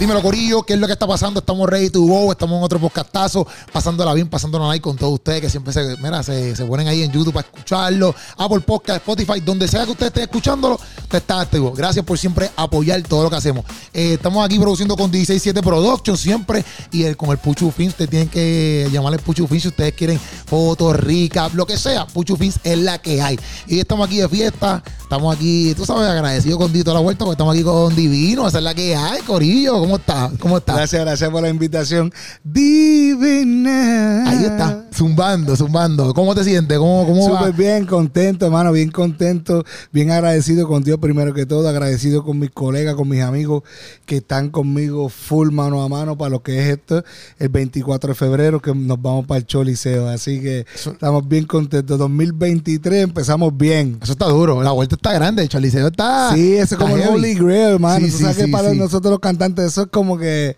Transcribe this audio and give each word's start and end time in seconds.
Dímelo, 0.00 0.22
Corillo, 0.22 0.62
¿qué 0.62 0.72
es 0.72 0.80
lo 0.80 0.86
que 0.86 0.94
está 0.94 1.06
pasando? 1.06 1.40
Estamos 1.40 1.68
ready 1.68 1.90
to 1.90 2.00
go, 2.00 2.32
estamos 2.32 2.56
en 2.56 2.64
otro 2.64 2.80
podcastazo, 2.80 3.46
pasándola 3.70 4.14
bien, 4.14 4.30
pasándola 4.30 4.70
ahí 4.70 4.80
con 4.80 4.96
todos 4.96 5.12
ustedes 5.12 5.42
que 5.42 5.50
siempre 5.50 5.74
se, 5.74 5.94
mira, 5.98 6.22
se, 6.22 6.56
se 6.56 6.64
ponen 6.64 6.88
ahí 6.88 7.02
en 7.02 7.12
YouTube 7.12 7.34
para 7.34 7.46
escucharlo, 7.46 8.14
Apple 8.38 8.60
Podcast, 8.60 9.00
Spotify, 9.00 9.40
donde 9.40 9.68
sea 9.68 9.84
que 9.84 9.90
usted 9.90 10.06
esté 10.06 10.22
escuchándolo, 10.22 10.80
usted 11.02 11.18
está 11.18 11.42
activo. 11.42 11.72
Gracias 11.72 12.02
por 12.02 12.16
siempre 12.18 12.50
apoyar 12.56 13.02
todo 13.02 13.24
lo 13.24 13.28
que 13.28 13.36
hacemos. 13.36 13.66
Eh, 13.92 14.14
estamos 14.14 14.42
aquí 14.42 14.58
produciendo 14.58 14.96
con 14.96 15.10
167 15.10 15.60
Productions 15.60 16.18
siempre 16.18 16.64
y 16.90 17.02
el, 17.02 17.18
con 17.18 17.28
el 17.28 17.36
Puchu 17.36 17.70
Fins, 17.70 17.90
ustedes 17.90 18.08
tienen 18.08 18.30
que 18.30 18.88
llamarle 18.90 19.18
Puchu 19.18 19.46
Fins 19.46 19.64
si 19.64 19.68
ustedes 19.68 19.92
quieren 19.92 20.18
fotos 20.18 20.96
ricas, 20.96 21.52
lo 21.52 21.66
que 21.66 21.76
sea, 21.76 22.06
Puchu 22.06 22.36
Fins 22.36 22.58
es 22.64 22.78
la 22.78 23.02
que 23.02 23.20
hay. 23.20 23.38
Y 23.66 23.80
estamos 23.80 24.06
aquí 24.06 24.16
de 24.16 24.30
fiesta, 24.30 24.82
estamos 25.02 25.36
aquí, 25.36 25.74
tú 25.74 25.84
sabes, 25.84 26.08
agradecido 26.08 26.56
con 26.56 26.72
Dito 26.72 26.94
la 26.94 27.00
vuelta, 27.00 27.26
porque 27.26 27.34
estamos 27.34 27.54
aquí 27.54 27.62
con 27.62 27.94
Divino, 27.94 28.48
esa 28.48 28.56
es 28.56 28.64
la 28.64 28.74
que 28.74 28.96
hay, 28.96 29.20
Corillo. 29.20 29.89
¿Cómo 29.90 29.98
está? 29.98 30.30
¿Cómo 30.38 30.58
está? 30.58 30.74
Gracias, 30.74 31.02
gracias 31.02 31.30
por 31.30 31.42
la 31.42 31.48
invitación. 31.48 32.12
Divina. 32.44 34.22
Ahí 34.30 34.44
está, 34.44 34.84
zumbando, 34.94 35.56
zumbando. 35.56 36.14
¿Cómo 36.14 36.32
te 36.32 36.44
sientes? 36.44 36.78
¿Cómo, 36.78 37.04
cómo 37.04 37.26
Súper 37.26 37.52
bien, 37.52 37.86
contento, 37.86 38.46
hermano, 38.46 38.70
bien 38.70 38.92
contento, 38.92 39.64
bien 39.90 40.12
agradecido 40.12 40.68
con 40.68 40.84
Dios 40.84 40.98
primero 41.00 41.34
que 41.34 41.44
todo, 41.44 41.68
agradecido 41.68 42.22
con 42.22 42.38
mis 42.38 42.52
colegas, 42.52 42.94
con 42.94 43.08
mis 43.08 43.20
amigos 43.20 43.64
que 44.06 44.18
están 44.18 44.50
conmigo 44.50 45.08
full 45.08 45.50
mano 45.50 45.82
a 45.82 45.88
mano 45.88 46.16
para 46.16 46.30
lo 46.30 46.40
que 46.40 46.60
es 46.60 46.68
esto, 46.68 47.02
el 47.40 47.48
24 47.48 48.10
de 48.10 48.14
febrero 48.14 48.60
que 48.60 48.72
nos 48.72 49.02
vamos 49.02 49.26
para 49.26 49.38
el 49.38 49.46
Choliseo. 49.46 50.08
Así 50.08 50.40
que 50.40 50.66
estamos 50.72 51.26
bien 51.26 51.46
contentos. 51.46 51.98
2023 51.98 53.02
empezamos 53.02 53.56
bien. 53.58 53.98
Eso 54.00 54.12
está 54.12 54.26
duro, 54.26 54.62
la 54.62 54.70
vuelta 54.70 54.94
está 54.94 55.12
grande, 55.12 55.42
el 55.42 55.48
Choliseo 55.48 55.88
está... 55.88 56.32
Sí, 56.32 56.54
ese 56.54 56.76
es 56.76 56.78
como 56.78 56.96
el 56.96 57.08
Holy 57.08 57.34
Grail, 57.34 57.72
hermano. 57.72 58.06
Sí, 58.06 58.12
Tú 58.12 58.18
sí, 58.18 58.22
sabes 58.22 58.36
que 58.36 58.44
sí, 58.44 58.52
para 58.52 58.70
sí. 58.70 58.78
nosotros 58.78 59.10
los 59.10 59.18
cantantes 59.20 59.64
eso 59.64 59.79
es 59.82 59.88
como 59.90 60.18
que 60.18 60.56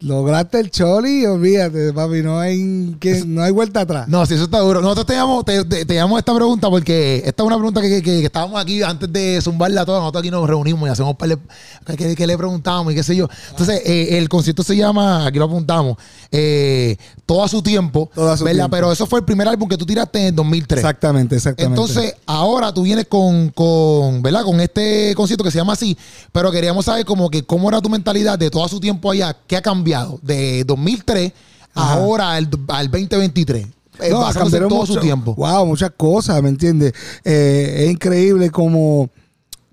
lograste 0.00 0.60
el 0.60 0.70
choli 0.70 1.22
y 1.22 1.26
olvídate, 1.26 1.90
papi, 1.94 2.20
no 2.22 2.38
hay, 2.38 2.94
que, 3.00 3.24
no 3.26 3.42
hay 3.42 3.50
vuelta 3.50 3.80
atrás. 3.80 4.06
No, 4.08 4.26
sí, 4.26 4.34
eso 4.34 4.44
está 4.44 4.58
duro. 4.58 4.82
Nosotros 4.82 5.06
te 5.06 5.14
llamamos, 5.14 5.44
te, 5.46 5.64
te, 5.64 5.86
te 5.86 5.94
llamamos 5.94 6.18
esta 6.18 6.34
pregunta 6.34 6.68
porque 6.68 7.22
esta 7.24 7.42
es 7.42 7.46
una 7.46 7.56
pregunta 7.56 7.80
que, 7.80 7.88
que- 8.02 8.20
que 8.20 8.26
estábamos 8.26 8.60
aquí 8.60 8.82
antes 8.82 9.10
de 9.10 9.40
zumbarla 9.40 9.86
toda. 9.86 10.00
Nosotros 10.00 10.20
aquí 10.20 10.30
nos 10.30 10.46
reunimos 10.46 10.86
y 10.86 10.92
hacemos 10.92 11.12
un 11.12 11.16
par 11.16 11.30
de 11.30 12.14
que 12.14 12.26
le 12.26 12.36
preguntamos 12.36 12.92
y 12.92 12.96
qué 12.96 13.02
sé 13.02 13.16
yo. 13.16 13.26
Entonces, 13.50 13.80
eh, 13.86 14.18
el 14.18 14.28
concierto 14.28 14.62
se 14.62 14.76
llama, 14.76 15.26
aquí 15.26 15.38
lo 15.38 15.46
apuntamos, 15.46 15.96
eh, 16.30 16.96
Todo 17.24 17.44
a 17.44 17.48
su 17.48 17.62
tiempo. 17.62 18.10
Todo 18.14 18.30
a 18.30 18.36
su 18.36 18.44
¿verdad? 18.44 18.64
tiempo. 18.64 18.76
Pero 18.76 18.92
eso 18.92 19.06
fue 19.06 19.18
el 19.20 19.24
primer 19.24 19.48
álbum 19.48 19.68
que 19.68 19.76
tú 19.76 19.84
tiraste 19.86 20.28
en 20.28 20.34
2003. 20.36 20.78
Exactamente, 20.78 21.36
exactamente. 21.36 21.80
Entonces, 21.80 22.14
ahora 22.26 22.72
tú 22.72 22.82
vienes 22.82 23.06
con, 23.06 23.48
con, 23.50 24.22
¿verdad? 24.22 24.42
Con 24.44 24.60
este 24.60 25.14
concierto 25.16 25.44
que 25.44 25.50
se 25.50 25.58
llama 25.58 25.72
así, 25.74 25.96
pero 26.32 26.50
queríamos 26.52 26.84
saber 26.84 27.04
como 27.04 27.30
que 27.30 27.42
cómo 27.44 27.68
era 27.68 27.80
tu 27.80 27.88
mentalidad 27.88 28.38
de 28.38 28.50
todo 28.50 28.66
su 28.68 28.80
tiempo 28.80 29.10
allá, 29.10 29.36
qué 29.46 29.56
ha 29.56 29.62
cambiado 29.62 30.18
de 30.22 30.64
2003 30.64 31.32
Ajá. 31.74 31.92
ahora 31.94 32.32
al, 32.34 32.48
al 32.68 32.90
2023. 32.90 33.66
eh, 34.00 34.10
No, 34.10 34.24
cambiaron 34.32 34.68
todo 34.68 34.80
mucho- 34.80 34.94
su 34.94 35.00
tiempo. 35.00 35.34
Wow, 35.34 35.66
muchas 35.66 35.90
cosas, 35.96 36.42
¿me 36.42 36.48
entiendes? 36.48 36.92
Eh, 37.24 37.84
es 37.86 37.90
increíble 37.90 38.50
como, 38.50 39.08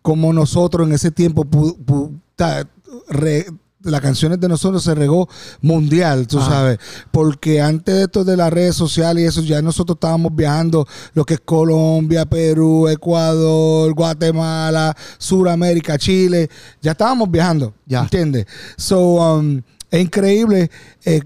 como 0.01 0.33
nosotros 0.33 0.87
en 0.87 0.93
ese 0.93 1.11
tiempo 1.11 1.43
pu- 1.45 1.77
pu- 1.77 2.11
ta- 2.35 2.67
re- 3.09 3.47
las 3.83 4.01
canciones 4.01 4.39
de 4.39 4.47
nosotros 4.47 4.83
se 4.83 4.95
regó 4.95 5.27
mundial, 5.61 6.25
tú 6.27 6.39
Ajá. 6.39 6.49
sabes, 6.49 6.79
porque 7.11 7.61
antes 7.61 7.95
de 7.95 8.03
esto 8.03 8.23
de 8.23 8.37
las 8.37 8.51
redes 8.51 8.75
sociales 8.75 9.23
y 9.23 9.27
eso, 9.27 9.41
ya 9.41 9.61
nosotros 9.61 9.95
estábamos 9.97 10.35
viajando 10.35 10.87
lo 11.13 11.25
que 11.25 11.35
es 11.35 11.41
Colombia, 11.41 12.25
Perú, 12.25 12.87
Ecuador, 12.87 13.93
Guatemala, 13.93 14.95
Suramérica, 15.17 15.97
Chile, 15.97 16.49
ya 16.81 16.91
estábamos 16.91 17.29
viajando, 17.29 17.73
Ya. 17.85 18.01
¿entiendes? 18.01 18.45
So, 18.77 18.99
um, 19.35 19.61
es 19.91 20.01
increíble 20.01 20.71
eh, 21.05 21.21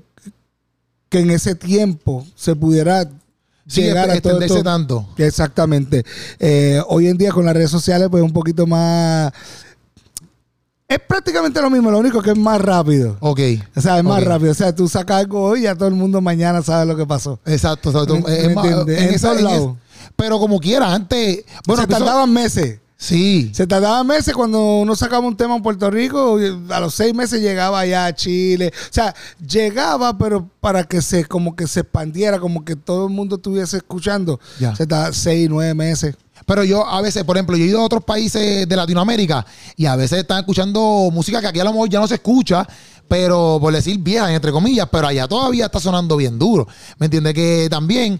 que 1.09 1.19
en 1.19 1.31
ese 1.31 1.55
tiempo 1.55 2.25
se 2.35 2.55
pudiera 2.55 3.09
Sí, 3.69 3.81
llegar 3.81 4.09
a 4.09 4.21
todo 4.21 4.39
esto. 4.41 4.63
tanto. 4.63 5.09
Exactamente. 5.17 6.05
Eh, 6.39 6.81
hoy 6.87 7.07
en 7.07 7.17
día 7.17 7.31
con 7.33 7.45
las 7.45 7.53
redes 7.53 7.69
sociales, 7.69 8.07
pues 8.09 8.23
un 8.23 8.31
poquito 8.31 8.65
más. 8.65 9.31
Es 10.89 10.99
prácticamente 11.05 11.61
lo 11.61 11.69
mismo, 11.69 11.91
lo 11.91 11.99
único 11.99 12.21
que 12.21 12.31
es 12.31 12.37
más 12.37 12.61
rápido. 12.61 13.17
Ok. 13.19 13.41
O 13.75 13.81
sea, 13.81 13.97
es 13.97 14.03
más 14.05 14.23
rápido. 14.23 14.51
O 14.51 14.55
sea, 14.55 14.73
tú 14.73 14.87
sacas 14.87 15.17
algo 15.19 15.41
hoy 15.43 15.59
y 15.59 15.63
ya 15.63 15.75
todo 15.75 15.89
el 15.89 15.95
mundo 15.95 16.21
mañana 16.21 16.61
sabe 16.61 16.85
lo 16.85 16.95
que 16.95 17.05
pasó. 17.05 17.39
Exacto. 17.45 17.89
exacto. 17.89 18.15
¿Me- 18.21 18.37
Es 18.37 18.47
me 18.47 18.55
más, 18.55 18.65
entiendes? 18.65 19.01
En 19.01 19.13
esa- 19.13 19.27
todos 19.27 19.39
en 19.39 19.45
lados. 19.45 19.75
es- 19.75 20.11
pero 20.15 20.39
como 20.39 20.59
quiera, 20.61 20.93
antes. 20.93 21.43
Bueno, 21.65 21.81
se 21.81 21.87
tardaban 21.89 22.31
meses. 22.31 22.79
Sí. 22.99 23.51
Se 23.53 23.67
tardaban 23.67 24.07
meses 24.07 24.33
cuando 24.33 24.79
uno 24.79 24.95
sacaba 24.95 25.27
un 25.27 25.35
tema 25.37 25.55
en 25.57 25.61
Puerto 25.61 25.91
Rico, 25.91 26.39
a 26.69 26.79
los 26.79 26.95
seis 26.95 27.13
meses 27.13 27.41
llegaba 27.41 27.85
ya 27.85 28.05
a 28.07 28.15
Chile. 28.15 28.71
O 28.73 28.93
sea, 28.93 29.13
llegaba, 29.45 30.17
pero 30.17 30.49
para 30.61 30.83
que 30.85 31.01
se, 31.01 31.25
como 31.25 31.55
que 31.55 31.67
se 31.67 31.81
expandiera, 31.81 32.39
como 32.39 32.63
que 32.65 32.75
todo 32.77 33.07
el 33.07 33.13
mundo 33.13 33.35
estuviese 33.35 33.77
escuchando. 33.77 34.39
Ya. 34.59 34.73
Se 34.75 34.87
tardaba 34.87 35.13
seis, 35.13 35.47
nueve 35.49 35.73
meses. 35.75 36.15
Pero 36.45 36.63
yo 36.63 36.85
a 36.85 37.01
veces, 37.01 37.23
por 37.23 37.37
ejemplo, 37.37 37.57
yo 37.57 37.63
he 37.63 37.67
ido 37.67 37.79
a 37.79 37.85
otros 37.85 38.03
países 38.03 38.67
de 38.67 38.75
Latinoamérica 38.75 39.45
y 39.75 39.85
a 39.85 39.95
veces 39.95 40.19
están 40.19 40.39
escuchando 40.39 41.09
música 41.11 41.41
que 41.41 41.47
aquí 41.47 41.59
a 41.59 41.63
lo 41.63 41.73
mejor 41.73 41.89
ya 41.89 41.99
no 41.99 42.07
se 42.07 42.15
escucha, 42.15 42.67
pero 43.07 43.57
por 43.59 43.73
decir 43.73 43.97
vieja, 43.99 44.33
entre 44.33 44.51
comillas, 44.51 44.87
pero 44.91 45.07
allá 45.07 45.27
todavía 45.27 45.65
está 45.65 45.79
sonando 45.79 46.17
bien 46.17 46.37
duro. 46.37 46.67
¿Me 46.97 47.05
entiendes? 47.05 47.33
Que 47.33 47.67
también, 47.69 48.19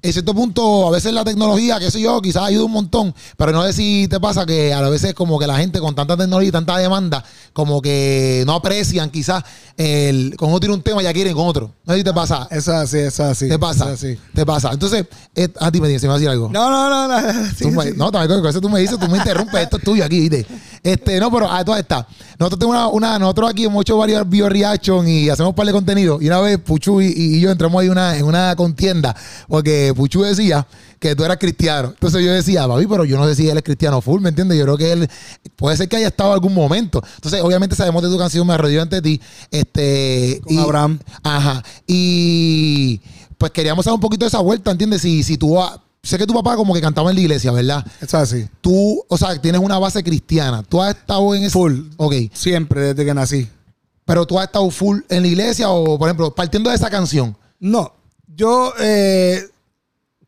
en 0.00 0.12
cierto 0.12 0.32
punto, 0.34 0.86
a 0.86 0.90
veces 0.92 1.12
la 1.12 1.24
tecnología, 1.24 1.78
qué 1.80 1.90
sé 1.90 2.00
yo, 2.00 2.20
quizás 2.22 2.44
ayuda 2.44 2.64
un 2.64 2.70
montón, 2.72 3.12
pero 3.36 3.50
no 3.52 3.64
sé 3.64 3.72
si 3.72 4.06
te 4.08 4.20
pasa 4.20 4.46
que 4.46 4.72
a 4.72 4.80
veces 4.88 5.12
como 5.14 5.38
que 5.38 5.46
la 5.46 5.56
gente 5.58 5.80
con 5.80 5.94
tanta 5.94 6.16
tecnología 6.16 6.48
y 6.48 6.52
tanta 6.52 6.76
demanda, 6.78 7.24
como 7.52 7.82
que 7.82 8.44
no 8.46 8.54
aprecian 8.54 9.10
quizás 9.10 9.42
el, 9.76 10.34
con 10.36 10.50
uno 10.50 10.60
tiene 10.60 10.74
un 10.74 10.82
tema 10.82 11.02
ya 11.02 11.12
quieren 11.12 11.34
con 11.34 11.46
otro. 11.46 11.72
No 11.84 11.94
sé 11.94 11.98
si 12.00 12.04
te 12.04 12.12
pasa. 12.12 12.46
Eso 12.50 12.72
es 12.72 12.78
así, 12.78 12.98
eso 12.98 13.24
es 13.24 13.30
así. 13.30 13.48
Te 13.48 13.58
pasa. 13.58 13.84
eso 13.86 13.92
es 13.94 14.02
así. 14.04 14.18
Te 14.34 14.46
pasa. 14.46 14.70
Entonces, 14.72 15.06
eh, 15.34 15.48
a 15.58 15.70
ti 15.72 15.80
me 15.80 15.88
dice, 15.88 16.06
me 16.06 16.10
va 16.10 16.14
a 16.14 16.18
decir 16.18 16.30
algo. 16.30 16.48
No, 16.52 16.70
no, 16.70 16.88
no, 16.88 17.08
no. 17.08 17.48
Sí, 17.56 17.64
Tú 17.64 17.70
me-. 17.70 17.92
No, 17.92 18.10
también 18.12 18.40
con 18.40 18.48
eso 18.50 18.60
tú 18.60 18.68
me 18.68 18.80
dices, 18.80 18.98
tú 18.98 19.08
me 19.08 19.18
interrumpes, 19.18 19.62
esto 19.62 19.78
es 19.78 19.82
tuyo 19.84 20.04
aquí, 20.04 20.20
¿viste? 20.28 20.46
Este, 20.82 21.18
no, 21.18 21.30
pero 21.32 21.50
a 21.50 21.64
todas 21.64 21.80
estas. 21.80 22.06
Nosotros 22.38 22.58
tenemos 22.60 22.76
una, 22.76 22.88
una- 22.88 23.18
nosotros 23.18 23.50
aquí 23.50 23.64
hemos 23.64 23.82
hecho 23.82 23.96
varios 23.96 24.28
bio 24.28 24.48
reaction 24.48 25.08
y 25.08 25.28
hacemos 25.28 25.50
un 25.50 25.56
par 25.56 25.66
de 25.66 25.72
contenido. 25.72 26.18
Y 26.20 26.26
una 26.28 26.40
vez 26.40 26.58
Puchu 26.58 27.00
y, 27.00 27.06
y 27.16 27.40
yo 27.40 27.50
entramos 27.50 27.80
ahí 27.82 27.88
una, 27.88 28.16
en 28.16 28.24
una 28.24 28.54
contienda, 28.56 29.14
porque 29.48 29.87
Puchu 29.94 30.22
decía 30.22 30.66
que 30.98 31.14
tú 31.14 31.24
eras 31.24 31.36
cristiano. 31.38 31.88
Entonces 31.90 32.24
yo 32.24 32.32
decía, 32.32 32.66
papi, 32.66 32.86
pero 32.86 33.04
yo 33.04 33.16
no 33.18 33.26
sé 33.26 33.34
si 33.34 33.48
él 33.48 33.56
es 33.56 33.62
cristiano 33.62 34.00
full, 34.00 34.20
¿me 34.20 34.30
entiendes? 34.30 34.58
Yo 34.58 34.64
creo 34.64 34.76
que 34.76 34.92
él 34.92 35.08
puede 35.56 35.76
ser 35.76 35.88
que 35.88 35.96
haya 35.96 36.08
estado 36.08 36.30
en 36.30 36.34
algún 36.34 36.54
momento. 36.54 37.02
Entonces, 37.16 37.40
obviamente 37.42 37.76
sabemos 37.76 38.02
de 38.02 38.08
tu 38.08 38.18
canción 38.18 38.46
Me 38.46 38.54
arrodillo 38.54 38.82
ante 38.82 39.00
ti. 39.02 39.20
Este. 39.50 40.40
Con 40.44 40.58
Abraham. 40.58 40.98
Ajá. 41.22 41.62
Y 41.86 43.00
pues 43.36 43.52
queríamos 43.52 43.84
hacer 43.84 43.92
un 43.92 44.00
poquito 44.00 44.24
de 44.24 44.28
esa 44.28 44.40
vuelta, 44.40 44.70
¿entiendes? 44.70 45.02
Si, 45.02 45.22
si 45.22 45.36
tú 45.38 45.54
vas- 45.54 45.78
Sé 46.00 46.16
que 46.16 46.26
tu 46.26 46.32
papá 46.32 46.54
como 46.56 46.72
que 46.72 46.80
cantaba 46.80 47.10
en 47.10 47.16
la 47.16 47.22
iglesia, 47.22 47.50
¿verdad? 47.50 47.84
Es 48.00 48.14
así. 48.14 48.46
Tú, 48.60 49.04
o 49.08 49.18
sea, 49.18 49.38
tienes 49.42 49.60
una 49.60 49.78
base 49.78 50.02
cristiana. 50.02 50.62
Tú 50.62 50.80
has 50.80 50.94
estado 50.96 51.34
en 51.34 51.42
ese. 51.42 51.50
Full. 51.50 51.80
Ok. 51.96 52.14
Siempre 52.32 52.80
desde 52.80 53.04
que 53.04 53.12
nací. 53.12 53.48
Pero 54.04 54.24
tú 54.24 54.38
has 54.38 54.46
estado 54.46 54.70
full 54.70 55.00
en 55.08 55.22
la 55.22 55.28
iglesia 55.28 55.68
o, 55.70 55.98
por 55.98 56.08
ejemplo, 56.08 56.34
partiendo 56.34 56.70
de 56.70 56.76
esa 56.76 56.88
canción. 56.88 57.36
No, 57.58 57.92
yo 58.28 58.72
eh, 58.80 59.42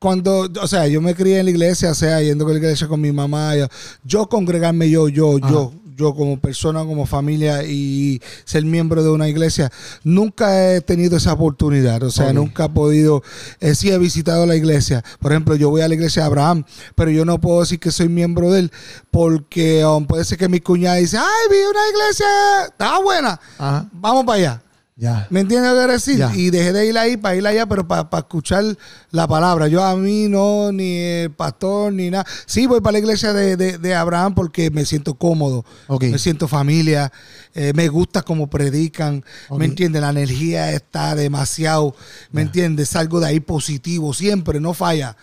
cuando, 0.00 0.48
o 0.60 0.66
sea, 0.66 0.86
yo 0.88 1.02
me 1.02 1.14
crié 1.14 1.40
en 1.40 1.44
la 1.44 1.50
iglesia, 1.50 1.90
o 1.90 1.94
sea, 1.94 2.22
yendo 2.22 2.46
con 2.46 2.54
la 2.54 2.58
iglesia 2.58 2.88
con 2.88 3.02
mi 3.02 3.12
mamá, 3.12 3.54
yo, 3.54 3.68
yo 4.02 4.28
congregarme 4.30 4.88
yo, 4.88 5.08
yo, 5.08 5.36
Ajá. 5.36 5.52
yo, 5.52 5.74
yo 5.94 6.14
como 6.14 6.40
persona, 6.40 6.80
como 6.86 7.04
familia 7.04 7.64
y 7.64 8.18
ser 8.44 8.64
miembro 8.64 9.02
de 9.04 9.10
una 9.10 9.28
iglesia, 9.28 9.70
nunca 10.02 10.74
he 10.74 10.80
tenido 10.80 11.18
esa 11.18 11.34
oportunidad, 11.34 12.02
o 12.02 12.10
sea, 12.10 12.32
nunca 12.32 12.64
he 12.64 12.68
podido, 12.70 13.22
eh, 13.60 13.74
sí 13.74 13.90
he 13.90 13.98
visitado 13.98 14.46
la 14.46 14.56
iglesia, 14.56 15.04
por 15.20 15.32
ejemplo, 15.32 15.54
yo 15.54 15.68
voy 15.68 15.82
a 15.82 15.88
la 15.88 15.94
iglesia 15.94 16.22
de 16.22 16.26
Abraham, 16.28 16.64
pero 16.94 17.10
yo 17.10 17.26
no 17.26 17.38
puedo 17.38 17.60
decir 17.60 17.78
que 17.78 17.90
soy 17.90 18.08
miembro 18.08 18.50
de 18.50 18.60
él, 18.60 18.72
porque 19.10 19.84
um, 19.84 20.06
puede 20.06 20.24
ser 20.24 20.38
que 20.38 20.48
mi 20.48 20.60
cuñada 20.60 20.96
dice, 20.96 21.18
ay, 21.18 21.48
vi 21.50 21.58
una 21.58 21.88
iglesia, 21.92 22.26
está 22.68 22.98
buena, 23.00 23.38
Ajá. 23.58 23.86
vamos 23.92 24.24
para 24.24 24.38
allá. 24.38 24.62
Ya. 25.00 25.26
¿Me 25.30 25.40
entiendes 25.40 25.72
lo 25.72 25.80
que 25.86 25.92
decir? 25.92 26.18
Ya. 26.18 26.30
Y 26.36 26.50
dejé 26.50 26.74
de 26.74 26.86
ir 26.86 26.98
ahí 26.98 27.16
para 27.16 27.34
ir 27.34 27.46
allá, 27.46 27.64
pero 27.64 27.88
para 27.88 28.06
escuchar 28.18 28.62
la 29.10 29.26
palabra. 29.26 29.66
Yo 29.66 29.82
a 29.82 29.96
mí 29.96 30.28
no, 30.28 30.70
ni 30.72 30.98
el 30.98 31.30
pastor, 31.30 31.90
ni 31.90 32.10
nada. 32.10 32.26
Sí, 32.44 32.66
voy 32.66 32.82
para 32.82 32.92
la 32.92 32.98
iglesia 32.98 33.32
de, 33.32 33.56
de- 33.56 33.78
de 33.78 33.94
Abraham 33.94 34.34
porque 34.34 34.70
me 34.70 34.84
siento 34.84 35.14
cómodo, 35.14 35.64
me 36.10 36.18
siento 36.18 36.48
familia, 36.48 37.10
eh, 37.54 37.72
me 37.74 37.88
gusta 37.88 38.20
cómo 38.20 38.50
predican. 38.50 39.24
¿me 39.56 39.64
entiendes? 39.64 40.02
La 40.02 40.10
energía 40.10 40.70
está 40.72 41.14
demasiado, 41.14 41.94
¿me 42.30 42.42
entiendes? 42.42 42.90
Salgo 42.90 43.20
de 43.20 43.26
ahí 43.28 43.40
positivo, 43.40 44.12
siempre, 44.12 44.60
no 44.60 44.74
falla. 44.74 45.16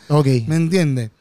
¿me 0.47 0.55
entiendes? 0.55 1.11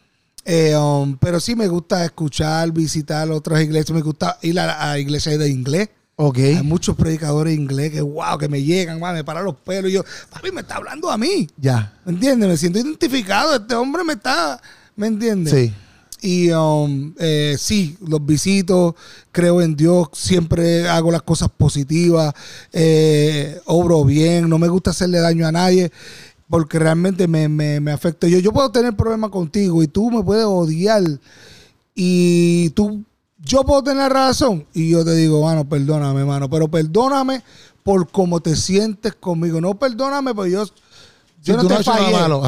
Eh, 0.46 0.74
um, 0.76 1.18
pero 1.18 1.40
sí 1.40 1.54
me 1.56 1.68
gusta 1.68 2.04
escuchar, 2.06 2.70
visitar 2.72 3.30
otras 3.30 3.60
iglesias, 3.60 3.94
me 3.94 4.00
gusta 4.02 4.38
ir 4.40 4.58
a, 4.60 4.92
a 4.92 4.98
iglesias 4.98 5.38
de 5.38 5.50
inglés. 5.50 5.90
Ok. 6.16 6.38
Hay 6.38 6.62
muchos 6.62 6.96
predicadores 6.96 7.54
inglés 7.54 7.92
que, 7.92 8.00
wow, 8.00 8.38
que 8.38 8.48
me 8.48 8.62
llegan, 8.62 8.98
man, 8.98 9.14
me 9.14 9.22
paran 9.22 9.44
los 9.44 9.56
pelos. 9.56 9.90
Y 9.90 9.94
yo, 9.94 10.04
papi, 10.30 10.50
me 10.50 10.62
está 10.62 10.76
hablando 10.76 11.10
a 11.10 11.18
mí. 11.18 11.46
Ya. 11.58 11.92
¿Me 12.04 12.12
entiendes? 12.12 12.48
Me 12.48 12.56
siento 12.56 12.78
identificado. 12.78 13.56
Este 13.56 13.74
hombre 13.74 14.02
me 14.02 14.14
está, 14.14 14.60
¿me 14.96 15.08
entiendes? 15.08 15.52
Sí. 15.52 15.74
Y 16.22 16.50
um, 16.50 17.14
eh, 17.18 17.56
sí, 17.58 17.96
los 18.00 18.24
visito, 18.24 18.96
creo 19.30 19.60
en 19.60 19.76
Dios, 19.76 20.08
siempre 20.12 20.88
hago 20.88 21.12
las 21.12 21.22
cosas 21.22 21.50
positivas, 21.54 22.34
eh, 22.72 23.60
obro 23.66 24.02
bien, 24.02 24.48
no 24.48 24.58
me 24.58 24.66
gusta 24.66 24.90
hacerle 24.90 25.18
daño 25.18 25.46
a 25.46 25.52
nadie 25.52 25.92
porque 26.48 26.78
realmente 26.78 27.28
me, 27.28 27.48
me, 27.48 27.80
me 27.80 27.92
afecta. 27.92 28.26
Yo, 28.28 28.38
yo 28.38 28.52
puedo 28.52 28.70
tener 28.70 28.96
problemas 28.96 29.30
contigo 29.30 29.82
y 29.82 29.88
tú 29.88 30.10
me 30.10 30.22
puedes 30.22 30.46
odiar 30.46 31.02
y 31.94 32.70
tú, 32.70 33.04
yo 33.46 33.64
puedo 33.64 33.82
tener 33.82 34.12
razón 34.12 34.66
y 34.74 34.90
yo 34.90 35.04
te 35.04 35.14
digo, 35.14 35.42
mano, 35.42 35.68
perdóname, 35.68 36.24
mano, 36.24 36.50
pero 36.50 36.68
perdóname 36.68 37.42
por 37.82 38.10
cómo 38.10 38.40
te 38.40 38.56
sientes 38.56 39.14
conmigo. 39.14 39.60
No 39.60 39.78
perdóname, 39.78 40.34
porque 40.34 40.50
yo, 40.50 40.66
Si 40.66 40.72
yo 41.42 41.56
tú 41.58 41.68
no 41.68 41.76
te 41.76 41.84
fallé. 41.84 42.12
malo. 42.12 42.42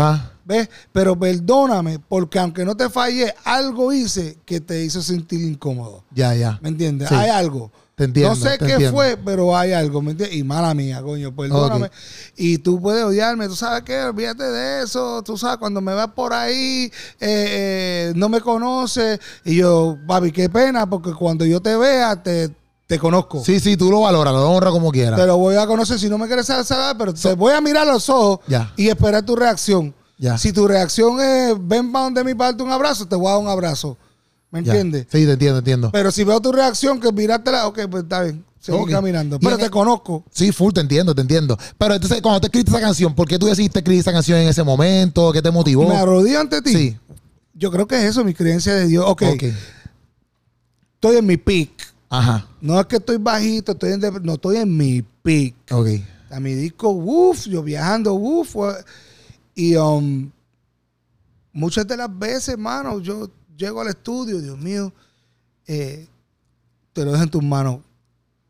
¿Ves? 0.45 0.69
Pero 0.93 1.17
perdóname, 1.19 1.99
porque 1.99 2.39
aunque 2.39 2.65
no 2.65 2.75
te 2.77 2.89
fallé, 2.89 3.35
algo 3.45 3.93
hice 3.93 4.39
que 4.45 4.61
te 4.61 4.83
hizo 4.83 5.03
sentir 5.03 5.43
incómodo. 5.43 6.05
Ya, 6.11 6.35
ya. 6.35 6.59
¿Me 6.63 6.71
entiendes? 6.71 7.09
Sí. 7.09 7.15
Hay 7.15 7.29
algo. 7.29 7.71
Te 7.99 8.05
entiendo, 8.05 8.31
no 8.31 8.37
sé 8.37 8.57
te 8.59 8.65
qué 8.65 8.73
entiendo. 8.73 8.97
fue, 8.97 9.17
pero 9.23 9.57
hay 9.57 9.73
algo, 9.73 10.01
¿me 10.01 10.13
entiendes? 10.13 10.39
Y 10.39 10.45
mala 10.45 10.73
mía, 10.73 11.03
coño, 11.03 11.35
perdóname. 11.35 11.91
Y 12.37 12.59
tú 12.59 12.81
puedes 12.81 13.03
odiarme, 13.05 13.49
tú 13.49 13.57
sabes 13.57 13.83
qué, 13.83 14.01
olvídate 14.03 14.45
de 14.45 14.85
eso. 14.85 15.21
Tú 15.25 15.37
sabes, 15.37 15.59
cuando 15.59 15.81
me 15.81 15.93
vas 15.93 16.07
por 16.15 16.33
ahí, 16.33 16.85
eh, 16.85 16.91
eh, 17.21 18.13
no 18.15 18.29
me 18.29 18.41
conoces. 18.41 19.19
Y 19.45 19.57
yo, 19.57 19.99
papi, 20.07 20.31
qué 20.31 20.49
pena, 20.49 20.89
porque 20.89 21.13
cuando 21.13 21.45
yo 21.45 21.61
te 21.61 21.77
vea, 21.77 22.23
te, 22.23 22.51
te 22.87 22.99
conozco. 23.01 23.43
Sí, 23.45 23.59
sí, 23.59 23.77
tú 23.77 23.91
lo 23.91 24.03
valoras, 24.03 24.33
lo 24.33 24.49
honras 24.49 24.73
como 24.73 24.93
quieras. 24.93 25.19
Te 25.19 25.27
lo 25.27 25.37
voy 25.37 25.57
a 25.57 25.67
conocer 25.67 25.99
si 25.99 26.09
no 26.09 26.19
me 26.19 26.27
quieres 26.29 26.47
saber, 26.47 26.97
pero 26.97 27.13
te 27.13 27.35
voy 27.35 27.53
a 27.53 27.61
mirar 27.61 27.89
a 27.89 27.93
los 27.93 28.09
ojos 28.09 28.39
Ya. 28.47 28.73
y 28.77 28.89
esperar 28.89 29.25
tu 29.25 29.35
reacción. 29.35 29.93
Ya. 30.19 30.39
Si 30.39 30.53
tu 30.53 30.69
reacción 30.69 31.21
es, 31.21 31.55
ven 31.61 31.91
para 31.93 32.05
donde 32.05 32.23
mi 32.25 32.35
parte 32.35 32.63
un 32.63 32.71
abrazo, 32.71 33.07
te 33.07 33.17
voy 33.17 33.27
a 33.27 33.31
dar 33.33 33.41
un 33.41 33.49
abrazo. 33.49 33.97
¿Me 34.51 34.61
entiendes? 34.61 35.07
Sí, 35.11 35.25
te 35.27 35.33
entiendo, 35.33 35.59
entiendo. 35.59 35.91
Pero 35.93 36.11
si 36.11 36.25
veo 36.25 36.41
tu 36.41 36.53
reacción, 36.53 37.01
que 37.01 37.13
mirártela, 37.13 37.67
ok, 37.67 37.81
pues 37.91 38.03
está 38.05 38.23
bien. 38.23 38.45
Seguí 38.59 38.79
Ok. 38.79 38.91
caminando. 38.91 39.39
Pero 39.39 39.57
te 39.59 39.65
el- 39.67 39.71
conozco. 39.71 40.25
Sí, 40.31 40.53
full, 40.53 40.73
te 40.73 40.81
entiendo, 40.81 41.15
te 41.15 41.21
entiendo. 41.21 41.57
Pero 41.77 41.95
entonces, 41.95 42.21
cuando 42.23 42.41
te 42.41 42.47
escribiste 42.49 42.71
esa 42.73 42.81
canción, 42.81 43.15
¿por 43.15 43.29
qué 43.29 43.39
tú 43.39 43.47
decidiste 43.47 43.79
escribir 43.81 44.01
esa 44.01 44.13
canción 44.13 44.39
en 44.39 44.49
ese 44.49 44.63
momento? 44.65 45.33
¿Qué 45.33 45.41
te 45.43 45.51
motivó? 45.51 45.87
Me 45.89 45.97
arrodillo 45.97 46.41
ante 46.41 46.61
ti. 46.63 46.73
Sí. 46.75 46.97
Yo 47.55 47.71
creo 47.71 47.87
que 47.87 47.97
es 47.97 48.05
eso, 48.05 48.25
mi 48.25 48.35
creencia 48.35 48.75
de 48.75 48.87
Dios. 48.87 49.05
Ok, 49.07 49.23
Ok. 49.35 49.43
estoy 50.95 51.17
en 51.17 51.27
mi 51.27 51.37
peak. 51.37 51.71
Ajá. 52.11 52.47
No 52.61 52.81
es 52.81 52.87
que 52.87 52.97
estoy 52.97 53.19
bajito, 53.19 53.73
estoy 53.73 53.93
en 53.93 54.01
dep- 54.01 54.23
no 54.23 54.35
estoy 54.35 54.57
en 54.57 54.77
mi 54.77 55.03
peak. 55.23 55.55
Ok. 55.71 55.89
A 56.31 56.41
mi 56.41 56.55
disco, 56.55 56.89
uff, 56.91 57.47
yo 57.47 57.63
viajando, 57.63 58.15
uff. 58.15 58.57
Y 59.55 59.77
um, 59.77 60.31
muchas 61.53 61.87
de 61.87 61.97
las 61.97 62.19
veces, 62.19 62.49
hermano, 62.51 63.01
yo 63.01 63.29
llego 63.59 63.81
al 63.83 63.89
estudio, 63.89 64.41
Dios 64.41 64.57
mío, 64.59 64.93
eh, 65.67 66.07
te 66.93 67.05
lo 67.05 67.13
dejo 67.13 67.25
en 67.25 67.31
tus 67.31 67.43
manos. 67.43 67.81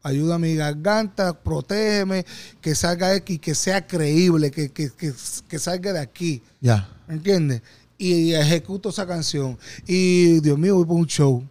Ayuda 0.03 0.37
a 0.37 0.39
mi 0.39 0.55
garganta, 0.55 1.33
protégeme, 1.43 2.25
que 2.61 2.75
salga 2.75 3.11
aquí, 3.13 3.39
que 3.39 3.55
sea 3.55 3.85
creíble, 3.87 4.51
que, 4.53 4.71
que, 4.71 4.91
que, 4.91 5.13
que 5.49 5.59
salga 5.59 5.93
de 5.93 5.99
aquí. 5.99 6.41
Ya. 6.61 6.89
¿Me 7.09 7.15
entiendes? 7.15 7.63
Y 7.99 8.33
ejecuto 8.33 8.91
esa 8.91 9.07
canción. 9.07 9.59
Y 9.87 10.39
Dios 10.41 10.57
mío, 10.57 10.77
voy 10.77 10.85
por 10.87 10.97
un 10.97 11.07
show. 11.07 11.45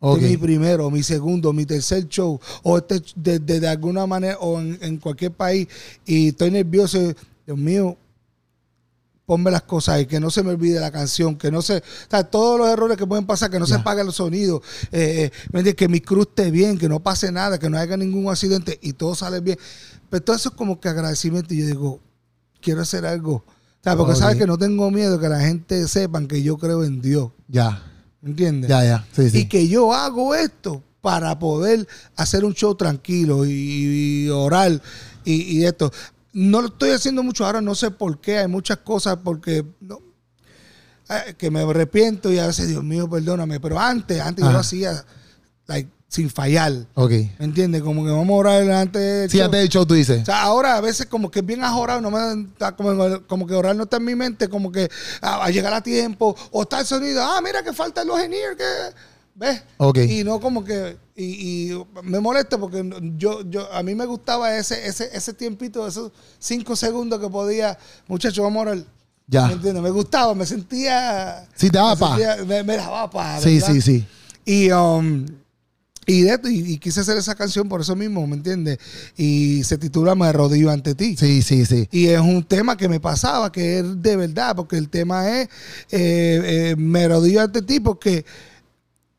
Este 0.00 0.24
es 0.26 0.30
mi 0.32 0.36
primero, 0.36 0.90
mi 0.90 1.02
segundo, 1.02 1.52
mi 1.52 1.66
tercer 1.66 2.06
show, 2.08 2.40
o 2.62 2.78
este 2.78 3.02
de, 3.16 3.38
de- 3.40 3.60
de 3.60 3.68
alguna 3.68 4.06
manera, 4.06 4.38
o 4.40 4.60
en, 4.60 4.78
en 4.80 4.96
cualquier 4.98 5.32
país, 5.32 5.66
y 6.04 6.28
estoy 6.28 6.50
nervioso. 6.50 6.98
Dios 7.46 7.58
mío, 7.58 7.96
ponme 9.26 9.50
las 9.50 9.62
cosas 9.62 9.96
ahí, 9.96 10.06
que 10.06 10.20
no 10.20 10.30
se 10.30 10.42
me 10.42 10.50
olvide 10.50 10.78
la 10.80 10.92
canción, 10.92 11.36
que 11.36 11.50
no 11.50 11.60
se. 11.60 11.78
O 11.78 11.82
sea, 12.10 12.24
todos 12.24 12.58
los 12.58 12.68
errores 12.68 12.96
que 12.96 13.06
pueden 13.06 13.26
pasar, 13.26 13.50
que 13.50 13.58
no 13.58 13.66
se 13.66 13.74
apague 13.74 14.00
el 14.00 14.12
sonido, 14.12 14.62
eh, 14.92 15.30
eh, 15.52 15.74
que 15.74 15.88
mi 15.88 16.00
cruz 16.00 16.28
esté 16.28 16.50
bien, 16.50 16.78
que 16.78 16.88
no 16.88 17.00
pase 17.00 17.32
nada, 17.32 17.58
que 17.58 17.68
no 17.68 17.76
haya 17.76 17.96
ningún 17.96 18.30
accidente 18.30 18.78
y 18.80 18.92
todo 18.92 19.14
sale 19.14 19.40
bien. 19.40 19.58
Pero 20.08 20.22
todo 20.22 20.36
eso 20.36 20.50
es 20.50 20.54
como 20.54 20.80
que 20.80 20.88
agradecimiento. 20.88 21.52
Y 21.52 21.58
yo 21.58 21.66
digo, 21.66 22.00
quiero 22.62 22.82
hacer 22.82 23.04
algo. 23.04 23.34
O 23.34 23.44
sea, 23.82 23.96
porque 23.96 24.14
sabes 24.14 24.36
que 24.36 24.46
no 24.46 24.56
tengo 24.56 24.90
miedo 24.90 25.18
que 25.18 25.28
la 25.28 25.40
gente 25.40 25.86
sepan 25.88 26.28
que 26.28 26.42
yo 26.42 26.56
creo 26.56 26.84
en 26.84 27.00
Dios. 27.00 27.30
Ya. 27.48 27.82
¿Me 28.20 28.30
entiendes? 28.30 28.70
Ya, 28.70 28.84
ya. 28.84 29.06
Sí, 29.12 29.30
sí. 29.30 29.38
y 29.40 29.44
que 29.46 29.68
yo 29.68 29.92
hago 29.92 30.34
esto 30.34 30.82
para 31.00 31.38
poder 31.38 31.86
hacer 32.16 32.44
un 32.44 32.54
show 32.54 32.74
tranquilo 32.74 33.44
y, 33.44 34.24
y 34.24 34.28
orar 34.28 34.80
y, 35.24 35.58
y 35.58 35.64
esto. 35.64 35.92
No 36.38 36.60
lo 36.60 36.68
estoy 36.68 36.90
haciendo 36.90 37.22
mucho 37.22 37.46
ahora, 37.46 37.62
no 37.62 37.74
sé 37.74 37.90
por 37.90 38.20
qué, 38.20 38.38
hay 38.40 38.46
muchas 38.46 38.76
cosas 38.78 39.16
porque 39.24 39.64
no, 39.80 40.00
eh, 41.08 41.34
que 41.38 41.50
me 41.50 41.60
arrepiento 41.60 42.30
y 42.30 42.38
a 42.38 42.46
veces, 42.46 42.68
Dios 42.68 42.84
mío, 42.84 43.08
perdóname, 43.08 43.58
pero 43.58 43.78
antes, 43.80 44.20
antes 44.20 44.44
yo 44.44 44.52
lo 44.52 44.58
hacía 44.58 45.02
like, 45.66 45.88
sin 46.08 46.28
fallar, 46.28 46.72
Ok. 46.94 47.10
¿me 47.10 47.36
entiendes? 47.46 47.82
Como 47.82 48.04
que 48.04 48.10
vamos 48.10 48.28
a 48.28 48.32
orar 48.34 48.70
antes 48.70 49.00
del 49.02 49.30
Sí, 49.30 49.38
show. 49.38 49.46
antes 49.46 49.60
del 49.60 49.68
show 49.70 49.86
tú 49.86 49.94
dices. 49.94 50.22
O 50.22 50.24
sea, 50.26 50.42
ahora 50.42 50.76
a 50.76 50.80
veces 50.82 51.06
como 51.06 51.30
que 51.30 51.38
es 51.38 51.46
bien 51.46 51.64
ajorado, 51.64 52.02
no 52.02 52.10
me 52.10 52.48
como, 52.76 53.22
como 53.26 53.46
que 53.46 53.54
orar 53.54 53.74
no 53.74 53.84
está 53.84 53.96
en 53.96 54.04
mi 54.04 54.14
mente, 54.14 54.48
como 54.48 54.70
que 54.70 54.90
a, 55.22 55.42
a 55.46 55.50
llegar 55.50 55.72
a 55.72 55.80
tiempo, 55.82 56.36
o 56.50 56.62
está 56.62 56.80
el 56.80 56.86
sonido, 56.86 57.22
ah, 57.24 57.40
mira 57.42 57.62
que 57.62 57.72
falta 57.72 58.02
el 58.02 58.10
engineer, 58.10 58.56
que 58.58 58.64
¿ves? 59.36 59.62
Ok. 59.76 59.98
Y 59.98 60.24
no 60.24 60.40
como 60.40 60.64
que, 60.64 60.96
y, 61.14 61.70
y 61.70 61.84
me 62.02 62.18
molesta 62.20 62.58
porque 62.58 62.88
yo, 63.16 63.42
yo, 63.48 63.72
a 63.72 63.82
mí 63.82 63.94
me 63.94 64.06
gustaba 64.06 64.56
ese, 64.56 64.86
ese, 64.86 65.08
ese 65.12 65.32
tiempito, 65.34 65.86
esos 65.86 66.10
cinco 66.38 66.74
segundos 66.74 67.20
que 67.20 67.28
podía, 67.28 67.78
muchachos, 68.08 68.42
vamos 68.42 68.58
a 68.66 68.70
orar. 68.70 68.84
Ya. 69.28 69.46
¿Me 69.48 69.54
entiendes? 69.54 69.82
Me 69.82 69.90
gustaba, 69.90 70.34
me 70.34 70.46
sentía. 70.46 71.46
Sí, 71.54 71.68
te 71.68 71.78
daba 71.78 71.96
sentía- 71.96 72.44
me, 72.46 72.62
me 72.62 72.76
daba 72.76 73.10
paz. 73.10 73.42
Sí, 73.42 73.60
sí, 73.60 73.80
sí. 73.80 74.06
Y, 74.44 74.70
um, 74.70 75.26
y, 76.06 76.22
de, 76.22 76.38
y, 76.44 76.74
y 76.74 76.78
quise 76.78 77.00
hacer 77.00 77.16
esa 77.16 77.34
canción 77.34 77.68
por 77.68 77.80
eso 77.80 77.96
mismo, 77.96 78.24
¿me 78.28 78.36
entiendes? 78.36 78.78
Y 79.16 79.64
se 79.64 79.76
titula 79.78 80.14
Me 80.14 80.26
arrodillo 80.26 80.70
ante 80.70 80.94
ti. 80.94 81.16
Sí, 81.16 81.42
sí, 81.42 81.66
sí. 81.66 81.88
Y 81.90 82.06
es 82.06 82.20
un 82.20 82.44
tema 82.44 82.76
que 82.76 82.88
me 82.88 83.00
pasaba, 83.00 83.50
que 83.50 83.80
es 83.80 84.00
de 84.00 84.14
verdad, 84.14 84.54
porque 84.54 84.76
el 84.76 84.88
tema 84.88 85.28
es 85.40 85.48
eh, 85.90 86.42
eh, 86.70 86.74
Me 86.78 87.06
arrodillo 87.06 87.40
ante 87.42 87.62
ti, 87.62 87.80
porque 87.80 88.24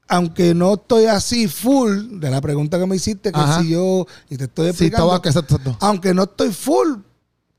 aunque 0.07 0.54
no 0.54 0.75
estoy 0.75 1.06
así 1.06 1.48
full, 1.48 2.19
de 2.19 2.30
la 2.30 2.42
pregunta 2.42 2.80
que 2.80 2.86
me 2.86 2.95
hiciste, 2.95 3.31
que 3.31 3.39
Ajá. 3.39 3.62
si 3.62 3.69
yo, 3.69 4.06
y 4.30 4.38
te 4.38 4.45
estoy 4.45 4.65
Sí, 4.68 4.69
explicando, 4.71 5.13
estaba 5.15 5.30
exacto, 5.30 5.56
exacto. 5.56 5.77
aunque 5.86 6.13
no 6.13 6.24
estoy 6.24 6.51
full, 6.51 6.95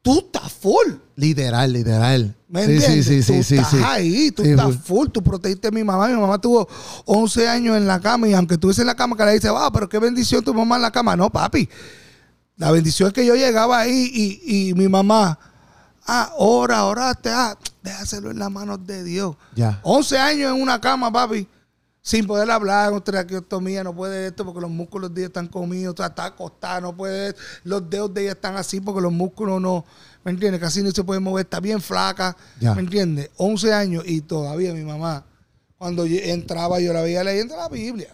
tú 0.03 0.19
estás 0.19 0.53
full. 0.53 0.95
Literal, 1.17 1.73
literal. 1.73 2.35
¿Me 2.49 2.65
sí, 2.65 2.73
entiendes? 2.73 3.07
sí, 3.07 3.23
sí, 3.23 3.27
tú 3.27 3.33
sí, 3.39 3.43
sí, 3.43 3.55
estás 3.57 3.71
sí. 3.73 3.79
ahí, 3.85 4.31
tú 4.31 4.43
Sí, 4.45 4.51
estás 4.51 4.77
full. 4.77 5.09
tú 5.09 5.23
protegiste 5.23 5.69
a 5.69 5.71
mi 5.71 5.83
mamá. 5.85 6.09
Mi 6.09 6.15
mamá 6.15 6.41
tuvo 6.41 6.67
11 7.05 7.49
años 7.49 7.77
en 7.77 7.87
la 7.87 8.01
cama 8.01 8.29
y 8.29 8.33
aunque 8.35 8.55
estuviese 8.55 8.81
en 8.83 8.87
la 8.87 8.95
cama, 8.95 9.17
que 9.17 9.25
le 9.25 9.33
dice, 9.35 9.51
wow, 9.51 9.71
pero 9.73 9.89
qué 9.89 9.99
bendición 9.99 10.43
tu 10.45 10.55
mamá 10.55 10.77
en 10.77 10.83
la 10.83 10.91
cama. 10.91 11.17
No, 11.17 11.29
papi. 11.31 11.69
La 12.57 12.71
bendición 12.71 13.09
es 13.09 13.13
que 13.15 13.27
yo 13.27 13.35
llegaba 13.37 13.79
ahí 13.81 14.11
y, 14.45 14.69
y 14.71 14.75
mi 14.75 14.89
mamá, 14.89 15.39
ah, 16.07 16.33
ora, 16.39 16.85
oraste, 16.87 17.29
ah, 17.31 17.57
déjaselo 17.83 18.31
en 18.31 18.39
las 18.39 18.51
manos 18.51 18.87
de 18.87 19.05
Dios. 19.05 19.37
Ya. 19.55 19.81
11 19.83 20.19
años 20.19 20.55
en 20.57 20.63
una 20.63 20.81
cama, 20.81 21.13
papi, 21.13 21.47
sin 22.09 22.27
poder 22.27 22.51
hablar, 22.51 22.91
con 22.91 23.05
traqueotomía, 23.05 23.85
no 23.85 23.95
puede 23.95 24.29
esto 24.29 24.43
porque 24.43 24.63
los 24.63 24.71
músculos 24.71 25.13
de 25.13 25.21
ella 25.21 25.27
están 25.27 25.47
comidos, 25.47 25.93
está 25.93 26.07
está 26.07 26.25
acostada, 26.25 26.81
no 26.81 26.97
puede, 26.97 27.35
los 27.65 27.91
dedos 27.91 28.15
de 28.15 28.23
ella 28.23 28.33
están 28.33 28.57
así 28.57 28.81
porque 28.81 29.03
los 29.03 29.13
músculos 29.13 29.61
no, 29.61 29.85
¿me 30.25 30.31
entiendes? 30.31 30.59
Casi 30.59 30.83
no 30.83 30.91
se 30.91 31.05
puede 31.05 31.21
mover, 31.21 31.45
está 31.45 31.61
bien 31.61 31.83
flaca, 31.83 32.35
Ya. 32.61 32.75
¿me 32.75 32.81
entiendes? 32.81 33.29
11 33.37 33.75
años 33.75 34.05
y 34.07 34.23
todavía 34.23 34.73
mi 34.73 34.85
mamá, 34.85 35.23
cuando 35.77 36.07
yo 36.07 36.17
entraba, 36.23 36.81
yo 36.81 36.95
la 36.95 37.03
veía 37.03 37.23
leyendo 37.23 37.55
la 37.59 37.69
Biblia, 37.69 38.09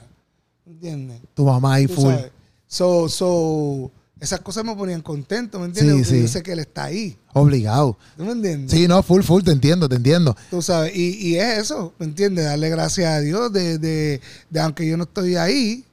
¿me 0.67 0.73
entiendes? 0.73 1.21
Tu 1.33 1.45
mamá 1.45 1.75
ahí 1.75 1.87
full. 1.87 2.11
sabes. 2.15 2.33
So, 2.67 3.09
so, 3.09 3.93
esas 4.21 4.41
cosas 4.41 4.65
me 4.65 4.75
ponían 4.75 5.03
contento, 5.03 5.59
¿me 5.59 5.67
entiendes? 5.67 6.09
Sí, 6.09 6.23
yo 6.23 6.29
sé 6.29 6.43
que 6.43 6.53
él 6.53 6.61
está 6.61 6.85
ahí, 6.85 7.19
Obligado. 7.33 7.99
¿tú 8.17 8.25
me 8.25 8.33
entiendes? 8.33 8.71
Sí, 8.71 8.87
no, 8.89 9.03
full, 9.03 9.23
full, 9.23 9.43
te 9.43 9.51
entiendo, 9.51 9.89
te 9.89 9.97
entiendo. 9.97 10.37
Tú 10.51 10.63
sabes, 10.63 10.95
y, 10.97 11.17
y 11.29 11.37
es 11.37 11.59
eso, 11.59 11.93
¿me 11.99 12.07
entiendes? 12.07 12.45
Darle 12.45 12.71
gracias 12.71 13.13
a 13.13 13.21
Dios 13.21 13.53
de, 13.53 13.79
de, 13.79 14.21
de 14.51 14.61
aunque 14.61 14.87
yo 14.87 14.97
no 14.97 15.05
estoy 15.05 15.37
ahí, 15.37 15.85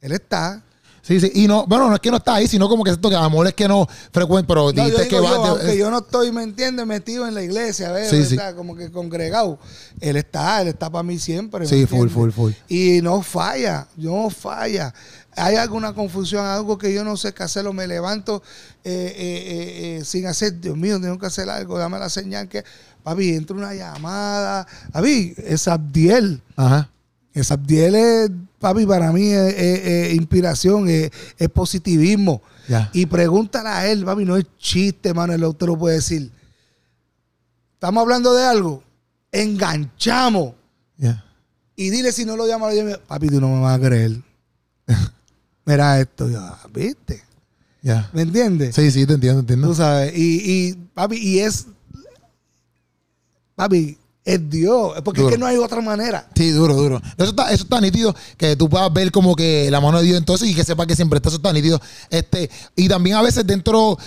Él 0.00 0.12
está. 0.12 0.62
Sí, 1.02 1.18
sí. 1.18 1.32
Y 1.34 1.48
no, 1.48 1.66
bueno, 1.66 1.88
no 1.88 1.94
es 1.94 2.00
que 2.00 2.10
no 2.10 2.18
está 2.18 2.34
ahí, 2.34 2.46
sino 2.46 2.68
como 2.68 2.84
que 2.84 2.90
esto 2.90 3.08
que 3.08 3.16
a 3.16 3.22
lo 3.22 3.30
mejor 3.30 3.46
es 3.48 3.54
que 3.54 3.66
no 3.66 3.88
frecuente, 4.12 4.46
pero 4.46 4.66
No, 4.66 4.70
yo 4.72 4.84
dijiste 4.84 5.04
digo 5.04 5.22
que 5.22 5.26
yo, 5.28 5.40
va. 5.40 5.48
aunque 5.48 5.78
yo 5.78 5.90
no 5.90 5.98
estoy, 6.00 6.30
¿me 6.30 6.42
entiendes? 6.42 6.86
Metido 6.86 7.26
en 7.26 7.34
la 7.34 7.42
iglesia, 7.42 7.90
¿ves? 7.90 8.10
Sí, 8.10 8.22
sí. 8.24 8.36
Como 8.54 8.76
que 8.76 8.92
congregado. 8.92 9.58
Él 9.98 10.16
está, 10.16 10.60
Él 10.60 10.68
está 10.68 10.90
para 10.90 11.02
mí 11.02 11.18
siempre. 11.18 11.60
¿me 11.60 11.66
Sí, 11.66 11.86
full, 11.86 12.10
full, 12.10 12.30
full. 12.30 12.52
Y 12.68 13.00
no 13.02 13.22
falla, 13.22 13.88
no 13.96 14.28
falla. 14.28 14.94
Hay 15.40 15.56
alguna 15.56 15.92
confusión, 15.94 16.44
algo 16.46 16.76
que 16.78 16.92
yo 16.92 17.02
no 17.04 17.16
sé 17.16 17.32
qué 17.32 17.42
hacerlo, 17.42 17.72
me 17.72 17.86
levanto 17.86 18.42
eh, 18.84 19.14
eh, 19.16 19.98
eh, 20.00 20.04
sin 20.04 20.26
hacer, 20.26 20.60
Dios 20.60 20.76
mío, 20.76 21.00
tengo 21.00 21.18
que 21.18 21.26
hacer 21.26 21.48
algo, 21.48 21.78
dame 21.78 21.98
la 21.98 22.08
señal 22.08 22.48
que, 22.48 22.64
papi, 23.02 23.30
entra 23.30 23.56
una 23.56 23.74
llamada. 23.74 24.66
Papi, 24.92 25.34
es 25.38 25.66
Abdiel. 25.68 26.42
Ajá. 26.56 26.90
Es 27.32 27.50
Abdiel 27.50 27.94
es, 27.94 28.30
papi, 28.58 28.84
para 28.86 29.12
mí 29.12 29.28
es, 29.28 29.54
es- 29.54 29.86
es 29.86 30.14
inspiración, 30.14 30.88
es, 30.88 31.10
positivismo. 31.54 32.42
Ya. 32.68 32.90
Y 32.92 33.06
pregúntale 33.06 33.68
a 33.68 33.88
él, 33.90 34.04
papi, 34.04 34.24
no 34.24 34.36
es 34.36 34.44
chiste, 34.58 35.14
mano, 35.14 35.32
él 35.32 35.56
te 35.56 35.66
lo 35.66 35.76
puede 35.78 35.96
decir. 35.96 36.30
Estamos 37.74 38.02
hablando 38.02 38.34
de 38.34 38.44
algo, 38.44 38.82
enganchamos. 39.32 40.54
Ya. 40.98 41.24
Y 41.76 41.88
dile 41.90 42.12
si 42.12 42.24
no 42.26 42.36
lo 42.36 42.46
llama. 42.46 42.68
Papi, 43.06 43.28
tú 43.28 43.40
no 43.40 43.48
me 43.48 43.60
vas 43.60 43.78
a 43.78 43.82
creer. 43.82 44.20
Mira 45.64 46.00
esto. 46.00 46.28
Yo, 46.28 46.40
"Ah, 46.40 46.58
¿viste? 46.72 47.22
Ya. 47.82 48.10
¿Me 48.12 48.22
entiendes? 48.22 48.74
Sí, 48.74 48.90
sí, 48.90 49.06
te 49.06 49.14
entiendo, 49.14 49.40
te 49.42 49.46
Tú 49.48 49.52
entiendo. 49.54 49.74
sabes. 49.74 50.12
Y, 50.16 50.68
y, 50.68 50.72
papi, 50.94 51.16
y 51.16 51.38
es. 51.40 51.66
Papi, 53.54 53.96
es 54.24 54.50
Dios. 54.50 54.92
Porque 55.04 55.20
Duro. 55.20 55.30
es 55.30 55.34
que 55.36 55.40
no 55.40 55.46
hay 55.46 55.56
otra 55.56 55.80
manera. 55.80 56.28
Sí, 56.34 56.50
duro, 56.50 56.74
duro. 56.74 57.00
Eso 57.16 57.30
está, 57.30 57.50
eso 57.52 57.64
está 57.64 57.80
nítido, 57.80 58.14
que 58.36 58.56
tú 58.56 58.68
puedas 58.68 58.92
ver 58.92 59.10
como 59.12 59.34
que 59.34 59.70
la 59.70 59.80
mano 59.80 59.98
de 59.98 60.04
Dios 60.06 60.18
entonces 60.18 60.48
y 60.48 60.54
que 60.54 60.64
sepa 60.64 60.86
que 60.86 60.96
siempre 60.96 61.18
está, 61.18 61.28
eso 61.28 61.36
está 61.36 61.52
nítido. 61.52 61.80
Este, 62.10 62.50
y 62.76 62.88
también 62.88 63.16
a 63.16 63.22
veces 63.22 63.46
dentro, 63.46 63.98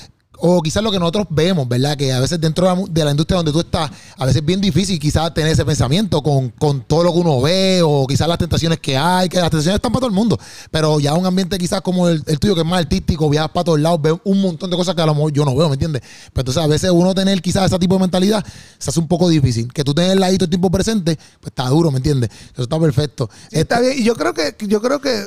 o 0.45 0.61
quizás 0.61 0.83
lo 0.83 0.91
que 0.91 0.99
nosotros 0.99 1.25
vemos, 1.29 1.65
¿verdad? 1.69 1.95
Que 1.95 2.11
a 2.11 2.19
veces 2.19 2.39
dentro 2.41 2.65
de 2.65 2.71
la, 2.71 2.75
mu- 2.75 2.87
de 2.89 3.05
la 3.05 3.11
industria 3.11 3.37
donde 3.37 3.53
tú 3.53 3.61
estás, 3.61 3.89
a 4.17 4.25
veces 4.25 4.41
es 4.41 4.45
bien 4.45 4.59
difícil 4.59 4.99
quizás 4.99 5.33
tener 5.33 5.53
ese 5.53 5.63
pensamiento 5.63 6.21
con, 6.21 6.49
con 6.49 6.81
todo 6.81 7.01
lo 7.05 7.13
que 7.13 7.19
uno 7.19 7.39
ve, 7.39 7.81
o 7.81 8.05
quizás 8.05 8.27
las 8.27 8.37
tentaciones 8.37 8.77
que 8.79 8.97
hay, 8.97 9.29
que 9.29 9.37
las 9.37 9.49
tentaciones 9.49 9.77
están 9.77 9.93
para 9.93 10.01
todo 10.01 10.09
el 10.09 10.15
mundo. 10.15 10.37
Pero 10.69 10.99
ya 10.99 11.13
un 11.13 11.25
ambiente 11.25 11.57
quizás 11.57 11.79
como 11.79 12.09
el, 12.09 12.21
el 12.27 12.39
tuyo, 12.39 12.55
que 12.55 12.61
es 12.61 12.67
más 12.67 12.79
artístico, 12.81 13.29
viajas 13.29 13.51
para 13.51 13.63
todos 13.63 13.79
lados, 13.79 14.01
ves 14.01 14.15
un 14.25 14.41
montón 14.41 14.69
de 14.69 14.75
cosas 14.75 14.95
que 14.95 15.01
a 15.01 15.05
lo 15.05 15.15
mejor 15.15 15.31
yo 15.31 15.45
no 15.45 15.55
veo, 15.55 15.69
¿me 15.69 15.75
entiendes? 15.75 16.01
Pero 16.33 16.41
entonces 16.41 16.61
a 16.61 16.67
veces 16.67 16.91
uno 16.91 17.15
tener 17.15 17.41
quizás 17.41 17.67
ese 17.67 17.79
tipo 17.79 17.95
de 17.95 18.01
mentalidad 18.01 18.45
se 18.77 18.89
hace 18.89 18.99
un 18.99 19.07
poco 19.07 19.29
difícil. 19.29 19.71
Que 19.71 19.85
tú 19.85 19.93
tengas 19.93 20.21
ahí 20.27 20.37
todo 20.37 20.45
el 20.45 20.49
tiempo 20.49 20.69
presente, 20.69 21.15
pues 21.39 21.51
está 21.51 21.69
duro, 21.69 21.89
¿me 21.89 21.97
entiendes? 21.97 22.29
Eso 22.51 22.63
está 22.63 22.77
perfecto. 22.77 23.29
Sí, 23.49 23.59
está 23.59 23.79
bien. 23.79 23.97
Y 23.97 24.03
yo 24.03 24.13
creo 24.15 24.33
que, 24.33 24.55
yo 24.67 24.81
creo 24.81 24.99
que, 24.99 25.25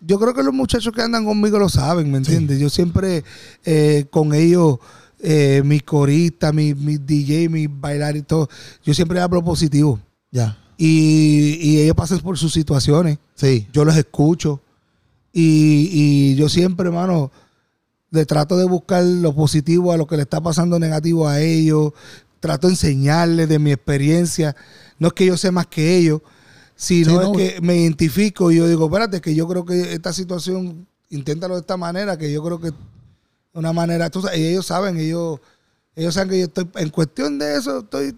yo 0.00 0.18
creo 0.18 0.34
que 0.34 0.42
los 0.42 0.54
muchachos 0.54 0.92
que 0.92 1.02
andan 1.02 1.24
conmigo 1.24 1.58
lo 1.58 1.68
saben, 1.68 2.10
¿me 2.10 2.18
entiendes? 2.18 2.58
Yo 2.58 2.68
siempre 2.68 3.24
eh, 3.64 4.06
con 4.10 4.34
ellos, 4.34 4.78
eh, 5.20 5.62
mis 5.64 5.82
coristas, 5.82 6.52
mis 6.52 6.76
mis 6.76 7.04
DJ, 7.04 7.48
mis 7.48 7.68
bailar 7.70 8.16
y 8.16 8.22
todo, 8.22 8.48
yo 8.84 8.94
siempre 8.94 9.20
hablo 9.20 9.42
positivo. 9.42 9.98
Ya. 10.30 10.58
Y, 10.76 11.58
y 11.60 11.80
ellos 11.80 11.96
pasan 11.96 12.20
por 12.20 12.36
sus 12.38 12.52
situaciones. 12.52 13.18
Sí. 13.34 13.66
Yo 13.72 13.84
los 13.84 13.96
escucho. 13.96 14.60
Y, 15.32 15.90
y 15.92 16.34
yo 16.36 16.48
siempre, 16.48 16.86
hermano, 16.88 17.30
le 18.10 18.26
trato 18.26 18.56
de 18.56 18.64
buscar 18.64 19.04
lo 19.04 19.34
positivo 19.34 19.92
a 19.92 19.96
lo 19.96 20.06
que 20.06 20.16
le 20.16 20.22
está 20.22 20.40
pasando 20.40 20.78
negativo 20.78 21.28
a 21.28 21.40
ellos. 21.40 21.92
Trato 22.40 22.66
de 22.66 22.74
enseñarles 22.74 23.48
de 23.48 23.58
mi 23.58 23.72
experiencia. 23.72 24.54
No 24.98 25.08
es 25.08 25.14
que 25.14 25.26
yo 25.26 25.36
sé 25.36 25.50
más 25.50 25.66
que 25.66 25.96
ellos, 25.96 26.22
sino 26.76 27.10
Sí, 27.10 27.16
es 27.16 27.26
no. 27.26 27.32
que 27.32 27.60
me 27.62 27.76
identifico 27.76 28.52
y 28.52 28.56
yo 28.56 28.68
digo, 28.68 28.84
espérate, 28.86 29.20
que 29.20 29.34
yo 29.34 29.48
creo 29.48 29.64
que 29.64 29.94
esta 29.94 30.12
situación, 30.12 30.86
inténtalo 31.10 31.54
de 31.54 31.60
esta 31.60 31.76
manera, 31.76 32.16
que 32.16 32.30
yo 32.30 32.42
creo 32.44 32.60
que 32.60 32.72
una 33.54 33.72
manera, 33.72 34.10
tú 34.10 34.20
sabes, 34.20 34.38
y 34.38 34.46
ellos 34.46 34.66
saben, 34.66 34.98
ellos, 34.98 35.40
ellos 35.94 36.12
saben 36.14 36.30
que 36.30 36.38
yo 36.40 36.44
estoy, 36.44 36.68
en 36.74 36.90
cuestión 36.90 37.38
de 37.38 37.56
eso, 37.56 37.78
estoy 37.78 38.14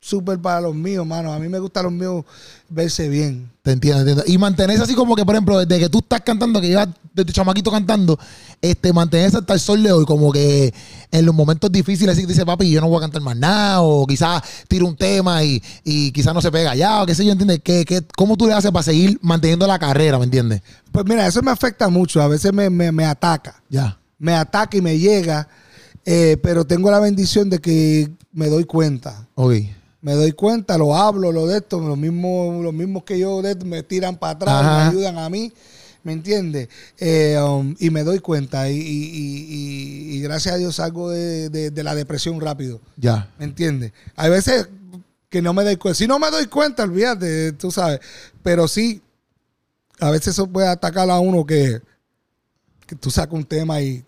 súper 0.00 0.38
para 0.38 0.60
los 0.60 0.74
míos, 0.74 1.06
mano. 1.06 1.32
A 1.32 1.38
mí 1.38 1.48
me 1.48 1.58
gusta 1.58 1.82
los 1.82 1.92
míos 1.92 2.24
verse 2.68 3.08
bien. 3.08 3.50
Te 3.62 3.72
entiendo, 3.72 4.00
entiendo. 4.00 4.24
Y 4.26 4.38
mantenerse 4.38 4.82
así 4.82 4.94
como 4.94 5.14
que, 5.14 5.24
por 5.24 5.34
ejemplo, 5.34 5.58
desde 5.58 5.78
que 5.78 5.88
tú 5.88 5.98
estás 5.98 6.22
cantando, 6.22 6.60
que 6.60 6.68
llevas 6.68 6.88
desde 7.12 7.32
chamaquito 7.32 7.70
cantando, 7.70 8.18
este, 8.62 8.92
mantenerse 8.92 9.36
hasta 9.36 9.52
el 9.52 9.60
sol 9.60 9.82
de 9.82 9.92
hoy, 9.92 10.04
como 10.06 10.32
que 10.32 10.72
en 11.10 11.26
los 11.26 11.34
momentos 11.34 11.70
difíciles, 11.70 12.12
así 12.12 12.22
que 12.22 12.28
dice, 12.28 12.46
papi, 12.46 12.70
yo 12.70 12.80
no 12.80 12.88
voy 12.88 12.98
a 12.98 13.00
cantar 13.02 13.20
más 13.20 13.36
nada, 13.36 13.82
o 13.82 14.06
quizás 14.06 14.42
tiro 14.68 14.86
un 14.86 14.96
tema 14.96 15.44
y, 15.44 15.62
y 15.84 16.12
quizás 16.12 16.32
no 16.32 16.40
se 16.40 16.50
pega 16.50 16.74
ya, 16.74 17.02
o 17.02 17.06
qué 17.06 17.14
sé 17.14 17.24
yo, 17.24 17.32
¿entiendes? 17.32 17.60
¿Qué, 17.62 17.84
qué, 17.84 18.02
¿Cómo 18.16 18.36
tú 18.36 18.46
le 18.46 18.54
haces 18.54 18.70
para 18.70 18.82
seguir 18.84 19.18
manteniendo 19.22 19.66
la 19.66 19.78
carrera, 19.78 20.18
¿me 20.18 20.24
entiendes? 20.24 20.62
Pues 20.92 21.04
mira, 21.04 21.26
eso 21.26 21.42
me 21.42 21.50
afecta 21.50 21.88
mucho. 21.88 22.22
A 22.22 22.28
veces 22.28 22.52
me, 22.52 22.70
me, 22.70 22.90
me 22.92 23.04
ataca. 23.04 23.60
Ya. 23.68 23.98
Me 24.18 24.34
ataca 24.34 24.76
y 24.76 24.80
me 24.80 24.98
llega. 24.98 25.48
eh, 26.06 26.38
pero 26.42 26.64
tengo 26.64 26.90
la 26.90 27.00
bendición 27.00 27.50
de 27.50 27.58
que 27.58 28.10
me 28.32 28.48
doy 28.48 28.64
cuenta. 28.64 29.26
Ok. 29.34 29.54
Me 30.02 30.14
doy 30.14 30.32
cuenta, 30.32 30.78
lo 30.78 30.96
hablo, 30.96 31.30
lo 31.30 31.46
de 31.46 31.58
esto. 31.58 31.78
Los 31.80 31.98
mismos, 31.98 32.62
los 32.64 32.72
mismos 32.72 33.04
que 33.04 33.18
yo 33.18 33.42
de 33.42 33.52
esto 33.52 33.66
me 33.66 33.82
tiran 33.82 34.16
para 34.16 34.32
atrás, 34.32 34.54
Ajá. 34.54 34.76
me 34.84 34.90
ayudan 34.90 35.18
a 35.18 35.28
mí. 35.28 35.52
¿Me 36.02 36.12
entiendes? 36.14 36.68
Eh, 36.98 37.38
um, 37.46 37.74
y 37.78 37.90
me 37.90 38.02
doy 38.04 38.20
cuenta. 38.20 38.70
Y, 38.70 38.76
y- 38.78 40.14
y- 40.16 40.20
gracias 40.22 40.54
a 40.54 40.58
Dios 40.58 40.76
salgo 40.76 41.10
de, 41.10 41.50
de- 41.50 41.70
de 41.70 41.82
la 41.84 41.94
depresión 41.94 42.40
rápido. 42.40 42.80
Ya. 42.96 43.30
¿Me 43.38 43.44
entiendes? 43.44 43.92
Hay 44.16 44.30
veces 44.30 44.68
que 45.28 45.42
no 45.42 45.52
me 45.52 45.62
doy 45.64 45.76
cuenta. 45.76 45.98
Si 45.98 46.06
no 46.06 46.18
me 46.18 46.30
doy 46.30 46.46
cuenta, 46.46 46.84
olvídate, 46.84 47.52
tú 47.52 47.70
sabes. 47.70 48.00
Pero 48.42 48.66
sí, 48.68 49.02
a 50.00 50.10
veces 50.10 50.28
eso 50.28 50.46
puede 50.46 50.68
atacar 50.68 51.10
a 51.10 51.18
uno 51.18 51.44
que, 51.44 51.82
que 52.86 52.96
tú 52.96 53.10
sacas 53.10 53.34
un 53.34 53.44
tema 53.44 53.82
y 53.82 54.02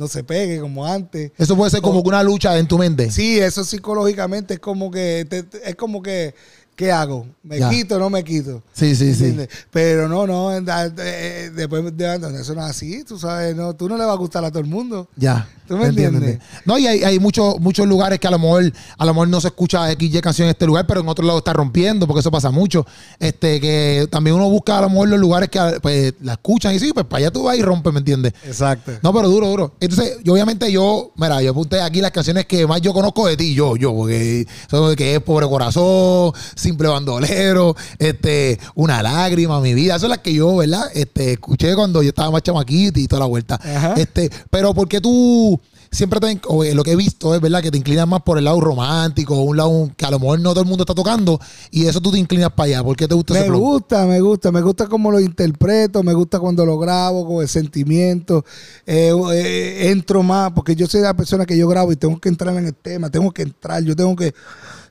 no 0.00 0.08
se 0.08 0.24
pegue 0.24 0.58
como 0.60 0.86
antes. 0.86 1.30
Eso 1.36 1.54
puede 1.56 1.70
ser 1.70 1.82
como 1.82 2.02
que 2.02 2.08
una 2.08 2.22
lucha 2.22 2.58
en 2.58 2.66
tu 2.66 2.78
mente. 2.78 3.10
Sí, 3.10 3.38
eso 3.38 3.62
psicológicamente 3.62 4.54
es 4.54 4.60
como 4.60 4.90
que, 4.90 5.26
te- 5.28 5.44
es 5.68 5.76
como 5.76 6.02
que, 6.02 6.34
¿qué 6.80 6.90
hago? 6.90 7.26
¿Me 7.42 7.58
Ya. 7.58 7.68
quito 7.68 7.96
o 7.96 7.98
no 7.98 8.08
me 8.08 8.24
quito? 8.24 8.62
Sí, 8.72 8.96
sí, 8.96 9.14
sí. 9.14 9.36
Pero 9.70 10.08
no, 10.08 10.26
no, 10.26 10.50
eh, 10.50 10.62
eh, 10.96 11.50
después 11.54 11.94
de 11.94 12.14
eso 12.40 12.54
no 12.54 12.64
es 12.64 12.70
así, 12.70 13.04
tú 13.04 13.18
sabes, 13.18 13.54
no, 13.54 13.74
tú 13.74 13.86
no 13.86 13.98
le 13.98 14.04
vas 14.04 14.14
a 14.14 14.16
gustar 14.16 14.42
a 14.46 14.48
todo 14.50 14.60
el 14.60 14.66
mundo. 14.66 15.06
Ya. 15.14 15.46
¿Tú 15.68 15.76
me 15.76 15.86
entiendes? 15.86 16.40
No, 16.64 16.78
y 16.78 16.86
hay, 16.88 17.04
hay 17.04 17.20
muchos, 17.20 17.60
muchos 17.60 17.86
lugares 17.86 18.18
que 18.18 18.26
a 18.26 18.30
lo 18.32 18.40
mejor, 18.40 18.72
a 18.98 19.04
lo 19.04 19.14
mejor 19.14 19.28
no 19.28 19.40
se 19.40 19.48
escucha 19.48 19.88
XY 19.92 20.20
canción 20.20 20.46
en 20.46 20.50
este 20.50 20.66
lugar, 20.66 20.84
pero 20.84 21.00
en 21.00 21.08
otro 21.08 21.24
lado 21.24 21.38
está 21.38 21.52
rompiendo, 21.52 22.08
porque 22.08 22.20
eso 22.20 22.30
pasa 22.30 22.50
mucho. 22.50 22.84
Este, 23.20 23.60
que 23.60 24.08
también 24.10 24.34
uno 24.34 24.50
busca 24.50 24.78
a 24.78 24.80
lo 24.80 24.88
mejor 24.90 25.10
los 25.10 25.20
lugares 25.20 25.48
que 25.48 25.60
pues, 25.80 26.14
la 26.22 26.32
escuchan 26.32 26.74
y 26.74 26.80
sí, 26.80 26.92
pues 26.92 27.06
para 27.06 27.18
allá 27.18 27.30
tú 27.30 27.44
vas 27.44 27.56
y 27.56 27.62
rompes, 27.62 27.92
¿me 27.92 28.00
entiendes? 28.00 28.32
Exacto. 28.44 28.92
No, 29.02 29.12
pero 29.12 29.28
duro, 29.28 29.48
duro. 29.48 29.74
Entonces, 29.78 30.16
yo 30.24 30.32
obviamente 30.32 30.72
yo, 30.72 31.12
mira, 31.14 31.40
yo 31.40 31.52
apunté 31.52 31.80
aquí 31.80 32.00
las 32.00 32.10
canciones 32.10 32.46
que 32.46 32.66
más 32.66 32.80
yo 32.80 32.92
conozco 32.92 33.28
de 33.28 33.36
ti, 33.36 33.54
yo, 33.54 33.76
yo, 33.76 33.94
porque 33.94 34.48
son 34.68 34.90
de 34.90 34.96
que 34.96 35.14
es 35.14 35.20
Pobre 35.22 35.46
Corazón, 35.46 36.32
Simple 36.70 36.88
Bandolero, 36.88 37.74
este, 37.98 38.60
Una 38.76 39.02
Lágrima, 39.02 39.60
Mi 39.60 39.74
Vida, 39.74 39.98
son 39.98 40.10
las 40.10 40.18
que 40.18 40.32
yo, 40.32 40.56
¿verdad? 40.56 40.84
Este, 40.94 41.32
escuché 41.32 41.74
cuando 41.74 42.00
yo 42.00 42.10
estaba 42.10 42.30
más 42.30 42.42
chamaquito 42.42 43.00
y 43.00 43.08
toda 43.08 43.20
la 43.20 43.26
vuelta. 43.26 43.56
Ajá. 43.56 43.94
Este, 43.96 44.30
pero 44.50 44.72
¿por 44.72 44.88
qué 44.88 45.00
tú 45.00 45.60
siempre 45.90 46.20
te, 46.20 46.40
o, 46.46 46.62
eh, 46.62 46.74
lo 46.74 46.84
que 46.84 46.92
he 46.92 46.96
visto 46.96 47.34
es, 47.34 47.40
¿verdad? 47.40 47.60
Que 47.60 47.70
te 47.70 47.78
inclinas 47.78 48.06
más 48.06 48.22
por 48.22 48.38
el 48.38 48.44
lado 48.44 48.60
romántico, 48.60 49.34
un 49.42 49.56
lado 49.56 49.90
que 49.96 50.06
a 50.06 50.10
lo 50.10 50.20
mejor 50.20 50.40
no 50.40 50.50
todo 50.50 50.62
el 50.62 50.68
mundo 50.68 50.84
está 50.84 50.94
tocando 50.94 51.40
y 51.70 51.86
eso 51.86 52.00
tú 52.00 52.12
te 52.12 52.18
inclinas 52.18 52.52
para 52.52 52.66
allá. 52.66 52.84
¿Por 52.84 52.96
qué 52.96 53.08
te 53.08 53.14
gusta 53.14 53.38
ese 53.38 53.50
Me 53.50 53.56
gusta, 53.56 54.06
me 54.06 54.20
gusta, 54.20 54.52
me 54.52 54.60
gusta 54.60 54.86
cómo 54.86 55.10
lo 55.10 55.18
interpreto, 55.18 56.02
me 56.02 56.14
gusta 56.14 56.38
cuando 56.38 56.64
lo 56.64 56.78
grabo, 56.78 57.26
con 57.26 57.42
el 57.42 57.48
sentimiento. 57.48 58.44
Eh, 58.86 59.12
eh, 59.32 59.90
entro 59.90 60.22
más, 60.22 60.52
porque 60.52 60.76
yo 60.76 60.86
soy 60.86 61.00
la 61.00 61.14
persona 61.14 61.44
que 61.44 61.58
yo 61.58 61.66
grabo 61.68 61.90
y 61.90 61.96
tengo 61.96 62.20
que 62.20 62.28
entrar 62.28 62.56
en 62.56 62.66
el 62.66 62.74
tema, 62.74 63.10
tengo 63.10 63.32
que 63.32 63.42
entrar, 63.42 63.82
yo 63.82 63.96
tengo 63.96 64.14
que 64.14 64.32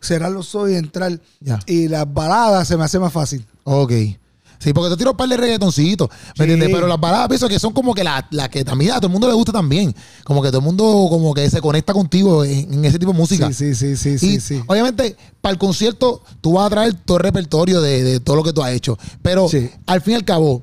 cerrar 0.01 0.32
los 0.32 0.53
ojos 0.56 0.72
y 0.72 0.75
entrar. 0.75 1.20
Y 1.65 1.88
las 1.88 2.12
baladas 2.12 2.68
se 2.68 2.77
me 2.77 2.84
hace 2.84 3.00
más 3.00 3.12
fácil. 3.13 3.46
Ok. 3.63 3.91
Sí, 4.62 4.74
porque 4.74 4.89
te 4.89 4.98
tiro 4.98 5.12
un 5.12 5.15
par 5.18 5.29
de 5.29 5.38
reggaetoncitos, 5.38 6.10
¿me 6.10 6.15
Sí. 6.36 6.41
entiendes? 6.51 6.70
Pero 6.74 6.86
las 6.86 7.00
baladas 7.00 7.29
pienso 7.29 7.48
que 7.48 7.58
son 7.60 7.72
como 7.72 7.94
que 7.94 8.03
las 8.03 8.25
la 8.32 8.50
que 8.50 8.65
también 8.65 8.91
a 8.91 8.96
todo 8.96 9.08
el 9.08 9.13
mundo 9.13 9.29
le 9.29 9.34
gusta 9.34 9.53
también. 9.53 9.96
Como 10.25 10.41
que 10.41 10.50
todo 10.50 10.58
el 10.60 10.65
mundo 10.65 10.84
como 11.10 11.34
que 11.34 11.50
se 11.50 11.62
conecta 11.62 11.94
contigo 11.94 12.44
en, 12.44 12.74
en 12.74 12.84
ese 12.84 13.00
tipo 13.00 13.13
de 13.13 13.18
música. 13.18 13.53
Sí, 13.53 13.74
sí, 13.74 13.96
sí, 13.96 13.96
sí, 13.96 14.10
y 14.15 14.18
sí, 14.18 14.39
sí. 14.41 14.63
obviamente, 14.68 15.15
para 15.39 15.53
el 15.53 15.58
concierto, 15.60 16.22
tú 16.41 16.53
vas 16.53 16.68
a 16.68 16.70
traer 16.72 16.94
todo 16.94 17.15
el 17.20 17.24
repertorio 17.24 17.79
de, 17.79 18.03
de 18.03 18.20
todo 18.20 18.36
lo 18.36 18.44
que 18.44 18.51
tú 18.51 18.62
has 18.62 18.72
hecho. 18.74 18.98
Pero 19.22 19.48
al 19.86 20.01
fin 20.01 20.12
y 20.12 20.15
al 20.18 20.25
cabo, 20.25 20.62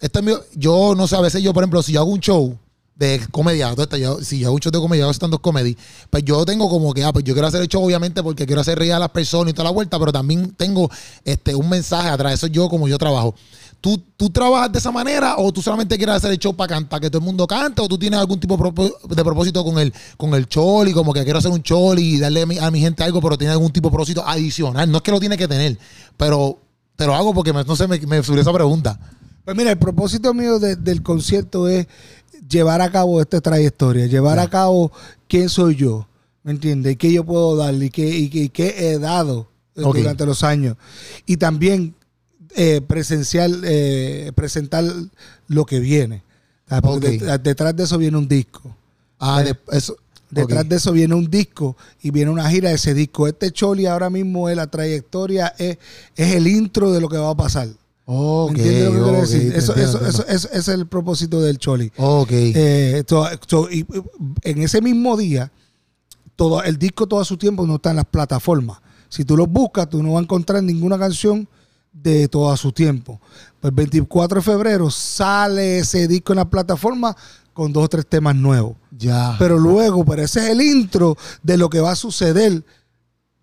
esto 0.00 0.20
es 0.20 0.24
mío, 0.24 0.40
yo 0.54 0.94
no 0.96 1.06
sé, 1.06 1.14
a 1.16 1.20
veces 1.20 1.42
yo, 1.42 1.52
por 1.52 1.62
ejemplo, 1.64 1.82
si 1.82 1.92
yo 1.92 2.00
hago 2.00 2.10
un 2.12 2.20
show 2.20 2.58
de 2.96 3.20
comedia, 3.32 3.74
yo- 3.98 4.22
si 4.22 4.38
yo 4.38 4.48
hago 4.48 4.58
de 4.58 4.70
comedia, 4.78 5.04
hago 5.04 5.12
stand-up 5.12 5.40
comedy, 5.40 5.76
pues 6.10 6.24
yo 6.24 6.44
tengo 6.44 6.68
como 6.68 6.94
que, 6.94 7.02
ah, 7.02 7.12
pues 7.12 7.24
yo 7.24 7.34
quiero 7.34 7.48
hacer 7.48 7.60
el 7.60 7.68
show 7.68 7.84
obviamente 7.84 8.22
porque 8.22 8.46
quiero 8.46 8.60
hacer 8.60 8.78
reír 8.78 8.92
a 8.92 8.98
las 9.00 9.10
personas 9.10 9.50
y 9.50 9.52
toda 9.52 9.64
la 9.64 9.70
vuelta, 9.70 9.98
pero 9.98 10.12
también 10.12 10.52
tengo 10.56 10.88
este 11.24 11.54
un 11.54 11.68
mensaje 11.68 12.08
atrás, 12.08 12.34
eso 12.34 12.46
es 12.46 12.52
yo 12.52 12.68
como 12.68 12.86
yo 12.86 12.96
trabajo. 12.98 13.34
¿Tú, 13.80 14.00
¿Tú 14.16 14.30
trabajas 14.30 14.72
de 14.72 14.78
esa 14.78 14.90
manera 14.90 15.34
o 15.36 15.52
tú 15.52 15.60
solamente 15.60 15.98
quieres 15.98 16.14
hacer 16.14 16.30
el 16.30 16.38
show 16.38 16.54
para 16.56 16.68
cantar, 16.68 17.00
que 17.00 17.10
todo 17.10 17.18
el 17.18 17.24
mundo 17.24 17.46
cante 17.46 17.82
o 17.82 17.88
tú 17.88 17.98
tienes 17.98 18.18
algún 18.18 18.40
tipo 18.40 18.56
de 18.56 19.22
propósito 19.24 19.62
con 19.62 19.78
el, 19.78 19.92
con 20.16 20.32
el 20.32 20.48
choli, 20.48 20.92
como 20.94 21.12
que 21.12 21.22
quiero 21.22 21.38
hacer 21.38 21.50
un 21.50 21.62
choli 21.62 22.14
y 22.14 22.18
darle 22.18 22.46
a 22.60 22.70
mi, 22.70 22.80
gente 22.80 23.02
algo, 23.02 23.20
pero 23.20 23.36
tiene 23.36 23.52
algún 23.52 23.70
tipo 23.72 23.88
de 23.88 23.92
propósito 23.92 24.26
adicional? 24.26 24.90
No 24.90 24.98
es 24.98 25.02
que 25.02 25.10
lo 25.10 25.20
tiene 25.20 25.36
que 25.36 25.46
tener, 25.46 25.78
pero 26.16 26.58
te 26.96 27.04
lo 27.06 27.14
hago 27.14 27.34
porque 27.34 27.52
no 27.52 27.76
sé, 27.76 27.86
me, 27.86 27.98
me 27.98 28.18
esa 28.18 28.52
pregunta. 28.54 28.98
Pues 29.44 29.54
mira, 29.54 29.70
el 29.70 29.78
propósito 29.78 30.32
mío 30.32 30.58
de- 30.58 30.76
del 30.76 31.02
concierto 31.02 31.68
es 31.68 31.86
llevar 32.48 32.80
a 32.80 32.90
cabo 32.90 33.20
esta 33.20 33.40
trayectoria, 33.40 34.06
llevar 34.06 34.38
a 34.38 34.48
cabo 34.48 34.92
quién 35.28 35.48
soy 35.48 35.76
yo, 35.76 36.06
¿me 36.42 36.52
entiendes? 36.52 36.92
Y 36.92 36.96
qué 36.96 37.12
yo 37.12 37.24
puedo 37.24 37.56
darle 37.56 37.86
y 37.86 37.90
qué, 37.90 38.08
y 38.08 38.28
qué- 38.28 38.38
y 38.44 38.48
qué 38.48 38.74
he 38.92 38.98
dado 38.98 39.48
eh, 39.76 39.80
durante 39.82 40.24
los 40.26 40.42
años. 40.44 40.76
Y 41.26 41.36
también 41.36 41.94
eh, 42.56 42.80
presencial, 42.86 43.62
eh, 43.64 44.30
presentar 44.36 44.84
lo 45.48 45.64
que 45.66 45.80
viene. 45.80 46.22
Porque 46.82 47.08
Ok. 47.08 47.22
det- 47.22 47.38
detrás 47.42 47.74
de 47.76 47.82
eso 47.82 47.98
viene 47.98 48.16
un 48.16 48.28
disco. 48.28 48.76
Ah, 49.18 49.42
de- 49.42 49.56
eso. 49.72 49.96
Detrás 50.30 50.68
de 50.68 50.76
eso 50.76 50.90
viene 50.92 51.14
un 51.14 51.30
disco 51.30 51.76
y 52.02 52.10
viene 52.10 52.30
una 52.30 52.48
gira 52.50 52.68
de 52.70 52.74
ese 52.76 52.92
disco. 52.94 53.26
Este 53.28 53.50
Choli 53.52 53.86
ahora 53.86 54.10
mismo 54.10 54.48
es 54.48 54.56
la 54.56 54.66
trayectoria, 54.68 55.54
es, 55.58 55.78
es 56.16 56.34
el 56.34 56.46
intro 56.48 56.90
de 56.92 57.00
lo 57.00 57.08
que 57.08 57.16
va 57.18 57.30
a 57.30 57.36
pasar. 57.36 57.68
Ok, 58.06 58.58
Eso, 58.58 59.74
eso, 59.74 60.24
es 60.26 60.68
el 60.68 60.86
propósito 60.86 61.40
del 61.40 61.58
Choli. 61.58 61.90
Ok. 61.96 62.30
Eh, 62.30 63.04
y, 63.70 63.86
en 64.42 64.62
ese 64.62 64.82
mismo 64.82 65.16
día, 65.16 65.50
todo 66.36 66.62
el 66.62 66.78
disco 66.78 67.06
todo 67.06 67.24
su 67.24 67.36
tiempo 67.36 67.66
no 67.66 67.76
está 67.76 67.90
en 67.90 67.96
las 67.96 68.04
plataformas. 68.04 68.78
Si 69.08 69.24
tú 69.24 69.36
lo 69.36 69.46
buscas, 69.46 69.88
tú 69.88 70.02
no 70.02 70.12
vas 70.12 70.20
a 70.20 70.24
encontrar 70.24 70.62
ninguna 70.62 70.98
canción 70.98 71.48
de 71.92 72.28
todo 72.28 72.54
su 72.56 72.72
tiempo. 72.72 73.20
Pues 73.60 73.70
el 73.70 73.76
24 73.76 74.40
de 74.40 74.42
febrero 74.42 74.90
sale 74.90 75.78
ese 75.78 76.06
disco 76.08 76.32
en 76.32 76.38
la 76.38 76.50
plataforma 76.50 77.16
con 77.54 77.72
dos 77.72 77.84
o 77.84 77.88
tres 77.88 78.06
temas 78.06 78.34
nuevos. 78.34 78.76
Ya. 78.90 79.36
Pero 79.38 79.58
luego, 79.58 80.04
pero 80.04 80.22
ese 80.22 80.40
es 80.40 80.50
el 80.50 80.60
intro 80.60 81.16
de 81.42 81.56
lo 81.56 81.70
que 81.70 81.80
va 81.80 81.92
a 81.92 81.96
suceder 81.96 82.64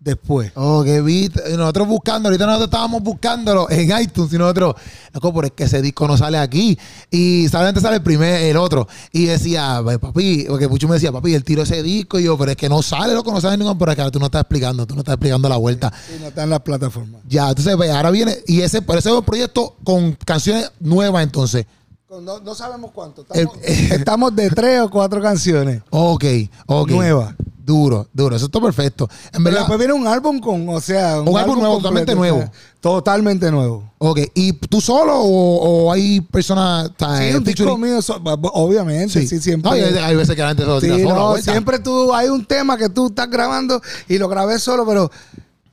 después. 0.02 0.52
Oh, 0.56 0.82
beat. 0.82 1.32
Y 1.50 1.56
Nosotros 1.56 1.86
buscando, 1.88 2.28
ahorita 2.28 2.44
nosotros 2.46 2.66
estábamos 2.68 3.02
buscándolo 3.02 3.70
en 3.70 3.90
iTunes 4.02 4.32
y 4.32 4.38
nosotros, 4.38 4.74
loco, 5.12 5.32
pero 5.32 5.46
es 5.46 5.52
que 5.52 5.64
ese 5.64 5.80
disco 5.80 6.06
no 6.08 6.16
sale 6.16 6.38
aquí. 6.38 6.78
Y 7.10 7.48
solamente 7.48 7.80
sale 7.80 7.96
el 7.96 8.02
primer, 8.02 8.42
el 8.42 8.56
otro. 8.56 8.88
Y 9.12 9.26
decía, 9.26 9.80
"Ve, 9.80 9.98
papi, 9.98 10.46
porque 10.48 10.68
Pucho 10.68 10.88
me 10.88 10.94
decía, 10.94 11.12
papi, 11.12 11.34
él 11.34 11.44
tiró 11.44 11.62
ese 11.62 11.82
disco. 11.82 12.18
Y 12.18 12.24
yo, 12.24 12.36
pero 12.36 12.50
es 12.50 12.56
que 12.56 12.68
no 12.68 12.82
sale, 12.82 13.14
loco, 13.14 13.32
no 13.32 13.40
sale 13.40 13.56
ningún. 13.56 13.78
Pero 13.78 13.92
acá 13.92 14.10
tú 14.10 14.18
no 14.18 14.26
estás 14.26 14.42
explicando, 14.42 14.86
tú 14.86 14.94
no 14.94 15.00
estás 15.00 15.14
explicando 15.14 15.48
la 15.48 15.56
vuelta. 15.56 15.92
Y 16.16 16.20
no 16.20 16.28
está 16.28 16.42
en 16.42 16.50
las 16.50 16.60
plataformas. 16.60 17.22
Ya, 17.28 17.48
entonces, 17.48 17.76
pues, 17.76 17.90
ahora 17.90 18.10
viene, 18.10 18.36
y 18.46 18.60
ese, 18.62 18.82
por 18.82 18.98
ese 18.98 19.08
es 19.10 19.14
un 19.14 19.24
proyecto 19.24 19.76
con 19.84 20.12
canciones 20.24 20.70
nuevas, 20.80 21.22
entonces. 21.22 21.66
No, 22.10 22.40
no 22.40 22.54
sabemos 22.54 22.90
cuánto. 22.92 23.22
Estamos- 23.22 23.56
estamos 23.64 24.36
de 24.36 24.50
tres 24.50 24.80
o 24.82 24.90
cuatro 24.90 25.22
canciones 25.22 25.80
Ok, 25.88 26.24
ok. 26.66 26.90
nuevas. 26.90 27.34
Duro, 27.64 28.08
duro. 28.12 28.34
Eso 28.34 28.46
está 28.46 28.60
perfecto. 28.60 29.08
En 29.32 29.44
verdad. 29.44 29.60
después 29.60 29.78
viene 29.78 29.94
un 29.94 30.06
álbum 30.06 30.40
con, 30.40 30.68
o 30.68 30.80
sea, 30.80 31.20
Un 31.20 31.36
álbum 31.38 31.58
nuevo, 31.60 31.76
totalmente 31.76 32.14
nuevo. 32.14 32.50
totalmente 32.80 33.50
nuevo. 33.52 33.92
Ok, 33.98 34.18
¿y 34.34 34.52
tú 34.54 34.80
solo 34.80 35.16
o, 35.20 35.84
o 35.86 35.92
hay 35.92 36.20
personas? 36.20 36.90
o 36.90 36.94
sea, 36.98 37.18
Sí, 37.18 37.24
eh, 37.24 37.36
un 37.36 37.44
disco 37.44 37.62
featuring? 37.64 37.80
mío, 37.92 38.02
so- 38.02 38.20
obviamente, 38.54 39.26
sí, 39.26 39.38
siempre. 39.40 39.70
No, 39.70 39.76
hay, 39.76 39.82
hay 39.82 40.16
veces 40.16 40.34
que 40.34 40.42
la 40.42 40.48
gente 40.48 40.64
se 40.64 40.68
lo 40.68 40.80
tira 40.80 40.96
Sí, 40.96 41.02
solo. 41.02 41.14
no, 41.14 41.28
vuelta. 41.30 41.52
siempre 41.52 41.78
tú, 41.78 42.12
hay 42.12 42.28
un 42.28 42.44
tema 42.44 42.76
que 42.76 42.88
tú 42.88 43.06
estás 43.06 43.30
grabando 43.30 43.80
y 44.08 44.18
lo 44.18 44.28
grabé 44.28 44.58
solo, 44.58 44.84
pero, 44.84 45.10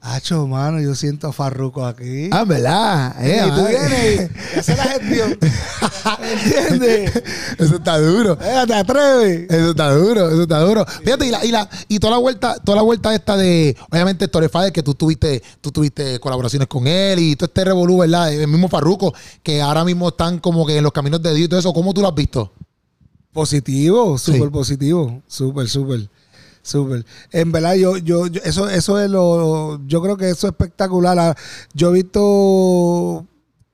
hacho, 0.01 0.48
mano, 0.48 0.79
yo 0.79 0.96
siento 0.96 1.27
a 1.27 1.34
Farruko 1.34 1.86
aquí. 1.86 2.29
Ah, 2.32 2.46
¿verdad? 2.46 3.15
Eh, 3.24 3.41
y 3.46 3.50
tú 3.51 3.62
ah. 3.62 3.68
vienes 3.68 4.32
y 4.56 4.60
haces 4.60 4.77
la 4.77 4.84
gestión. 4.84 5.38
¿Entiendes? 6.22 7.24
Eso 7.58 7.75
está 7.75 8.00
duro. 8.00 8.38
Eh, 8.41 8.63
te 8.65 8.74
atreves. 8.74 9.50
Eso 9.50 9.70
está 9.72 9.91
duro, 9.94 10.29
eso 10.29 10.41
está 10.44 10.60
duro. 10.62 10.86
Fíjate, 11.03 11.27
y, 11.27 11.32
la, 11.32 11.46
y, 11.46 11.51
la, 11.51 11.70
y 11.88 12.00
toda 12.00 12.12
la 12.12 12.20
vuelta, 12.20 12.56
toda 12.63 12.77
la 12.77 12.82
vuelta 12.82 13.13
esta 13.13 13.36
de, 13.38 13.75
obviamente, 13.89 14.27
Torrefader, 14.27 14.72
que 14.72 14.84
tú 14.84 14.94
tuviste, 14.96 15.41
tú 15.62 15.72
tuviste 15.72 16.20
colaboraciones 16.20 16.68
con 16.68 16.88
él 16.88 17.20
y 17.20 17.36
todo 17.36 17.48
este 17.48 17.65
revolú, 17.65 17.98
¿verdad? 18.00 18.34
El 18.34 18.48
mismo 18.48 18.70
Farruko, 18.70 19.13
que 19.44 19.62
ahora 19.62 19.84
mismo 19.84 20.10
están 20.10 20.39
como 20.39 20.65
que 20.65 20.77
en 20.77 20.84
los 20.84 20.94
caminos 20.94 21.22
de 21.22 21.34
Dios 21.34 21.46
y 21.46 21.50
todo 21.50 21.60
eso. 21.60 21.74
¿Cómo 21.74 21.94
tú 21.94 22.01
lo 22.01 22.08
has 22.08 22.15
visto? 22.15 22.51
Positivo, 23.32 24.18
Sí. 24.18 24.34
súper 24.34 24.50
positivo, 24.50 25.22
súper, 25.27 25.70
súper, 25.70 26.10
súper. 26.61 27.05
En 27.31 27.51
verdad, 27.51 27.75
yo, 27.75 27.97
yo, 27.97 28.27
yo- 28.27 28.41
eso, 28.43 28.69
eso 28.69 28.99
es 28.99 29.09
lo, 29.09 29.79
yo 29.87 30.01
creo 30.01 30.17
que 30.17 30.29
eso 30.29 30.47
es 30.47 30.51
espectacular. 30.53 31.17
Ah, 31.19 31.35
Yo 31.73 31.89
he 31.89 31.93
visto 31.93 33.25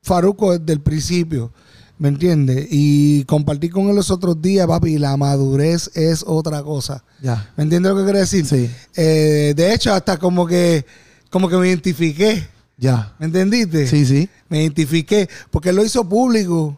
Faruco 0.02 0.58
desde 0.58 0.74
el 0.74 0.82
principio, 0.82 1.52
¿me 1.98 2.10
entiendes? 2.10 2.68
Y 2.70 3.24
compartí 3.26 3.70
con 3.70 3.90
él 3.90 3.96
los 3.96 4.12
otros 4.12 4.42
días, 4.42 4.68
papi, 4.68 4.98
la 5.00 5.18
madurez 5.18 5.90
es 5.96 6.24
otra 6.28 6.62
cosa. 6.64 7.04
Ya. 7.22 7.52
¿Me 7.58 7.64
entiendes 7.64 7.92
lo 7.92 7.98
que 7.98 8.04
quiero 8.04 8.20
decir? 8.20 8.46
Sí. 8.46 8.70
Eh, 8.96 9.54
de 9.56 9.74
hecho, 9.74 9.94
hasta 9.94 10.18
como 10.18 10.46
que, 10.46 10.86
como 11.30 11.50
que 11.50 11.58
me 11.58 11.68
identifiqué, 11.68 12.48
Ya. 12.78 13.14
¿me 13.20 13.26
entendiste? 13.28 13.88
Sí, 13.88 14.06
sí. 14.06 14.30
me 14.50 14.62
identifiqué, 14.62 15.28
porque 15.50 15.70
él 15.70 15.76
lo 15.78 15.84
hizo 15.86 16.08
público. 16.08 16.78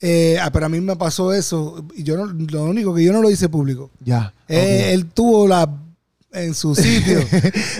Eh, 0.00 0.38
ah, 0.40 0.50
pero 0.52 0.66
a 0.66 0.68
mí 0.68 0.80
me 0.80 0.96
pasó 0.96 1.32
eso. 1.32 1.84
Y 1.94 2.02
yo 2.04 2.16
no, 2.16 2.26
lo 2.26 2.64
único 2.64 2.94
que 2.94 3.02
yo 3.04 3.12
no 3.12 3.20
lo 3.22 3.30
hice 3.30 3.48
público. 3.48 3.90
Ya. 4.04 4.32
Eh. 4.48 4.92
Él 4.92 5.06
tuvo 5.06 5.48
la 5.48 5.68
en 6.32 6.54
su 6.54 6.74
sitio. 6.74 7.18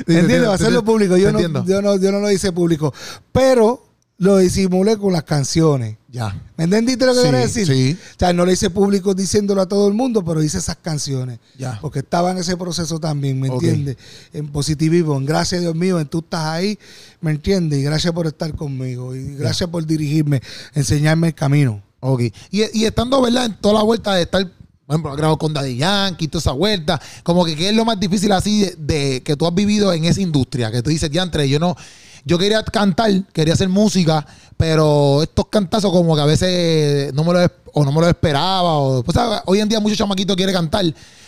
¿Entiendes? 0.06 0.48
Hacerlo 0.48 0.84
público. 0.84 1.16
Yo 1.16 1.30
no, 1.32 1.40
yo, 1.64 1.82
no, 1.82 1.96
yo 1.96 2.10
no 2.12 2.18
lo 2.20 2.30
hice 2.32 2.50
público. 2.52 2.92
Pero 3.30 3.84
lo 4.16 4.38
disimulé 4.38 4.96
con 4.98 5.12
las 5.12 5.22
canciones. 5.22 5.96
Ya. 6.10 6.34
¿Me 6.56 6.64
entendiste 6.64 7.06
lo 7.06 7.12
que 7.12 7.18
Sí, 7.18 7.22
quiero 7.22 7.38
decir? 7.38 7.66
sí. 7.68 7.96
O 8.14 8.18
sea, 8.18 8.32
no 8.32 8.44
lo 8.44 8.50
hice 8.50 8.68
público 8.70 9.14
diciéndolo 9.14 9.60
a 9.60 9.66
todo 9.68 9.86
el 9.86 9.94
mundo, 9.94 10.24
pero 10.24 10.42
hice 10.42 10.58
esas 10.58 10.76
canciones. 10.76 11.38
Ya. 11.56 11.78
Porque 11.80 12.00
estaba 12.00 12.32
en 12.32 12.38
ese 12.38 12.56
proceso 12.56 12.98
también, 12.98 13.38
¿me 13.38 13.48
Ok. 13.48 13.62
entiendes? 13.62 13.96
En 14.32 14.48
positivismo, 14.48 15.16
en 15.18 15.24
gracias 15.26 15.60
Dios 15.60 15.76
mío, 15.76 16.00
en 16.00 16.08
tú 16.08 16.18
estás 16.18 16.46
ahí, 16.46 16.78
¿me 17.20 17.30
entiendes? 17.30 17.78
Y 17.78 17.82
gracias 17.84 18.12
por 18.12 18.26
estar 18.26 18.52
conmigo. 18.56 19.14
Y 19.14 19.36
gracias 19.36 19.70
por 19.70 19.86
dirigirme, 19.86 20.42
enseñarme 20.74 21.28
el 21.28 21.34
camino. 21.34 21.80
Ok. 22.00 22.22
Y, 22.50 22.84
estando, 22.84 23.20
¿verdad? 23.20 23.46
En 23.46 23.54
toda 23.54 23.74
la 23.74 23.82
vuelta 23.82 24.14
de 24.14 24.22
estar, 24.22 24.42
por 24.42 24.94
ejemplo, 24.94 25.12
grabado 25.16 25.38
con 25.38 25.52
Daddy 25.52 25.76
Yankee, 25.76 26.28
toda 26.28 26.40
esa 26.40 26.52
vuelta, 26.52 27.00
como 27.22 27.44
que 27.44 27.56
qué 27.56 27.70
es 27.70 27.74
lo 27.74 27.84
más 27.84 27.98
difícil 27.98 28.32
así 28.32 28.70
de, 28.78 29.22
que 29.24 29.36
tú 29.36 29.46
has 29.46 29.54
vivido 29.54 29.92
en 29.92 30.04
esa 30.04 30.20
industria, 30.20 30.70
que 30.70 30.82
tú 30.82 30.90
dices, 30.90 31.10
diantre, 31.10 31.48
yo 31.48 31.58
no, 31.58 31.76
yo 32.24 32.38
quería 32.38 32.62
cantar, 32.62 33.10
quería 33.32 33.54
hacer 33.54 33.68
música, 33.68 34.24
pero 34.56 35.22
estos 35.22 35.46
cantazos 35.48 35.90
como 35.90 36.14
que 36.14 36.22
a 36.22 36.26
veces 36.26 37.12
no 37.14 37.24
me 37.24 37.32
lo, 37.32 37.52
o 37.72 37.84
no 37.84 37.92
me 37.92 38.00
lo 38.00 38.08
esperaba, 38.08 38.78
o, 38.78 39.02
pues, 39.02 39.14
¿sabes? 39.14 39.40
hoy 39.46 39.60
en 39.60 39.68
día 39.68 39.80
muchos 39.80 39.98
chamaquitos 39.98 40.36
quieren 40.36 40.54
cantar, 40.54 40.84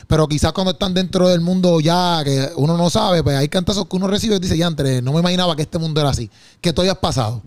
pero 0.07 0.29
quizás 0.29 0.53
cuando 0.53 0.73
están 0.73 0.95
dentro 0.95 1.29
del 1.29 1.41
mundo 1.41 1.81
ya, 1.81 2.23
que 2.25 2.51
uno 2.57 2.77
no 2.77 2.91
sabe, 2.91 3.23
pues 3.25 3.37
hay 3.37 3.49
cantazos 3.49 3.87
que 3.87 3.97
uno 3.97 4.07
recibe 4.07 4.37
y 4.37 4.39
dice, 4.39 4.55
diantre, 4.55 5.03
no 5.03 5.13
me 5.13 5.21
imaginaba 5.21 5.57
que 5.57 5.63
este 5.63 5.79
mundo 5.79 6.01
era 6.01 6.11
así, 6.11 6.31
que 6.61 6.73
tú 6.73 6.83
hayas 6.83 6.99
pasado. 6.99 7.43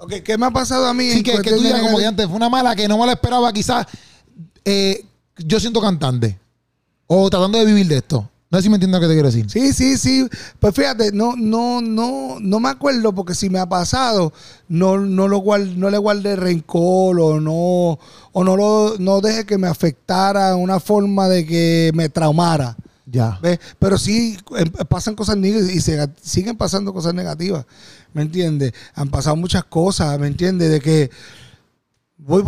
Ok, 0.00 0.14
¿qué 0.24 0.38
me 0.38 0.46
ha 0.46 0.50
pasado 0.50 0.86
a 0.86 0.94
mí? 0.94 1.10
Sí, 1.10 1.22
que, 1.22 1.40
que 1.42 1.50
tú 1.50 1.60
digas 1.62 1.80
como 1.82 1.98
que 1.98 2.06
antes 2.06 2.26
fue 2.26 2.36
una 2.36 2.48
mala 2.48 2.74
que 2.74 2.88
no 2.88 2.96
me 2.98 3.06
la 3.06 3.12
esperaba, 3.12 3.52
quizás 3.52 3.86
eh, 4.64 5.04
yo 5.36 5.60
siento 5.60 5.80
cantante. 5.80 6.38
O 7.06 7.28
tratando 7.28 7.58
de 7.58 7.64
vivir 7.66 7.86
de 7.88 7.96
esto. 7.98 8.28
No 8.50 8.58
sé 8.58 8.62
si 8.64 8.68
me 8.68 8.76
entiendes 8.76 9.00
lo 9.00 9.06
que 9.06 9.12
te 9.12 9.14
quiero 9.14 9.28
decir. 9.30 9.48
Sí, 9.50 9.72
sí, 9.72 9.96
sí. 9.98 10.26
Pues 10.58 10.74
fíjate, 10.74 11.12
no, 11.12 11.34
no, 11.36 11.80
no, 11.80 12.38
no 12.40 12.60
me 12.60 12.68
acuerdo 12.68 13.12
porque 13.14 13.34
si 13.34 13.48
me 13.50 13.58
ha 13.60 13.68
pasado, 13.68 14.32
no, 14.68 14.98
no 14.98 15.28
lo 15.28 15.38
guard- 15.40 15.76
no 15.76 15.90
le 15.90 15.98
guardé 15.98 16.34
rencor 16.34 17.20
o 17.20 17.38
no, 17.40 17.98
o 18.32 18.44
no 18.44 18.56
lo, 18.56 18.94
no 18.98 19.20
dejé 19.20 19.44
que 19.44 19.58
me 19.58 19.68
afectara 19.68 20.56
una 20.56 20.80
forma 20.80 21.28
de 21.28 21.46
que 21.46 21.90
me 21.94 22.08
traumara. 22.08 22.76
Ya. 23.06 23.38
¿Ves? 23.42 23.58
Pero 23.78 23.98
sí 23.98 24.36
em, 24.56 24.68
pasan 24.88 25.14
cosas 25.14 25.36
negativas 25.36 25.72
y 25.74 25.80
se, 25.80 26.08
siguen 26.22 26.56
pasando 26.56 26.92
cosas 26.92 27.12
negativas. 27.14 27.66
¿Me 28.12 28.22
entiendes? 28.22 28.72
Han 28.94 29.08
pasado 29.08 29.36
muchas 29.36 29.64
cosas, 29.64 30.18
¿me 30.18 30.26
entiendes? 30.26 30.70
De 30.70 30.80
que 30.80 31.10
voy 32.26 32.44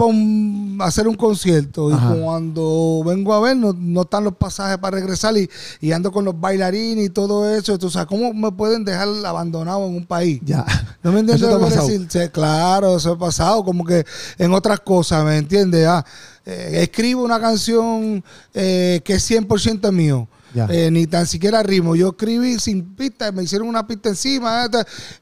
a 0.81 0.85
hacer 0.85 1.09
un 1.09 1.15
concierto 1.15 1.91
y 1.91 1.95
cuando 1.95 3.03
vengo 3.07 3.33
a 3.33 3.41
ver 3.41 3.57
no, 3.57 3.73
no 3.73 4.03
están 4.03 4.25
los 4.25 4.35
pasajes 4.35 4.79
para 4.79 4.97
regresar 4.99 5.37
y, 5.37 5.49
y 5.81 5.93
ando 5.93 6.13
con 6.13 6.25
los 6.25 6.39
bailarines 6.39 7.07
y 7.07 7.11
todo 7.11 7.51
eso. 7.51 7.79
Tú 7.79 7.91
sabes, 7.91 8.09
¿cómo 8.09 8.33
me 8.35 8.53
pueden 8.53 8.85
dejar 8.85 9.09
abandonado 9.25 9.87
en 9.87 9.97
un 9.97 10.07
país? 10.07 10.41
Ya. 10.45 10.65
¿No 11.03 11.13
me 11.13 11.21
entiendes 11.21 11.49
lo 11.49 11.59
que 11.59 11.75
decir? 11.75 12.07
Sí, 12.09 12.19
claro, 12.31 12.97
eso 12.97 13.13
ha 13.13 13.19
pasado, 13.19 13.65
como 13.65 13.85
que 13.85 14.05
en 14.39 14.53
otras 14.53 14.81
cosas, 14.81 15.25
¿me 15.25 15.37
entiendes? 15.37 15.87
Ah, 15.87 16.05
eh, 16.45 16.81
escribo 16.83 17.25
una 17.25 17.41
canción 17.41 18.23
eh, 18.53 19.01
que 19.05 19.15
es 19.15 19.31
100% 19.31 19.91
mío. 19.93 20.29
Eh, 20.71 20.91
ni 20.91 21.07
tan 21.07 21.27
siquiera 21.27 21.63
ritmo. 21.63 21.95
Yo 21.97 22.09
escribí 22.11 22.59
sin 22.59 22.95
pista, 22.95 23.33
me 23.33 23.43
hicieron 23.43 23.69
una 23.69 23.87
pista 23.87 24.09
encima. 24.11 24.65
eh, 24.67 24.69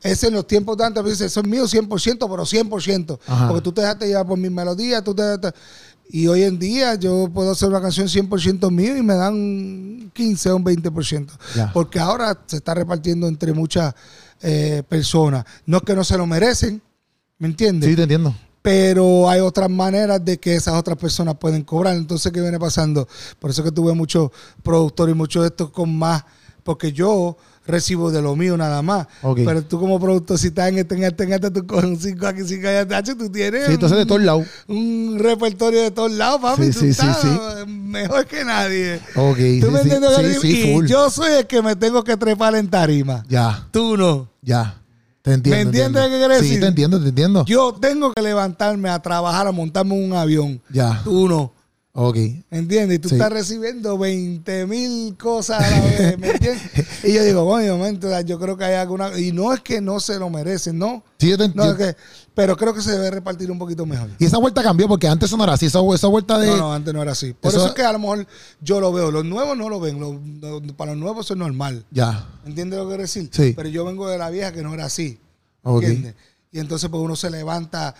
Ese 0.02 0.28
en 0.28 0.34
los 0.34 0.46
tiempos 0.46 0.76
de 0.76 0.84
antes, 0.84 1.04
dice, 1.04 1.26
eso 1.26 1.40
es 1.40 1.46
mío 1.46 1.64
100%, 1.66 2.28
pero 2.28 2.44
100%. 2.44 3.18
Ajá. 3.26 3.48
Porque 3.48 3.62
tú 3.62 3.72
te 3.72 3.80
dejaste 3.82 4.06
llevar 4.08 4.26
por 4.26 4.38
mis 4.38 4.50
melodías, 4.50 5.02
tú 5.04 5.14
te 5.14 5.22
dejaste- 5.22 5.52
Y 6.12 6.26
hoy 6.26 6.42
en 6.42 6.58
día 6.58 6.96
yo 6.96 7.28
puedo 7.32 7.52
hacer 7.52 7.68
una 7.68 7.80
canción 7.80 8.08
100% 8.08 8.68
mío 8.70 8.96
y 8.96 9.02
me 9.02 9.14
dan 9.14 9.34
un 9.34 10.10
15 10.12 10.50
o 10.50 10.56
un 10.56 10.64
20%. 10.64 11.32
Ya. 11.54 11.72
Porque 11.72 12.00
ahora 12.00 12.36
se 12.46 12.56
está 12.56 12.74
repartiendo 12.74 13.28
entre 13.28 13.52
muchas 13.52 13.94
eh, 14.42 14.82
personas. 14.88 15.44
No 15.66 15.76
es 15.76 15.82
que 15.84 15.94
no 15.94 16.02
se 16.02 16.16
lo 16.18 16.26
merecen, 16.26 16.82
¿me 17.38 17.46
entiendes? 17.46 17.88
Sí, 17.90 17.94
te 17.94 18.02
entiendo. 18.02 18.34
Pero 18.62 19.28
hay 19.30 19.40
otras 19.40 19.70
maneras 19.70 20.24
de 20.24 20.38
que 20.38 20.54
esas 20.54 20.74
otras 20.74 20.96
personas 20.98 21.36
pueden 21.36 21.62
cobrar. 21.62 21.96
Entonces, 21.96 22.30
¿qué 22.32 22.40
viene 22.40 22.58
pasando? 22.58 23.08
Por 23.38 23.50
eso 23.50 23.62
que 23.64 23.72
tuve 23.72 23.94
muchos 23.94 24.30
productores 24.62 25.14
y 25.14 25.18
muchos 25.18 25.42
de 25.42 25.48
estos 25.48 25.70
con 25.70 25.96
más, 25.96 26.24
porque 26.62 26.92
yo 26.92 27.36
recibo 27.66 28.10
de 28.10 28.20
lo 28.20 28.34
mío 28.34 28.56
nada 28.56 28.82
más. 28.82 29.06
Pero 29.36 29.62
tú 29.62 29.78
como 29.78 30.00
productor, 30.00 30.36
si 30.38 30.48
estás 30.48 30.68
en 30.70 30.78
este, 30.78 30.94
en 30.96 31.04
este, 31.04 31.24
en 31.24 31.32
este, 31.34 31.50
tú 31.52 31.66
con 31.66 31.96
5 31.96 32.26
aquí, 32.26 32.42
5 32.44 32.68
allá, 32.68 33.02
tú 33.02 33.30
tienes 33.30 33.66
Sí, 33.66 33.72
entonces 33.74 33.96
de 33.98 34.06
todos 34.06 34.22
lados. 34.22 34.44
un 34.66 35.16
repertorio 35.20 35.80
de 35.82 35.90
todos 35.92 36.10
lados, 36.12 36.40
papi. 36.40 36.64
Sí, 36.64 36.72
tú 36.72 36.78
sí, 36.80 36.92
sí, 36.94 37.06
estás 37.06 37.66
mejor 37.68 38.26
que 38.26 38.44
nadie. 38.44 39.00
Ok. 39.14 39.36
sí, 39.36 39.60
¿Tú 39.60 39.70
me 39.70 39.82
sí, 39.82 39.90
entiendes? 39.90 40.16
sí, 40.16 40.38
sí, 40.40 40.60
y 40.70 40.74
full. 40.74 40.86
yo 40.86 41.08
soy 41.10 41.32
el 41.32 41.46
que 41.46 41.62
me 41.62 41.76
tengo 41.76 42.02
que 42.02 42.16
trepar 42.16 42.56
en 42.56 42.68
tarima. 42.68 43.24
Ya, 43.28 43.68
Tú 43.70 43.96
no. 43.96 44.28
ya. 44.42 44.79
Te 45.22 45.34
entiendo. 45.34 45.56
¿Me 45.56 45.62
entiendes 45.62 46.02
qué 46.08 46.18
quiere 46.18 46.34
Sí, 46.38 46.42
decir? 46.44 46.60
te 46.60 46.66
entiendo, 46.66 47.00
te 47.02 47.08
entiendo. 47.10 47.44
Yo 47.44 47.72
tengo 47.74 48.12
que 48.14 48.22
levantarme 48.22 48.88
a 48.88 48.98
trabajar, 49.00 49.46
a 49.46 49.52
montarme 49.52 49.94
en 49.94 50.10
un 50.10 50.16
avión. 50.16 50.62
Ya. 50.70 51.00
Tú 51.04 51.28
no. 51.28 51.52
Ok. 52.02 52.16
¿Entiendes? 52.50 52.96
Y 52.96 52.98
tú 52.98 53.08
Sí. 53.10 53.16
estás 53.16 53.30
recibiendo 53.30 53.98
20 53.98 54.66
mil 54.66 55.16
cosas 55.18 55.62
a 55.62 55.70
la 55.70 55.80
vez, 55.84 56.18
¿me 56.18 56.30
entiendes? 56.30 56.62
y 57.04 57.12
yo 57.12 57.22
digo, 57.22 57.44
coño, 57.46 57.76
momento, 57.76 58.08
yo 58.22 58.38
creo 58.38 58.56
que 58.56 58.64
hay 58.64 58.74
alguna... 58.76 59.18
Y 59.18 59.32
no 59.32 59.52
es 59.52 59.60
que 59.60 59.82
no 59.82 60.00
se 60.00 60.18
lo 60.18 60.30
merecen, 60.30 60.78
¿no? 60.78 61.04
Sí, 61.18 61.28
yo 61.28 61.36
te 61.36 61.48
No, 61.48 61.64
entiendo. 61.64 61.84
es 61.84 61.94
que, 61.94 62.00
pero 62.34 62.56
creo 62.56 62.72
que 62.72 62.80
se 62.80 62.92
debe 62.92 63.10
repartir 63.10 63.50
un 63.50 63.58
poquito 63.58 63.84
mejor. 63.84 64.08
Y 64.18 64.24
esa 64.24 64.38
vuelta 64.38 64.62
cambió 64.62 64.88
porque 64.88 65.08
antes 65.08 65.28
eso 65.28 65.36
no 65.36 65.44
era 65.44 65.52
así. 65.52 65.66
Esa, 65.66 65.80
esa 65.94 66.06
vuelta 66.06 66.38
de. 66.38 66.46
No, 66.46 66.56
no, 66.56 66.72
antes 66.72 66.94
no 66.94 67.02
era 67.02 67.12
así. 67.12 67.34
Por 67.34 67.50
Eso- 67.50 67.58
eso, 67.58 67.68
es 67.68 67.74
que 67.74 67.82
a 67.82 67.92
lo 67.92 67.98
mejor 67.98 68.26
yo 68.62 68.80
lo 68.80 68.92
veo. 68.94 69.10
Los 69.10 69.26
nuevos 69.26 69.54
no 69.58 69.68
lo 69.68 69.78
ven. 69.78 70.00
Los- 70.00 70.16
los- 70.40 70.72
para 70.72 70.92
los 70.92 71.00
nuevos 71.00 71.26
eso 71.26 71.34
es 71.34 71.38
normal. 71.38 71.84
Ya. 71.90 72.26
¿Entiendes 72.46 72.78
lo 72.78 72.86
que 72.86 72.88
quiero 72.92 73.02
decir? 73.02 73.28
Sí. 73.30 73.52
Pero 73.54 73.68
yo 73.68 73.84
vengo 73.84 74.08
de 74.08 74.16
la 74.16 74.30
vieja 74.30 74.52
que 74.52 74.62
no 74.62 74.72
era 74.72 74.86
así. 74.86 75.18
¿Entiendes? 75.64 76.14
Y 76.50 76.60
entonces 76.60 76.88
pues 76.88 77.02
uno 77.02 77.14
se 77.14 77.28
levanta 77.30 77.94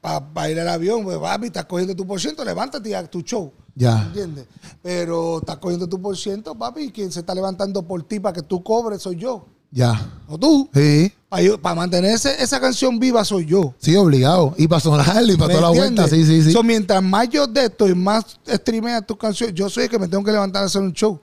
para 0.00 0.50
ir 0.50 0.58
al 0.60 0.68
avión, 0.68 1.04
pues 1.04 1.18
papi, 1.18 1.46
estás 1.46 1.64
cogiendo 1.66 1.94
tu 1.94 2.06
por 2.06 2.20
ciento, 2.20 2.44
levántate 2.44 2.88
y 2.90 2.94
haz 2.94 3.10
tu 3.10 3.20
show. 3.22 3.52
Ya. 3.74 4.02
¿Entiendes? 4.06 4.46
Pero 4.82 5.38
estás 5.38 5.58
cogiendo 5.58 5.88
tu 5.88 6.00
por 6.00 6.16
ciento, 6.16 6.54
papi, 6.54 6.82
y 6.84 6.90
quien 6.92 7.12
se 7.12 7.20
está 7.20 7.34
levantando 7.34 7.82
por 7.82 8.02
ti 8.02 8.18
para 8.18 8.32
que 8.32 8.42
tú 8.42 8.62
cobres 8.62 9.02
soy 9.02 9.16
yo. 9.16 9.46
Ya. 9.70 10.10
O 10.26 10.38
tú. 10.38 10.68
Sí. 10.72 11.12
Para 11.60 11.74
mantener 11.74 12.12
ese- 12.14 12.42
esa 12.42 12.58
canción 12.58 12.98
viva 12.98 13.22
soy 13.24 13.44
yo. 13.44 13.74
Sí, 13.78 13.94
obligado. 13.96 14.54
Y 14.56 14.66
para 14.66 14.80
sonarlo 14.80 15.30
y 15.32 15.36
para 15.36 15.48
¿Me 15.48 15.54
toda 15.54 15.70
la 15.70 15.76
vuelta. 15.76 16.08
Sí, 16.08 16.24
sí, 16.24 16.42
sí. 16.42 16.52
So, 16.52 16.62
mientras 16.62 17.02
más 17.02 17.28
yo 17.28 17.46
de 17.46 17.66
esto 17.66 17.86
y 17.86 17.94
más 17.94 18.24
streameas 18.48 19.06
tus 19.06 19.18
canciones, 19.18 19.54
yo 19.54 19.68
soy 19.68 19.84
el 19.84 19.90
que 19.90 19.98
me 19.98 20.08
tengo 20.08 20.24
que 20.24 20.32
levantar 20.32 20.62
a 20.62 20.66
hacer 20.66 20.80
un 20.80 20.92
show. 20.94 21.20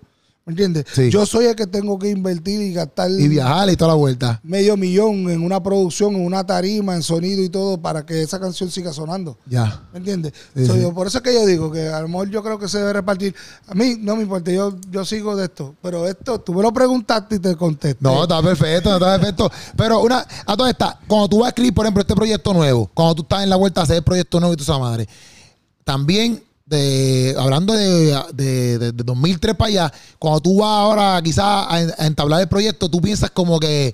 ¿Me 0.48 0.52
entiendes? 0.52 0.86
Sí. 0.94 1.10
Yo 1.10 1.26
soy 1.26 1.46
el 1.46 1.56
que 1.56 1.66
tengo 1.66 1.98
que 1.98 2.08
invertir 2.12 2.62
y 2.62 2.72
gastar 2.72 3.10
Y 3.10 3.28
viajar 3.28 3.68
y 3.68 3.76
toda 3.76 3.88
la 3.90 3.96
vuelta. 3.96 4.40
medio 4.44 4.78
millón 4.78 5.28
en 5.32 5.42
una 5.42 5.64
producción, 5.64 6.14
en 6.16 6.24
una 6.24 6.46
tarima, 6.46 6.94
en 6.96 7.02
sonido 7.02 7.42
y 7.42 7.50
todo 7.50 7.82
para 7.82 8.06
que 8.06 8.22
esa 8.22 8.40
canción 8.40 8.70
siga 8.70 8.94
sonando. 8.94 9.40
Ya. 9.48 9.82
¿Me 9.92 9.98
entiendes? 9.98 10.34
Sí, 10.56 10.68
So, 10.68 10.76
sí. 10.76 10.82
yo- 10.82 10.94
por 10.94 11.08
eso 11.08 11.18
es 11.18 11.24
que 11.24 11.34
yo 11.34 11.48
digo 11.48 11.72
que 11.72 11.88
a 11.88 12.00
lo 12.00 12.08
mejor 12.10 12.30
yo 12.30 12.44
creo 12.44 12.60
que 12.60 12.68
se 12.68 12.78
debe 12.78 12.94
repartir. 12.94 13.34
A 13.68 13.74
mí 13.74 13.98
no 14.00 14.16
me 14.16 14.22
importa, 14.22 14.52
yo, 14.52 14.76
yo 14.92 15.04
sigo 15.04 15.36
de 15.36 15.46
esto. 15.46 15.74
Pero 15.82 16.08
esto, 16.08 16.40
tú 16.40 16.54
me 16.54 16.62
lo 16.62 16.72
preguntaste 16.72 17.38
y 17.38 17.40
te 17.40 17.56
contesté. 17.56 17.98
No, 18.04 18.22
está 18.22 18.40
perfecto, 18.44 18.94
está 18.94 19.18
perfecto. 19.18 19.52
Pero 19.76 20.02
una, 20.02 20.28
a 20.46 20.56
todas 20.56 20.74
estas, 20.74 20.98
cuando 21.08 21.28
tú 21.28 21.40
vas 21.40 21.48
a 21.48 21.50
escribir, 21.50 21.74
por 21.74 21.86
ejemplo, 21.86 22.02
este 22.02 22.14
proyecto 22.14 22.54
nuevo, 22.54 22.88
cuando 22.94 23.16
tú 23.16 23.22
estás 23.24 23.42
en 23.42 23.50
la 23.50 23.56
vuelta 23.56 23.82
a 23.82 23.86
hacer 23.86 23.96
el 23.96 24.04
proyecto 24.04 24.40
nuevo 24.40 24.54
y 24.54 24.58
tu 24.58 24.64
esa 24.64 24.78
madre, 24.78 25.08
también 25.84 26.44
de, 26.66 27.36
hablando 27.38 27.74
de, 27.74 28.20
de, 28.34 28.80
de- 28.80 28.92
de 28.92 29.04
2003 29.04 29.56
para 29.56 29.68
allá, 29.70 29.94
cuando 30.20 30.40
tú 30.42 30.58
vas 30.60 30.70
ahora 30.80 31.22
quizás 31.24 31.44
a, 31.46 32.06
entablar 32.06 32.42
el 32.42 32.48
proyecto, 32.50 32.90
tú 32.90 33.02
piensas 33.02 33.30
como 33.32 33.60
que, 33.60 33.94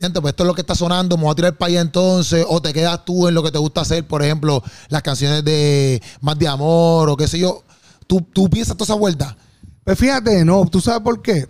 gente, 0.00 0.20
pues 0.20 0.32
esto 0.32 0.42
es 0.42 0.46
lo 0.48 0.54
que 0.54 0.62
está 0.62 0.74
sonando, 0.74 1.16
me 1.16 1.24
voy 1.24 1.32
a 1.32 1.36
tirar 1.36 1.56
para 1.56 1.68
allá 1.70 1.80
entonces, 1.82 2.44
o 2.48 2.60
te 2.60 2.72
quedas 2.72 3.04
tú 3.04 3.28
en 3.28 3.34
lo 3.34 3.42
que 3.42 3.52
te 3.52 3.58
gusta 3.58 3.82
hacer, 3.82 4.06
por 4.06 4.22
ejemplo, 4.22 4.62
las 4.88 5.02
canciones 5.02 5.44
de 5.44 6.02
Más 6.20 6.38
de 6.38 6.48
Amor 6.48 7.08
o 7.10 7.16
qué 7.16 7.28
sé 7.28 7.38
yo. 7.38 7.62
¿Tú, 8.06 8.20
tú 8.32 8.50
piensas 8.50 8.76
toda 8.76 8.86
esa 8.86 8.94
vuelta? 8.94 9.36
Pues 9.84 9.96
fíjate, 9.98 10.44
no, 10.44 10.66
¿tú 10.66 10.80
sabes 10.80 11.00
por 11.02 11.22
qué? 11.22 11.46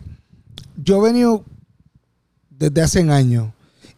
Yo 0.77 0.99
he 0.99 1.11
venido 1.13 1.45
desde 2.51 2.83
hace 2.83 3.01
años 3.11 3.51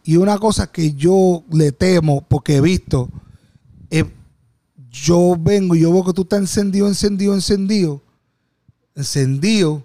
y 0.03 0.15
una 0.15 0.37
cosa 0.37 0.67
que 0.71 0.93
yo 0.93 1.43
le 1.51 1.71
temo 1.73 2.21
porque 2.27 2.55
he 2.57 2.61
visto 2.61 3.09
es 3.89 4.05
yo 4.93 5.35
vengo 5.39 5.75
y 5.75 5.81
yo 5.81 5.91
veo 5.91 6.05
que 6.05 6.13
tú 6.13 6.21
estás 6.21 6.39
encendido, 6.39 6.87
encendido, 6.87 7.33
encendido, 7.33 8.01
encendido. 8.95 9.83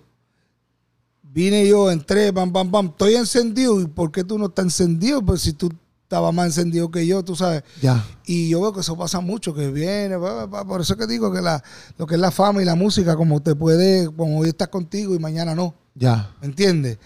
Vine 1.23 1.67
yo, 1.67 1.91
entré, 1.91 2.33
pam, 2.33 2.53
pam, 2.53 2.71
pam, 2.71 2.87
estoy 2.87 3.15
encendido. 3.15 3.81
¿Y 3.81 3.87
por 3.87 4.13
qué 4.13 4.23
tú 4.23 4.39
no 4.39 4.47
estás 4.47 4.67
encendido? 4.67 5.23
Pues 5.23 5.41
si 5.41 5.55
tú 5.55 5.71
estabas 6.03 6.35
más 6.35 6.47
encendido 6.47 6.91
que 6.91 7.07
yo, 7.07 7.23
tú 7.23 7.35
sabes. 7.35 7.63
Ya. 7.81 8.05
Y 8.27 8.51
yo 8.51 8.61
veo 8.61 8.73
que 8.73 8.81
eso 8.81 8.97
pasa 8.97 9.21
mucho, 9.21 9.55
que 9.55 9.71
viene, 9.71 10.17
por 10.19 10.81
eso 10.81 10.97
que 10.97 11.07
digo 11.07 11.33
que 11.33 11.41
la, 11.41 11.63
lo 11.97 12.07
que 12.07 12.15
es 12.15 12.21
la 12.21 12.31
fama 12.31 12.61
y 12.61 12.65
la 12.65 12.75
música, 12.75 13.17
como 13.17 13.41
te 13.41 13.55
puede, 13.55 14.07
como 14.15 14.39
hoy 14.39 14.49
estás 14.49 14.69
contigo 14.69 15.15
y 15.15 15.19
mañana 15.19 15.55
no, 15.55 15.75
Ya. 15.95 16.35
¿me 16.41 16.49
entiendes? 16.49 16.99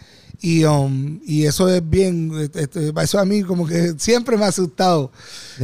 Y, 0.45 0.65
um, 0.65 1.21
y 1.25 1.45
eso 1.45 1.69
es 1.69 1.89
bien, 1.89 2.33
este, 2.53 2.93
eso 3.01 3.19
a 3.21 3.25
mí 3.25 3.43
como 3.45 3.65
que 3.65 3.95
siempre 3.97 4.37
me 4.37 4.45
ha 4.45 4.49
asustado. 4.49 5.13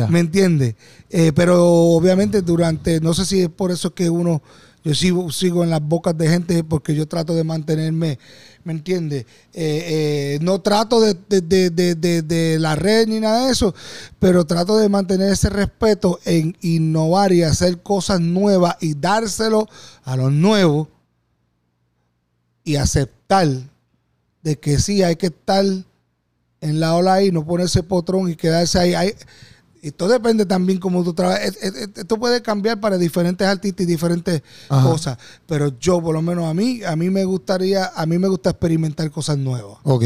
¿me 0.08 0.20
entiendes? 0.20 0.76
Eh, 1.10 1.32
pero 1.34 1.64
obviamente 1.66 2.42
durante, 2.42 3.00
no 3.00 3.12
sé 3.12 3.24
si 3.26 3.40
es 3.40 3.48
por 3.48 3.72
eso 3.72 3.92
que 3.92 4.08
uno, 4.08 4.40
yo 4.84 4.94
sigo, 4.94 5.32
sigo 5.32 5.64
en 5.64 5.70
las 5.70 5.82
bocas 5.82 6.16
de 6.16 6.28
gente 6.28 6.62
porque 6.62 6.94
yo 6.94 7.08
trato 7.08 7.34
de 7.34 7.42
mantenerme, 7.42 8.20
¿me 8.62 8.72
entiendes? 8.72 9.22
Eh, 9.52 10.36
eh, 10.36 10.38
no 10.42 10.60
trato 10.60 11.00
de, 11.00 11.16
de, 11.28 11.40
de, 11.40 11.70
de, 11.70 11.94
de- 11.96 12.22
de 12.22 12.58
la 12.60 12.76
red 12.76 13.08
ni 13.08 13.18
nada 13.18 13.46
de 13.46 13.52
eso, 13.52 13.74
pero 14.20 14.44
trato 14.46 14.76
de 14.76 14.88
mantener 14.88 15.32
ese 15.32 15.50
respeto 15.50 16.20
en 16.24 16.56
innovar 16.60 17.32
y 17.32 17.42
hacer 17.42 17.82
cosas 17.82 18.20
nuevas 18.20 18.76
y 18.80 18.94
dárselo 18.94 19.66
a 20.04 20.16
los 20.16 20.30
nuevos 20.30 20.86
y 22.62 22.76
aceptar 22.76 23.48
de 24.48 24.58
que 24.58 24.78
sí 24.78 25.02
hay 25.02 25.16
que 25.16 25.26
estar 25.26 25.64
en 26.60 26.80
la 26.80 26.94
ola 26.94 27.14
ahí, 27.14 27.30
no 27.30 27.44
ponerse 27.44 27.82
potrón 27.82 28.30
y 28.30 28.34
quedarse 28.36 28.78
ahí. 28.78 28.94
ahí. 28.94 29.12
Y 29.80 29.90
todo 29.92 30.08
depende 30.08 30.44
también 30.44 30.78
cómo 30.80 31.04
tú 31.04 31.12
trabajas. 31.14 31.44
Es- 31.44 31.62
es- 31.62 31.88
Esto 31.96 32.18
puede 32.18 32.42
cambiar 32.42 32.80
para 32.80 32.98
diferentes 32.98 33.46
artistas 33.46 33.84
y 33.84 33.86
diferentes 33.86 34.42
Ajá. 34.68 34.88
cosas. 34.90 35.18
Pero 35.46 35.78
yo, 35.78 36.00
por 36.02 36.14
lo 36.14 36.22
menos 36.22 36.46
a 36.46 36.54
mí, 36.54 36.82
a 36.82 36.96
mí 36.96 37.10
me 37.10 37.24
gustaría, 37.24 37.92
a 37.94 38.06
mí 38.06 38.18
me 38.18 38.26
gusta 38.26 38.50
experimentar 38.50 39.08
cosas 39.10 39.38
nuevas. 39.38 39.78
Ok. 39.84 40.04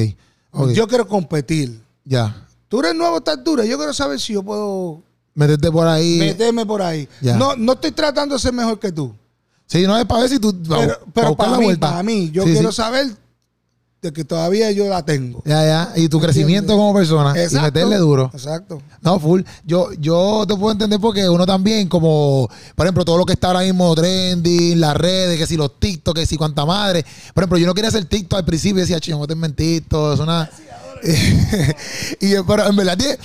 ok. 0.51 0.71
Yo 0.73 0.87
quiero 0.89 1.07
competir. 1.09 1.81
ya. 2.05 2.47
Tú 2.69 2.81
eres 2.81 2.95
nuevo, 2.95 3.19
estás 3.19 3.43
dura. 3.45 3.65
Yo 3.67 3.77
quiero 3.77 3.93
saber 3.93 4.19
si 4.19 4.33
yo 4.33 4.43
puedo 4.43 5.03
Meterte 5.35 5.71
por 5.71 5.87
ahí. 5.87 6.19
meterme 6.19 6.65
por 6.67 6.81
ahí. 6.83 7.07
Ya. 7.21 7.37
No, 7.37 7.55
no 7.55 7.75
estoy 7.75 7.93
tratando 7.93 8.35
de 8.35 8.41
ser 8.41 8.53
mejor 8.55 8.79
que 8.81 8.91
tú. 8.91 9.15
Sí, 9.67 9.87
no 9.87 9.97
es 9.99 10.05
para 10.07 10.23
ver 10.23 10.31
si 10.31 10.39
tú. 10.39 10.55
Pero, 10.67 10.99
pero 11.15 11.37
para 11.37 11.59
mí, 11.59 11.77
para 11.77 12.03
mí, 12.03 12.31
yo 12.31 12.45
Sí, 12.45 12.53
quiero 12.53 12.71
sí. 12.73 12.77
saber 12.77 13.15
de 14.03 14.13
que 14.13 14.25
todavía 14.25 14.69
yo 14.73 14.89
la 14.89 15.05
tengo. 15.05 15.43
Ya, 15.47 15.65
ya. 15.65 15.93
Y 15.95 16.09
tu 16.09 16.21
crecimiento 16.21 16.77
como 16.77 16.93
persona. 16.93 17.35
Y 17.41 17.55
meterle 17.55 17.99
duro. 17.99 18.31
Exacto. 18.35 18.83
No, 19.01 19.21
full. 19.21 19.43
Yo, 19.65 19.93
yo 19.93 20.45
te 20.47 20.57
puedo 20.57 20.73
entender 20.73 20.99
porque 20.99 21.29
uno 21.29 21.47
también, 21.47 21.89
como, 21.89 22.49
por 22.75 22.85
ejemplo, 22.85 23.05
todo 23.05 23.17
lo 23.17 23.25
que 23.25 23.35
está 23.35 23.47
ahora 23.47 23.61
mismo 23.61 23.95
trending, 23.95 24.81
las 24.81 24.97
redes, 24.97 25.39
que 25.39 25.47
si 25.47 25.57
los 25.57 25.79
TikTok, 25.79 26.17
que 26.17 26.27
si 26.27 26.37
cuánta 26.37 26.67
madre. 26.67 27.05
Por 27.33 27.45
ejemplo, 27.45 27.59
yo 27.59 27.67
no 27.67 27.75
quería 27.75 27.91
hacer 27.91 28.05
TikTok 28.05 28.41
al 28.41 28.45
principio, 28.45 28.81
decía, 28.85 28.99
no 29.11 29.27
te 29.29 29.35
en 29.35 29.55
TikTok, 29.55 30.15
es 30.15 30.21
una. 30.21 30.51
y 32.21 32.35
pero 32.47 32.67
en 32.67 32.77
verdad, 32.77 32.99
tiene- 32.99 33.19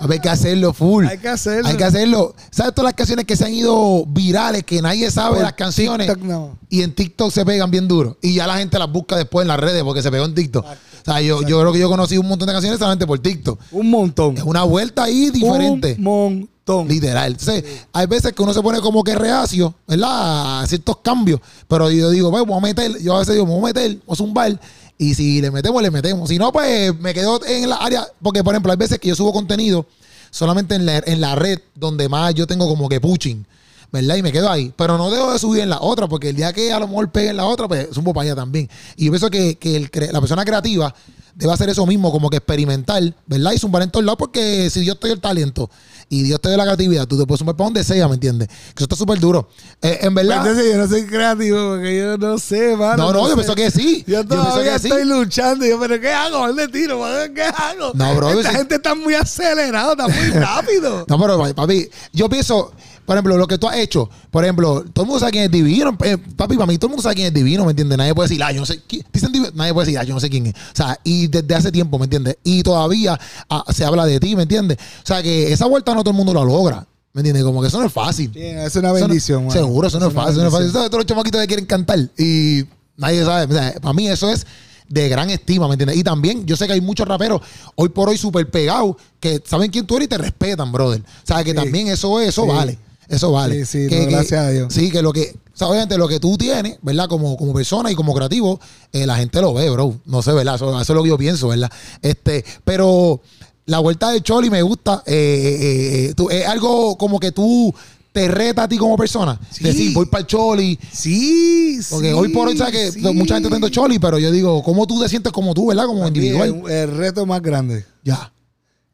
hay 0.00 0.20
que 0.20 0.28
hacerlo 0.28 0.72
full. 0.72 1.06
Hay 1.06 1.18
que 1.18 1.28
hacerlo. 1.28 1.68
Hay 1.68 1.76
que 1.76 1.84
hacerlo. 1.84 2.34
¿Sabes 2.50 2.74
todas 2.74 2.88
las 2.88 2.94
canciones 2.94 3.24
que 3.24 3.36
se 3.36 3.44
han 3.44 3.52
ido 3.52 4.04
virales, 4.06 4.64
que 4.64 4.80
nadie 4.82 5.10
sabe 5.10 5.36
Por 5.36 5.44
las 5.44 5.52
canciones? 5.54 6.06
TikTok, 6.06 6.24
no. 6.24 6.58
Y 6.68 6.82
en 6.82 6.94
TikTok 6.94 7.30
se 7.30 7.44
pegan 7.44 7.70
bien 7.70 7.88
duro. 7.88 8.16
Y 8.22 8.34
ya 8.34 8.46
la 8.46 8.58
gente 8.58 8.78
las 8.78 8.90
busca 8.90 9.16
después 9.16 9.44
en 9.44 9.48
las 9.48 9.58
redes 9.58 9.82
porque 9.82 10.02
se 10.02 10.10
pegó 10.10 10.24
en 10.24 10.34
TikTok. 10.34 10.64
O 10.64 11.04
sea, 11.04 11.20
yo, 11.20 11.42
yo 11.42 11.60
creo 11.60 11.72
que 11.72 11.78
yo 11.78 11.88
conocí 11.88 12.18
un 12.18 12.26
montón 12.26 12.46
de 12.46 12.52
canciones 12.52 12.78
solamente 12.78 13.06
por 13.06 13.18
TikTok. 13.18 13.60
Un 13.72 13.90
montón. 13.90 14.36
Es 14.36 14.42
una 14.42 14.64
vuelta 14.64 15.04
ahí 15.04 15.30
diferente. 15.30 15.94
Un 15.98 16.04
montón. 16.04 16.88
Literal. 16.88 17.30
Entonces, 17.30 17.64
hay 17.92 18.06
veces 18.06 18.32
que 18.32 18.42
uno 18.42 18.52
se 18.52 18.60
pone 18.60 18.80
como 18.80 19.04
que 19.04 19.14
reacio, 19.14 19.72
¿verdad? 19.86 20.62
A 20.62 20.66
ciertos 20.66 20.96
cambios. 20.96 21.40
Pero 21.68 21.90
yo 21.92 22.10
digo, 22.10 22.30
vamos 22.32 22.58
a 22.58 22.60
meter, 22.60 23.00
yo 23.00 23.14
a 23.14 23.20
veces 23.20 23.34
digo, 23.34 23.46
vamos 23.46 23.62
a 23.62 23.66
meter, 23.66 23.98
vamos 23.98 24.20
a 24.20 24.24
zumbar. 24.24 24.60
Y 24.98 25.14
si 25.14 25.40
le 25.40 25.50
metemos, 25.50 25.82
le 25.82 25.90
metemos. 25.90 26.28
Si 26.28 26.38
no, 26.38 26.52
pues 26.52 26.98
me 26.98 27.12
quedo 27.12 27.44
en 27.46 27.68
la 27.68 27.76
área. 27.76 28.06
Porque, 28.22 28.42
por 28.42 28.54
ejemplo, 28.54 28.72
hay 28.72 28.78
veces 28.78 28.98
que 28.98 29.08
yo 29.08 29.14
subo 29.14 29.32
contenido 29.32 29.86
solamente 30.30 30.74
en 30.74 30.86
la, 30.86 30.98
en 30.98 31.20
la 31.20 31.34
red 31.34 31.60
donde 31.74 32.08
más 32.08 32.34
yo 32.34 32.46
tengo 32.46 32.68
como 32.68 32.88
que 32.88 33.00
pushing. 33.00 33.46
¿Verdad? 33.92 34.16
Y 34.16 34.22
me 34.22 34.32
quedo 34.32 34.50
ahí. 34.50 34.72
Pero 34.76 34.98
no 34.98 35.10
dejo 35.10 35.32
de 35.32 35.38
subir 35.38 35.62
en 35.62 35.70
la 35.70 35.80
otra, 35.80 36.06
porque 36.08 36.30
el 36.30 36.36
día 36.36 36.52
que 36.52 36.72
a 36.72 36.78
lo 36.78 36.88
mejor 36.88 37.10
pegue 37.10 37.30
en 37.30 37.36
la 37.36 37.44
otra, 37.46 37.68
pues 37.68 37.88
subo 37.92 38.12
para 38.12 38.24
allá 38.26 38.34
también. 38.36 38.68
Y 38.96 39.06
yo 39.06 39.12
pienso 39.12 39.30
que, 39.30 39.56
que 39.56 39.76
el 39.76 39.90
la 40.12 40.20
persona 40.20 40.44
creativa 40.44 40.94
debe 41.34 41.52
hacer 41.52 41.68
eso 41.68 41.84
mismo, 41.86 42.10
como 42.10 42.30
que 42.30 42.38
experimentar, 42.38 43.02
¿verdad? 43.26 43.52
Y 43.52 43.58
zumbar 43.58 43.82
en 43.82 43.90
todos 43.90 44.04
lados, 44.04 44.18
porque 44.18 44.70
si 44.70 44.80
Dios 44.80 44.98
te 44.98 45.08
dio 45.08 45.14
el 45.14 45.20
talento 45.20 45.70
y 46.08 46.22
Dios 46.22 46.40
te 46.40 46.48
dio 46.48 46.56
la 46.56 46.64
creatividad, 46.64 47.06
tú 47.06 47.18
te 47.18 47.26
puedes 47.26 47.40
zumbar 47.40 47.56
para 47.56 47.66
donde 47.66 47.84
sea, 47.84 48.08
¿me 48.08 48.14
entiendes? 48.14 48.48
Que 48.48 48.54
eso 48.76 48.84
está 48.84 48.96
súper 48.96 49.20
duro. 49.20 49.48
Eh, 49.82 49.98
en 50.00 50.14
verdad. 50.14 50.40
Pues 50.42 50.52
Entonces 50.52 50.72
yo 50.72 50.78
no 50.78 50.88
soy 50.88 51.06
creativo 51.06 51.68
porque 51.74 51.98
yo 51.98 52.16
no 52.16 52.38
sé, 52.38 52.74
mano. 52.76 52.96
no, 52.96 53.12
no, 53.12 53.22
yo 53.24 53.28
sé. 53.28 53.34
pienso 53.34 53.54
que 53.54 53.70
sí. 53.70 54.04
Yo 54.06 54.26
pienso 54.26 54.46
todavía 54.46 54.72
que 54.72 54.78
sí. 54.78 54.88
estoy 54.88 55.04
luchando. 55.04 55.66
Yo, 55.66 55.78
pero 55.78 56.00
¿qué 56.00 56.10
hago? 56.10 56.46
¿Dónde 56.46 56.68
tiro? 56.68 57.00
mano? 57.00 57.34
¿Qué 57.34 57.42
hago? 57.42 57.92
No, 57.94 58.14
bro, 58.16 58.30
Esta 58.30 58.50
sí. 58.52 58.56
gente 58.56 58.76
está 58.76 58.94
muy 58.94 59.14
acelerada, 59.14 59.92
está 59.92 60.08
muy 60.08 60.30
rápido. 60.40 61.04
No, 61.06 61.20
pero 61.20 61.54
papi, 61.54 61.86
yo 62.14 62.30
pienso, 62.30 62.72
por 63.06 63.16
ejemplo, 63.16 63.36
lo 63.36 63.46
que 63.46 63.56
tú 63.58 63.68
has 63.68 63.76
hecho, 63.78 64.10
por 64.30 64.44
ejemplo, 64.44 64.84
todo 64.92 65.04
el 65.04 65.06
mundo 65.08 65.20
sabe 65.20 65.32
quién 65.32 65.44
es 65.44 65.50
divino. 65.50 65.96
eh, 66.04 66.18
papi, 66.18 66.56
para 66.56 66.66
mí 66.66 66.76
todo 66.76 66.88
el 66.88 66.90
mundo 66.90 67.02
sabe 67.02 67.14
quién 67.14 67.28
es 67.28 67.34
divino, 67.34 67.64
¿me 67.64 67.70
entiendes? 67.70 67.96
Nadie 67.96 68.14
puede 68.14 68.28
decir, 68.28 68.42
ah, 68.42 68.52
yo 68.52 68.60
no 68.60 68.66
sé 68.66 68.82
quién. 68.86 69.04
Dicen 69.12 69.32
divino, 69.32 69.52
nadie 69.54 69.72
puede 69.72 69.86
decir, 69.86 69.98
ah, 69.98 70.04
yo 70.04 70.12
no 70.14 70.20
sé 70.20 70.28
quién 70.28 70.46
es. 70.48 70.54
O 70.54 70.74
sea, 70.76 70.98
y 71.04 71.28
desde 71.28 71.54
hace 71.54 71.72
tiempo, 71.72 71.98
¿me 71.98 72.04
entiendes? 72.04 72.36
Y 72.44 72.62
todavía 72.62 73.18
ah, 73.48 73.64
se 73.72 73.84
habla 73.84 74.04
de 74.04 74.18
ti, 74.20 74.34
¿me 74.36 74.42
entiendes? 74.42 74.76
O 75.02 75.06
sea, 75.06 75.22
que 75.22 75.52
esa 75.52 75.66
vuelta 75.66 75.94
no 75.94 76.02
todo 76.02 76.10
el 76.10 76.16
mundo 76.16 76.34
la 76.34 76.44
logra, 76.44 76.86
¿me 77.12 77.20
entiendes? 77.20 77.44
Como 77.44 77.62
que 77.62 77.68
eso 77.68 77.78
no 77.80 77.86
es 77.86 77.92
fácil. 77.92 78.30
Sí, 78.34 78.40
es 78.40 78.54
una 78.56 78.64
Eso 78.66 78.82
no- 78.82 78.94
bendición, 78.94 79.42
mano. 79.46 79.52
seguro, 79.52 79.88
eso 79.88 79.98
no 80.00 80.08
es 80.08 80.12
fácil. 80.12 80.32
Eso 80.32 80.40
no 80.42 80.48
es 80.48 80.52
fácil. 80.52 80.72
Todos 80.72 80.92
los 80.92 81.06
chamaquitos 81.06 81.40
que 81.40 81.46
quieren 81.46 81.66
cantar 81.66 81.98
y 82.18 82.64
nadie 82.96 83.24
sabe. 83.24 83.52
O 83.54 83.56
sea, 83.56 83.74
para 83.80 83.92
mí 83.94 84.08
eso 84.08 84.30
es 84.30 84.46
de 84.88 85.08
gran 85.08 85.28
estima, 85.30 85.66
¿me 85.66 85.74
entiendes? 85.74 85.96
Y 85.98 86.04
también 86.04 86.46
yo 86.46 86.56
sé 86.56 86.66
que 86.68 86.72
hay 86.74 86.80
muchos 86.80 87.08
raperos 87.08 87.40
hoy 87.74 87.88
por 87.88 88.08
hoy 88.08 88.16
súper 88.16 88.48
pegados 88.50 88.94
que 89.18 89.42
saben 89.44 89.68
quién 89.70 89.84
tú 89.84 89.96
eres 89.96 90.06
y 90.06 90.08
te 90.10 90.18
respetan, 90.18 90.70
brother. 90.70 91.00
O 91.00 91.26
sea, 91.26 91.42
que 91.42 91.50
Sí. 91.50 91.56
también 91.56 91.88
eso, 91.88 92.20
eso 92.20 92.42
Sí. 92.42 92.48
vale. 92.48 92.78
Eso 93.08 93.30
vale. 93.32 93.64
Sí, 93.64 93.84
sí, 93.84 93.88
Que- 93.88 94.00
no, 94.00 94.04
que- 94.06 94.10
gracias 94.12 94.40
a 94.46 94.50
Dios. 94.50 94.72
Sí, 94.74 94.90
que 94.90 95.02
lo 95.02 95.12
que, 95.12 95.34
o 95.54 95.56
sea, 95.56 95.68
obviamente 95.68 95.96
lo 95.98 96.08
que 96.08 96.18
tú 96.20 96.36
tienes, 96.36 96.78
¿verdad? 96.82 97.08
Como, 97.08 97.36
como 97.36 97.52
persona 97.54 97.90
y 97.90 97.94
como 97.94 98.14
creativo, 98.14 98.58
eh, 98.92 99.06
la 99.06 99.16
gente 99.16 99.40
lo 99.40 99.54
ve, 99.54 99.70
bro. 99.70 99.94
No 100.06 100.22
sé, 100.22 100.32
¿verdad? 100.32 100.56
Eso, 100.56 100.70
eso 100.80 100.92
es 100.92 100.96
lo 100.96 101.02
que 101.02 101.08
yo 101.10 101.18
pienso, 101.18 101.48
¿verdad? 101.48 101.70
Este, 102.02 102.44
pero 102.64 103.20
la 103.66 103.78
vuelta 103.78 104.10
de 104.10 104.20
Choli 104.22 104.50
me 104.50 104.62
gusta. 104.62 105.02
eh, 105.06 106.08
eh, 106.10 106.14
tú- 106.16 106.28
es 106.30 106.46
algo 106.46 106.96
como 106.98 107.18
que 107.20 107.32
tú 107.32 107.72
te 108.12 108.28
reta 108.28 108.62
a 108.62 108.68
ti 108.68 108.78
como 108.78 108.96
persona. 108.96 109.38
Sí. 109.50 109.62
Decir, 109.62 109.92
voy 109.92 110.06
para 110.06 110.22
el 110.22 110.26
Choli. 110.26 110.78
Sí, 110.92 111.78
Porque 111.90 112.08
sí, 112.08 112.12
hoy 112.14 112.28
por 112.30 112.48
hoy, 112.48 112.56
¿sabes 112.56 112.72
que 112.72 112.92
sí. 112.92 113.00
Mucha 113.14 113.34
gente 113.34 113.54
está 113.54 113.70
Choli, 113.70 113.98
pero 113.98 114.18
yo 114.18 114.30
digo, 114.30 114.62
¿cómo 114.62 114.86
tú 114.86 115.00
te 115.02 115.08
sientes 115.08 115.32
como 115.32 115.52
tú, 115.54 115.66
¿verdad? 115.66 115.84
Como 115.86 116.06
individual. 116.08 116.62
El 116.68 116.96
reto 116.96 117.24
más 117.26 117.40
grande. 117.42 117.84
Ya. 118.04 118.32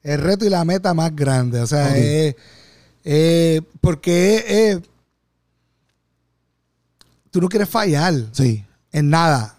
el 0.04 0.18
reto 0.20 0.44
y 0.44 0.48
la 0.50 0.64
meta 0.64 0.92
más 0.94 1.14
grande. 1.14 1.60
O 1.60 1.66
sea, 1.68 1.86
Ok. 1.90 1.94
es- 1.96 2.34
es- 3.04 3.62
porque 3.80 4.44
es- 4.72 4.80
tú 7.30 7.40
no 7.40 7.48
quieres 7.48 7.68
fallar 7.68 8.14
Sí. 8.32 8.64
en 8.92 9.10
nada. 9.10 9.56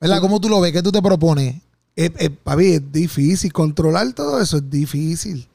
¿Verdad? 0.00 0.20
¿Cómo 0.20 0.40
tú 0.40 0.48
lo 0.48 0.60
ves? 0.60 0.72
¿Qué 0.72 0.82
tú 0.82 0.92
te 0.92 1.00
propones? 1.00 1.56
Es, 1.96 2.10
es, 2.18 2.30
papi, 2.30 2.74
es 2.74 2.92
difícil. 2.92 3.52
Controlar 3.52 4.12
todo 4.12 4.40
eso 4.40 4.58
es 4.58 4.68
difícil. 4.68 5.46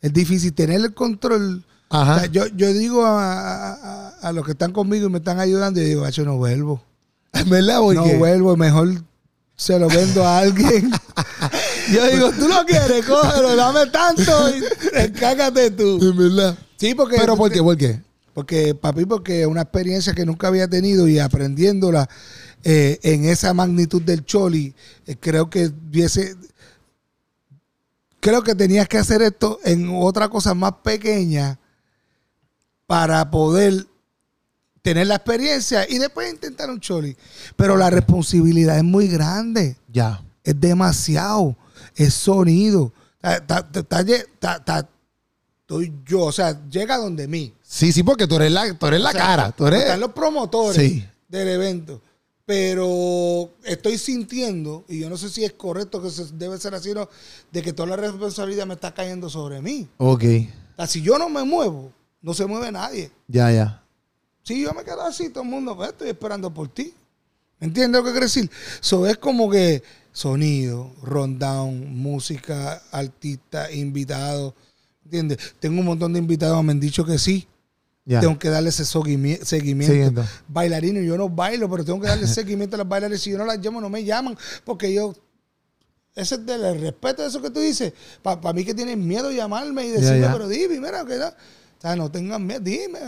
Es 0.00 0.12
difícil 0.12 0.52
tener 0.52 0.80
el 0.80 0.92
control. 0.92 1.64
O 1.88 1.96
Ajá. 1.96 2.20
sea, 2.20 2.26
yo, 2.26 2.46
yo 2.48 2.72
digo 2.72 3.06
a, 3.06 3.72
a- 3.72 4.08
a 4.20 4.32
los 4.32 4.44
que 4.44 4.52
están 4.52 4.72
conmigo 4.72 5.06
y 5.06 5.10
me 5.10 5.18
están 5.18 5.38
ayudando, 5.38 5.80
yo 5.80 5.86
digo, 5.86 6.08
yo 6.08 6.24
no 6.24 6.36
vuelvo. 6.36 6.82
¿Verdad? 7.46 7.78
Porque 7.80 8.12
No 8.12 8.18
vuelvo, 8.18 8.56
mejor 8.56 9.02
se 9.56 9.78
lo 9.78 9.88
vendo 9.88 10.24
a 10.26 10.38
alguien. 10.38 10.90
yo 11.92 12.06
digo, 12.10 12.30
tú 12.32 12.48
lo 12.48 12.64
quieres, 12.64 13.04
cógelo, 13.06 13.56
dame 13.56 13.86
tanto 13.86 14.50
y 14.50 14.62
encárgate 14.98 15.70
tú. 15.70 15.98
En 16.02 16.16
verdad. 16.16 16.58
Sí, 16.76 16.94
porque. 16.94 17.16
¿Pero 17.18 17.36
por 17.36 17.50
qué? 17.50 17.62
¿Por 17.62 17.76
qué? 17.76 18.00
Porque, 18.32 18.74
papi, 18.74 19.04
porque 19.04 19.42
es 19.42 19.46
una 19.46 19.62
experiencia 19.62 20.12
que 20.12 20.26
nunca 20.26 20.48
había 20.48 20.66
tenido 20.68 21.06
y 21.06 21.18
aprendiéndola 21.20 22.08
eh, 22.64 22.98
en 23.02 23.26
esa 23.26 23.54
magnitud 23.54 24.02
del 24.02 24.24
Choli, 24.24 24.74
eh, 25.06 25.16
creo 25.18 25.48
que 25.50 25.66
hubiese. 25.66 26.34
Creo 28.20 28.42
que 28.42 28.54
tenías 28.54 28.88
que 28.88 28.96
hacer 28.98 29.20
esto 29.22 29.60
en 29.64 29.90
otra 29.92 30.28
cosa 30.30 30.54
más 30.54 30.72
pequeña 30.82 31.58
para 32.86 33.30
poder 33.30 33.86
tener 34.82 35.06
la 35.06 35.16
experiencia 35.16 35.86
y 35.88 35.98
después 35.98 36.32
intentar 36.32 36.70
un 36.70 36.80
Choli. 36.80 37.16
Pero 37.56 37.76
la 37.76 37.90
responsabilidad 37.90 38.76
es 38.78 38.84
muy 38.84 39.08
grande 39.08 39.76
Ya. 39.92 40.22
es 40.42 40.58
demasiado, 40.60 41.56
es 41.96 42.14
sonido. 42.14 42.92
Ta- 43.20 44.88
Estoy 45.60 45.94
yo, 46.06 46.20
o 46.24 46.32
sea, 46.32 46.60
llega 46.68 46.98
donde 46.98 47.26
mí. 47.26 47.54
Sí, 47.62 47.90
sí, 47.90 48.02
porque 48.02 48.26
tú 48.26 48.36
eres 48.36 48.52
la, 48.52 48.74
tú 48.74 48.86
eres 48.86 49.00
la 49.00 49.08
O 49.08 49.12
sea, 49.12 49.20
cara. 49.22 49.50
Tú 49.52 49.66
eres... 49.66 49.80
Están 49.80 50.00
los 50.00 50.12
promotores 50.12 50.76
Sí. 50.76 51.02
del 51.28 51.48
evento. 51.48 52.02
Pero 52.44 53.50
estoy 53.64 53.96
sintiendo, 53.96 54.84
y 54.88 55.00
yo 55.00 55.08
no 55.08 55.16
sé 55.16 55.30
si 55.30 55.42
es 55.42 55.52
correcto 55.54 56.02
que 56.02 56.10
se 56.10 56.26
debe 56.34 56.58
ser 56.58 56.74
así, 56.74 56.92
no, 56.92 57.08
de 57.50 57.62
que 57.62 57.72
toda 57.72 57.88
la 57.88 57.96
responsabilidad 57.96 58.66
me 58.66 58.74
está 58.74 58.92
cayendo 58.92 59.30
sobre 59.30 59.62
mí. 59.62 59.88
Ok. 59.96 60.22
O 60.72 60.76
sea, 60.76 60.86
si 60.86 61.00
yo 61.00 61.18
no 61.18 61.30
me 61.30 61.42
muevo, 61.44 61.90
no 62.20 62.34
se 62.34 62.44
mueve 62.44 62.70
nadie. 62.70 63.10
Ya, 63.26 63.50
ya. 63.50 63.82
Si 64.42 64.60
yo 64.62 64.74
me 64.74 64.84
quedo 64.84 65.00
así, 65.00 65.30
todo 65.30 65.42
el 65.44 65.48
mundo, 65.48 65.74
pues 65.74 65.88
estoy 65.92 66.10
esperando 66.10 66.52
por 66.52 66.68
ti. 66.68 66.92
¿Entiendes 67.64 68.00
lo 68.00 68.04
que 68.04 68.10
quiero 68.12 68.26
decir? 68.26 68.50
So, 68.80 69.06
es 69.06 69.16
como 69.16 69.50
que 69.50 69.82
sonido, 70.12 70.92
rundown, 71.02 71.96
música, 71.96 72.82
artista, 72.92 73.70
invitado. 73.72 74.54
¿Entiendes? 75.04 75.38
Tengo 75.60 75.80
un 75.80 75.86
montón 75.86 76.12
de 76.12 76.18
invitados, 76.18 76.62
me 76.62 76.72
han 76.72 76.80
dicho 76.80 77.04
que 77.04 77.18
sí. 77.18 77.46
Tengo 78.20 78.38
que 78.38 78.50
darle 78.50 78.68
ese 78.68 78.84
seguimi- 78.84 79.42
seguimiento. 79.42 79.92
Siguiendo. 79.92 80.24
Bailarines, 80.46 81.06
yo 81.06 81.16
no 81.16 81.28
bailo, 81.30 81.70
pero 81.70 81.84
tengo 81.84 82.00
que 82.00 82.08
darle 82.08 82.26
seguimiento 82.28 82.76
a 82.76 82.78
las 82.78 82.88
bailarines. 82.88 83.22
Si 83.22 83.30
yo 83.30 83.38
no 83.38 83.46
las 83.46 83.58
llamo, 83.58 83.80
no 83.80 83.88
me 83.88 84.04
llaman, 84.04 84.36
porque 84.64 84.92
yo. 84.92 85.14
Ese 86.14 86.36
es 86.36 86.46
del 86.46 86.80
respeto 86.80 87.22
de 87.22 87.28
eso 87.28 87.42
que 87.42 87.50
tú 87.50 87.58
dices. 87.60 87.92
Para 88.22 88.52
mí 88.52 88.64
que 88.64 88.72
tienen 88.74 89.04
miedo 89.04 89.30
de 89.30 89.36
llamarme 89.36 89.86
y 89.86 89.90
decirme, 89.90 90.28
pero 90.32 90.46
dime, 90.48 90.78
mira, 90.80 91.04
que 91.04 91.16
no. 91.16 91.30
Sea, 91.84 91.96
no 91.96 92.10
tengan 92.10 92.46
miedo, 92.46 92.60
dime. 92.60 92.98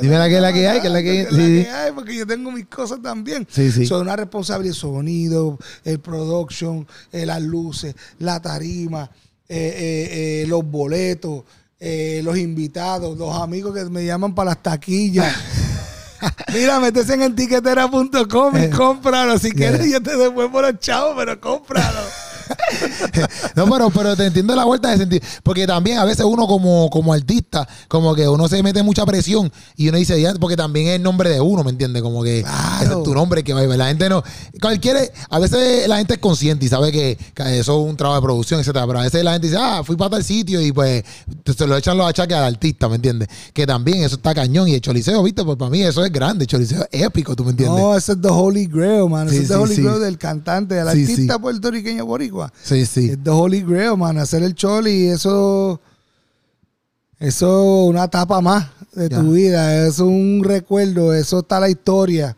Dime 0.00 0.16
la 0.16 0.26
que 0.26 0.36
es 0.36 0.40
la 0.40 0.52
que 0.54 0.66
hay, 0.66 0.80
que 0.80 0.86
es 0.86 0.92
la 0.94 1.02
que- 1.02 1.26
sí. 1.30 1.66
hay, 1.68 1.92
porque 1.92 2.14
yo 2.16 2.26
tengo 2.26 2.50
mis 2.50 2.64
cosas 2.64 3.02
también. 3.02 3.46
Sí, 3.50 3.70
sí. 3.70 3.84
Son 3.84 4.00
una 4.00 4.16
responsabilidad, 4.16 4.74
sonido, 4.74 5.58
el 5.84 6.00
production, 6.00 6.86
eh, 7.12 7.26
las 7.26 7.42
luces, 7.42 7.94
la 8.20 8.40
tarima, 8.40 9.10
eh, 9.50 10.44
eh, 10.44 10.46
los 10.48 10.64
boletos, 10.64 11.44
los 12.22 12.38
invitados, 12.38 13.18
los 13.18 13.36
amigos 13.38 13.74
que 13.74 13.84
me 13.84 14.06
llaman 14.06 14.34
para 14.34 14.52
las 14.52 14.62
taquillas. 14.62 15.30
Mira, 16.54 16.80
métese 16.80 17.12
en 17.12 17.22
etiquetera.com 17.24 18.54
y 18.64 18.70
cómpralo. 18.70 19.38
Si 19.38 19.50
quieres, 19.52 19.90
yo 19.90 20.02
te 20.02 20.16
devuelvo 20.16 20.62
los 20.62 20.78
chavos, 20.78 21.16
pero 21.18 21.38
cómpralo. 21.38 22.00
No, 23.56 23.66
pero, 23.70 23.90
pero 23.90 24.16
te 24.16 24.26
entiendo 24.26 24.54
la 24.54 24.64
vuelta 24.64 24.90
de 24.90 24.98
sentir. 24.98 25.22
Porque 25.42 25.66
también 25.66 25.98
a 25.98 26.04
veces 26.04 26.24
uno 26.24 26.46
como, 26.46 26.88
como 26.90 27.12
artista, 27.12 27.68
como 27.88 28.14
que 28.14 28.28
uno 28.28 28.48
se 28.48 28.62
mete 28.62 28.82
mucha 28.82 29.04
presión 29.04 29.52
y 29.76 29.88
uno 29.88 29.98
dice, 29.98 30.20
ya, 30.20 30.34
porque 30.34 30.56
también 30.56 30.88
es 30.88 30.96
el 30.96 31.02
nombre 31.02 31.30
de 31.30 31.40
uno, 31.40 31.62
¿me 31.64 31.70
entiendes? 31.70 32.02
Como 32.02 32.22
que 32.22 32.42
Claro. 32.42 32.84
ese 32.84 32.92
es 32.98 33.02
tu 33.02 33.14
nombre 33.14 33.42
que 33.44 33.52
La 33.54 33.88
gente 33.88 34.08
no. 34.08 34.22
Cualquiera, 34.60 35.00
a 35.30 35.38
veces 35.38 35.86
la 35.88 35.98
gente 35.98 36.14
es 36.14 36.20
consciente 36.20 36.66
y 36.66 36.68
sabe 36.68 36.90
que, 36.92 37.18
que 37.34 37.58
eso 37.58 37.80
es 37.80 37.90
un 37.90 37.96
trabajo 37.96 38.20
de 38.20 38.24
producción, 38.24 38.60
etcétera. 38.60 38.86
Pero 38.86 39.00
a 39.00 39.02
veces 39.02 39.22
la 39.24 39.32
gente 39.32 39.48
dice, 39.48 39.58
ah, 39.60 39.82
fui 39.84 39.96
para 39.96 40.10
tal 40.10 40.24
sitio 40.24 40.60
y 40.60 40.72
pues 40.72 41.04
se 41.56 41.66
lo 41.66 41.76
echan 41.76 41.96
los 41.96 42.06
achaques 42.08 42.36
al 42.36 42.44
artista, 42.44 42.88
¿me 42.88 42.96
entiendes? 42.96 43.28
Que 43.52 43.66
también 43.66 44.02
eso 44.02 44.16
está 44.16 44.34
cañón. 44.34 44.68
Y 44.68 44.74
el 44.74 44.80
choliseo, 44.80 45.22
viste, 45.22 45.44
pues 45.44 45.56
para 45.56 45.70
mí 45.70 45.82
eso 45.82 46.04
es 46.04 46.12
grande. 46.12 46.44
El 46.44 46.48
choliseo 46.48 46.86
es 46.90 47.02
épico, 47.02 47.36
¿tú 47.36 47.44
me 47.44 47.50
entiendes? 47.50 47.78
No, 47.78 47.96
ese 47.96 48.12
es 48.12 48.20
The 48.20 48.28
Holy 48.28 48.66
Grail, 48.66 49.08
man. 49.08 49.28
Sí, 49.28 49.36
es 49.36 49.48
The 49.48 49.54
sí, 49.54 49.60
Holy 49.60 49.74
sí. 49.76 49.82
Grail 49.82 50.00
del 50.00 50.18
cantante, 50.18 50.74
del 50.74 50.88
artista 50.88 51.38
puertorriqueño 51.38 52.04
boricua. 52.06 52.31
Sí, 52.62 52.86
sí. 52.86 53.10
Es 53.10 53.18
The 53.22 53.30
Holy 53.30 53.62
Grail, 53.62 53.96
man. 53.96 54.18
Hacer 54.18 54.42
el 54.42 54.54
choli, 54.54 55.06
eso. 55.08 55.80
Eso 57.18 57.84
es 57.84 57.90
una 57.90 58.04
etapa 58.04 58.40
más 58.40 58.68
de 58.94 59.08
tu 59.08 59.32
vida. 59.32 59.86
Es 59.86 59.98
un 60.00 60.42
recuerdo. 60.44 61.14
Eso 61.14 61.40
está 61.40 61.60
la 61.60 61.68
historia. 61.68 62.36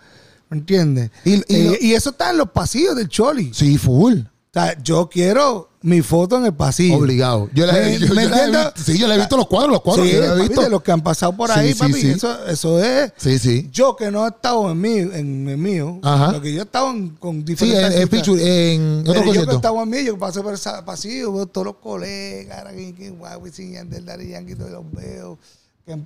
¿Me 0.51 0.59
entiendes? 0.59 1.11
Y- 1.25 1.35
y 1.37 1.43
Eh, 1.49 1.65
lo- 1.65 1.87
y 1.87 1.95
eso 1.95 2.11
está 2.11 2.31
en 2.31 2.39
los 2.39 2.51
pasillos 2.51 2.95
del 2.95 3.09
choli. 3.09 3.53
Sí, 3.55 3.79
full. 3.79 4.19
O 4.55 4.61
sea, 4.61 4.81
yo 4.85 5.09
quiero 5.11 5.69
mi 5.83 6.01
foto 6.01 6.37
en 6.39 6.47
el 6.47 6.55
pasillo. 6.55 6.95
Obligado. 6.99 7.51
Yo, 7.53 7.67
la, 7.67 7.73
¿Me- 7.73 7.99
yo- 7.99 8.07
yo 8.07 8.15
la 8.15 8.23
he 8.23 8.47
visto. 8.51 8.73
Sí, 8.85 8.97
yo 8.99 9.09
le 9.09 9.15
he 9.15 9.19
visto 9.19 9.37
los 9.37 9.49
cuadros, 9.49 9.73
los 9.73 9.81
cuadros. 9.83 10.07
Sí, 10.07 10.13
yo 10.13 10.21
la 10.21 10.27
he 10.27 10.29
papi, 10.31 10.43
visto. 10.43 10.63
de 10.63 10.71
los 10.71 10.83
que 10.85 10.93
han 10.93 11.03
pasado 11.03 11.37
por 11.37 11.51
Sí, 11.51 11.59
ahí, 11.59 11.73
sí, 11.73 11.79
papi. 11.81 11.93
sí. 11.95 12.11
Eso, 12.11 12.47
eso 12.47 12.85
es. 12.85 13.13
Sí, 13.17 13.39
sí. 13.41 13.69
Yo 13.73 13.97
que 13.97 14.13
no 14.13 14.25
he 14.25 14.29
estado 14.29 14.71
en 14.71 14.81
mí, 14.81 14.97
en 14.99 15.49
el 15.49 15.59
mío, 15.59 15.99
Ajá. 16.05 16.31
porque 16.35 16.53
yo 16.53 16.61
he 16.61 16.65
estado 16.65 16.91
en- 16.91 17.09
con 17.17 17.39
Sí, 17.39 17.43
diferentes 17.43 17.81
en, 17.81 17.93
en 17.97 18.03
artistas. 18.05 18.27
feature, 18.27 18.75
en 18.75 18.99
otro 19.01 19.03
Pero 19.03 19.15
yo 19.15 19.21
que 19.23 19.27
concierto. 19.27 19.57
estaba 19.57 19.83
en 19.83 19.91
mí, 19.91 20.05
yo 20.05 20.17
paso 20.19 20.43
por 20.45 20.55
ese 20.55 20.71
pasillo, 20.87 21.33
veo 21.33 21.47
todos 21.47 21.67
los 21.67 21.77
colegas, 21.79 22.65
aquí, 22.65 22.95
guau, 23.09 23.41
Wisin 23.43 23.71
y 23.71 23.75
Yandel, 23.75 24.07
Daddy 24.07 24.29
Yankee, 24.29 24.55
todos 24.55 24.71
los 24.71 24.85
veo. 24.93 25.37
Que, 25.85 25.99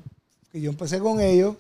que 0.53 0.61
yo 0.63 0.71
empecé 0.71 0.99
con 1.01 1.21
ellos 1.21 1.55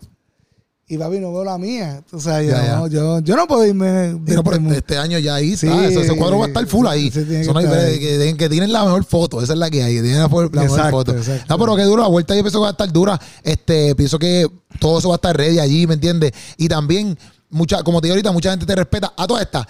y 0.90 0.96
papi 0.96 1.18
no 1.18 1.32
veo 1.32 1.44
la 1.44 1.58
mía. 1.58 2.02
O 2.12 2.18
sea, 2.18 2.42
yo, 2.42 2.50
Ya, 2.50 2.64
ya. 2.64 2.76
No, 2.76 2.86
yo, 2.86 3.20
yo 3.20 3.36
no 3.36 3.46
puedo 3.46 3.66
irme 3.66 3.86
de 3.86 4.34
no, 4.34 4.42
pero 4.42 4.56
este 4.56 4.78
este, 4.78 4.96
año 4.96 5.18
ya 5.18 5.34
ahí 5.34 5.54
Sí, 5.54 5.66
está. 5.66 5.86
Ese, 5.86 6.00
ese 6.00 6.16
cuadro 6.16 6.38
va 6.38 6.46
a 6.46 6.48
estar 6.48 6.66
full 6.66 6.86
ahí. 6.86 7.12
no 7.46 7.54
que 7.54 7.66
ahí. 7.66 7.98
que, 7.98 8.34
que 8.38 8.48
tienen 8.48 8.72
la 8.72 8.84
mejor 8.84 9.04
foto. 9.04 9.42
Esa 9.42 9.52
es 9.52 9.58
la 9.58 9.68
que 9.68 9.82
hay. 9.82 9.96
Que 9.96 10.02
tienen 10.02 10.20
la, 10.20 10.28
mejor 10.28 10.90
foto. 10.90 11.12
exacto. 11.12 11.44
No, 11.46 11.58
pero 11.58 11.76
que 11.76 11.82
duro. 11.82 12.02
La 12.02 12.08
vuelta 12.08 12.34
yo 12.34 12.42
pienso 12.42 12.58
que 12.58 12.62
va 12.62 12.68
a 12.68 12.70
estar 12.70 12.90
dura. 12.90 13.20
Este, 13.42 13.94
pienso 13.96 14.18
que 14.18 14.50
todo 14.80 14.98
eso 14.98 15.10
va 15.10 15.16
a 15.16 15.16
estar 15.16 15.36
ready 15.36 15.58
allí, 15.58 15.86
¿me 15.86 15.94
entiendes? 15.94 16.32
Y 16.56 16.68
también, 16.68 17.18
mucha, 17.50 17.82
como 17.82 18.00
te 18.00 18.06
digo 18.06 18.14
ahorita, 18.14 18.32
mucha 18.32 18.50
gente 18.50 18.64
te 18.64 18.74
respeta. 18.74 19.12
A 19.14 19.26
todas 19.26 19.42
estas. 19.42 19.66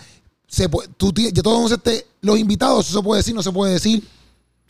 Se 0.47 0.69
puede, 0.69 0.89
tú, 0.97 1.13
yo 1.13 1.43
todos 1.43 1.77
los 2.21 2.39
invitados, 2.39 2.87
eso 2.89 2.99
se 3.01 3.05
puede 3.05 3.19
decir, 3.21 3.35
no 3.35 3.43
se 3.43 3.51
puede 3.51 3.73
decir. 3.73 4.07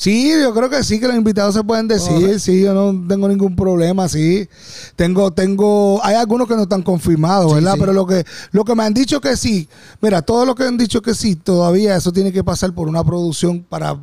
Sí, 0.00 0.30
yo 0.30 0.54
creo 0.54 0.70
que 0.70 0.84
sí, 0.84 1.00
que 1.00 1.08
los 1.08 1.16
invitados 1.16 1.56
se 1.56 1.64
pueden 1.64 1.88
decir. 1.88 2.38
Sí, 2.38 2.60
yo 2.62 2.72
no 2.72 3.08
tengo 3.08 3.28
ningún 3.28 3.56
problema, 3.56 4.08
sí. 4.08 4.48
Tengo, 4.94 5.32
tengo, 5.32 6.00
hay 6.04 6.14
algunos 6.14 6.46
que 6.46 6.54
no 6.54 6.62
están 6.62 6.82
confirmados, 6.82 7.48
Sí, 7.50 7.54
¿verdad? 7.56 7.74
sí. 7.74 7.80
Pero 7.80 7.92
lo 7.92 8.06
que, 8.06 8.24
lo 8.52 8.64
que 8.64 8.76
me 8.76 8.84
han 8.84 8.94
dicho 8.94 9.20
que 9.20 9.36
sí, 9.36 9.68
mira, 10.00 10.22
todo 10.22 10.46
lo 10.46 10.54
que 10.54 10.62
han 10.62 10.78
dicho 10.78 11.02
que 11.02 11.14
sí, 11.14 11.34
todavía 11.34 11.96
eso 11.96 12.12
tiene 12.12 12.30
que 12.32 12.44
pasar 12.44 12.72
por 12.72 12.86
una 12.86 13.02
producción 13.02 13.60
para 13.68 13.98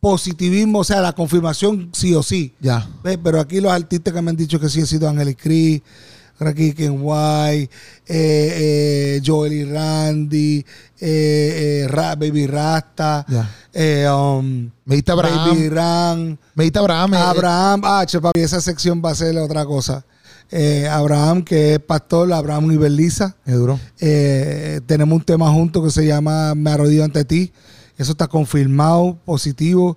positivismo, 0.00 0.80
o 0.80 0.84
sea, 0.84 1.00
la 1.00 1.14
confirmación 1.14 1.88
sí 1.92 2.14
o 2.14 2.22
sí. 2.22 2.52
Ya. 2.60 2.86
¿Ves? 3.02 3.18
Pero 3.22 3.40
aquí 3.40 3.58
los 3.60 3.72
artistas 3.72 4.12
que 4.12 4.20
me 4.20 4.30
han 4.30 4.36
dicho 4.36 4.60
que 4.60 4.68
sí 4.68 4.80
han 4.80 4.86
sido 4.86 5.08
Ángel 5.08 5.34
Cris, 5.36 5.80
Raquel 6.40 6.74
Ken 6.74 6.96
White, 7.00 7.70
eh, 8.06 9.18
eh, 9.18 9.22
Joel 9.24 9.52
y 9.52 9.64
Randy, 9.64 10.66
eh, 11.04 11.82
eh, 11.82 11.88
Ra- 11.88 12.14
Baby 12.14 12.46
Rasta, 12.46 13.26
Ya. 13.28 13.50
eh, 13.72 14.06
um, 14.08 14.70
Abraham. 15.08 15.48
Baby 15.50 15.68
Ram, 15.68 16.38
Abraham. 16.76 17.14
eh, 17.14 17.16
Abraham, 17.16 17.80
ah, 17.84 18.04
che, 18.06 18.20
papi, 18.20 18.38
esa 18.40 18.60
sección 18.60 19.02
va 19.04 19.10
a 19.10 19.14
ser 19.16 19.36
otra 19.38 19.64
cosa. 19.64 20.04
Abraham, 20.90 21.42
que 21.42 21.74
es 21.74 21.78
pastor, 21.80 22.32
Abraham 22.32 22.70
y 22.72 22.76
Berliza. 22.76 23.34
eh, 23.46 23.52
duro. 23.52 23.80
Tenemos 24.86 25.16
un 25.18 25.24
tema 25.24 25.50
junto 25.50 25.82
que 25.82 25.90
se 25.90 26.06
llama 26.06 26.54
Me 26.54 26.70
arrodillo 26.70 27.02
ante 27.04 27.24
ti. 27.24 27.52
Eso 27.98 28.12
está 28.12 28.28
confirmado, 28.28 29.18
positivo. 29.24 29.96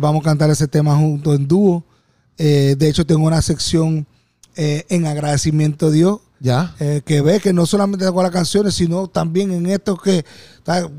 Vamos 0.00 0.22
a 0.22 0.24
cantar 0.24 0.50
ese 0.50 0.66
tema 0.66 0.96
junto 0.96 1.32
en 1.34 1.46
dúo. 1.46 1.84
De 2.36 2.76
hecho, 2.88 3.04
tengo 3.06 3.26
una 3.26 3.40
sección 3.42 4.06
en 4.56 5.06
agradecimiento 5.06 5.86
a 5.86 5.90
Dios. 5.90 6.18
Ya. 6.40 6.74
eh, 6.78 7.00
que 7.04 7.22
ve 7.22 7.40
que 7.40 7.52
no 7.52 7.64
solamente 7.64 8.04
con 8.12 8.22
las 8.22 8.32
canciones, 8.32 8.74
sino 8.74 9.08
también 9.08 9.50
en 9.50 9.66
esto 9.66 9.96
que 9.96 10.24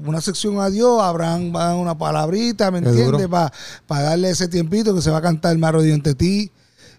una 0.05 0.21
sección 0.21 0.59
a 0.59 0.69
Dios, 0.69 1.01
Abraham 1.01 1.53
va 1.55 1.63
a 1.63 1.67
dar 1.67 1.75
una 1.75 1.97
palabrita, 1.97 2.71
¿me 2.71 2.79
entiendes? 2.79 3.27
Para 3.27 4.01
darle 4.01 4.29
ese 4.29 4.47
tiempito 4.47 4.95
que 4.95 5.01
se 5.01 5.11
va 5.11 5.17
a 5.17 5.21
cantar 5.21 5.57
Me 5.57 5.67
arrodillo 5.67 5.93
ante 5.93 6.15
ti. 6.15 6.51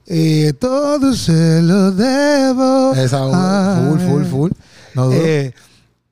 Eh, 0.07 0.53
todo 0.61 1.15
se 1.15 1.63
lo 1.63 1.91
debo. 1.91 2.95
Esa, 2.95 3.19
a 3.25 3.89
full, 3.89 3.99
full, 4.01 4.25
full. 4.25 4.51
No 4.95 5.07
duro. 5.07 5.19
Eh, 5.21 5.53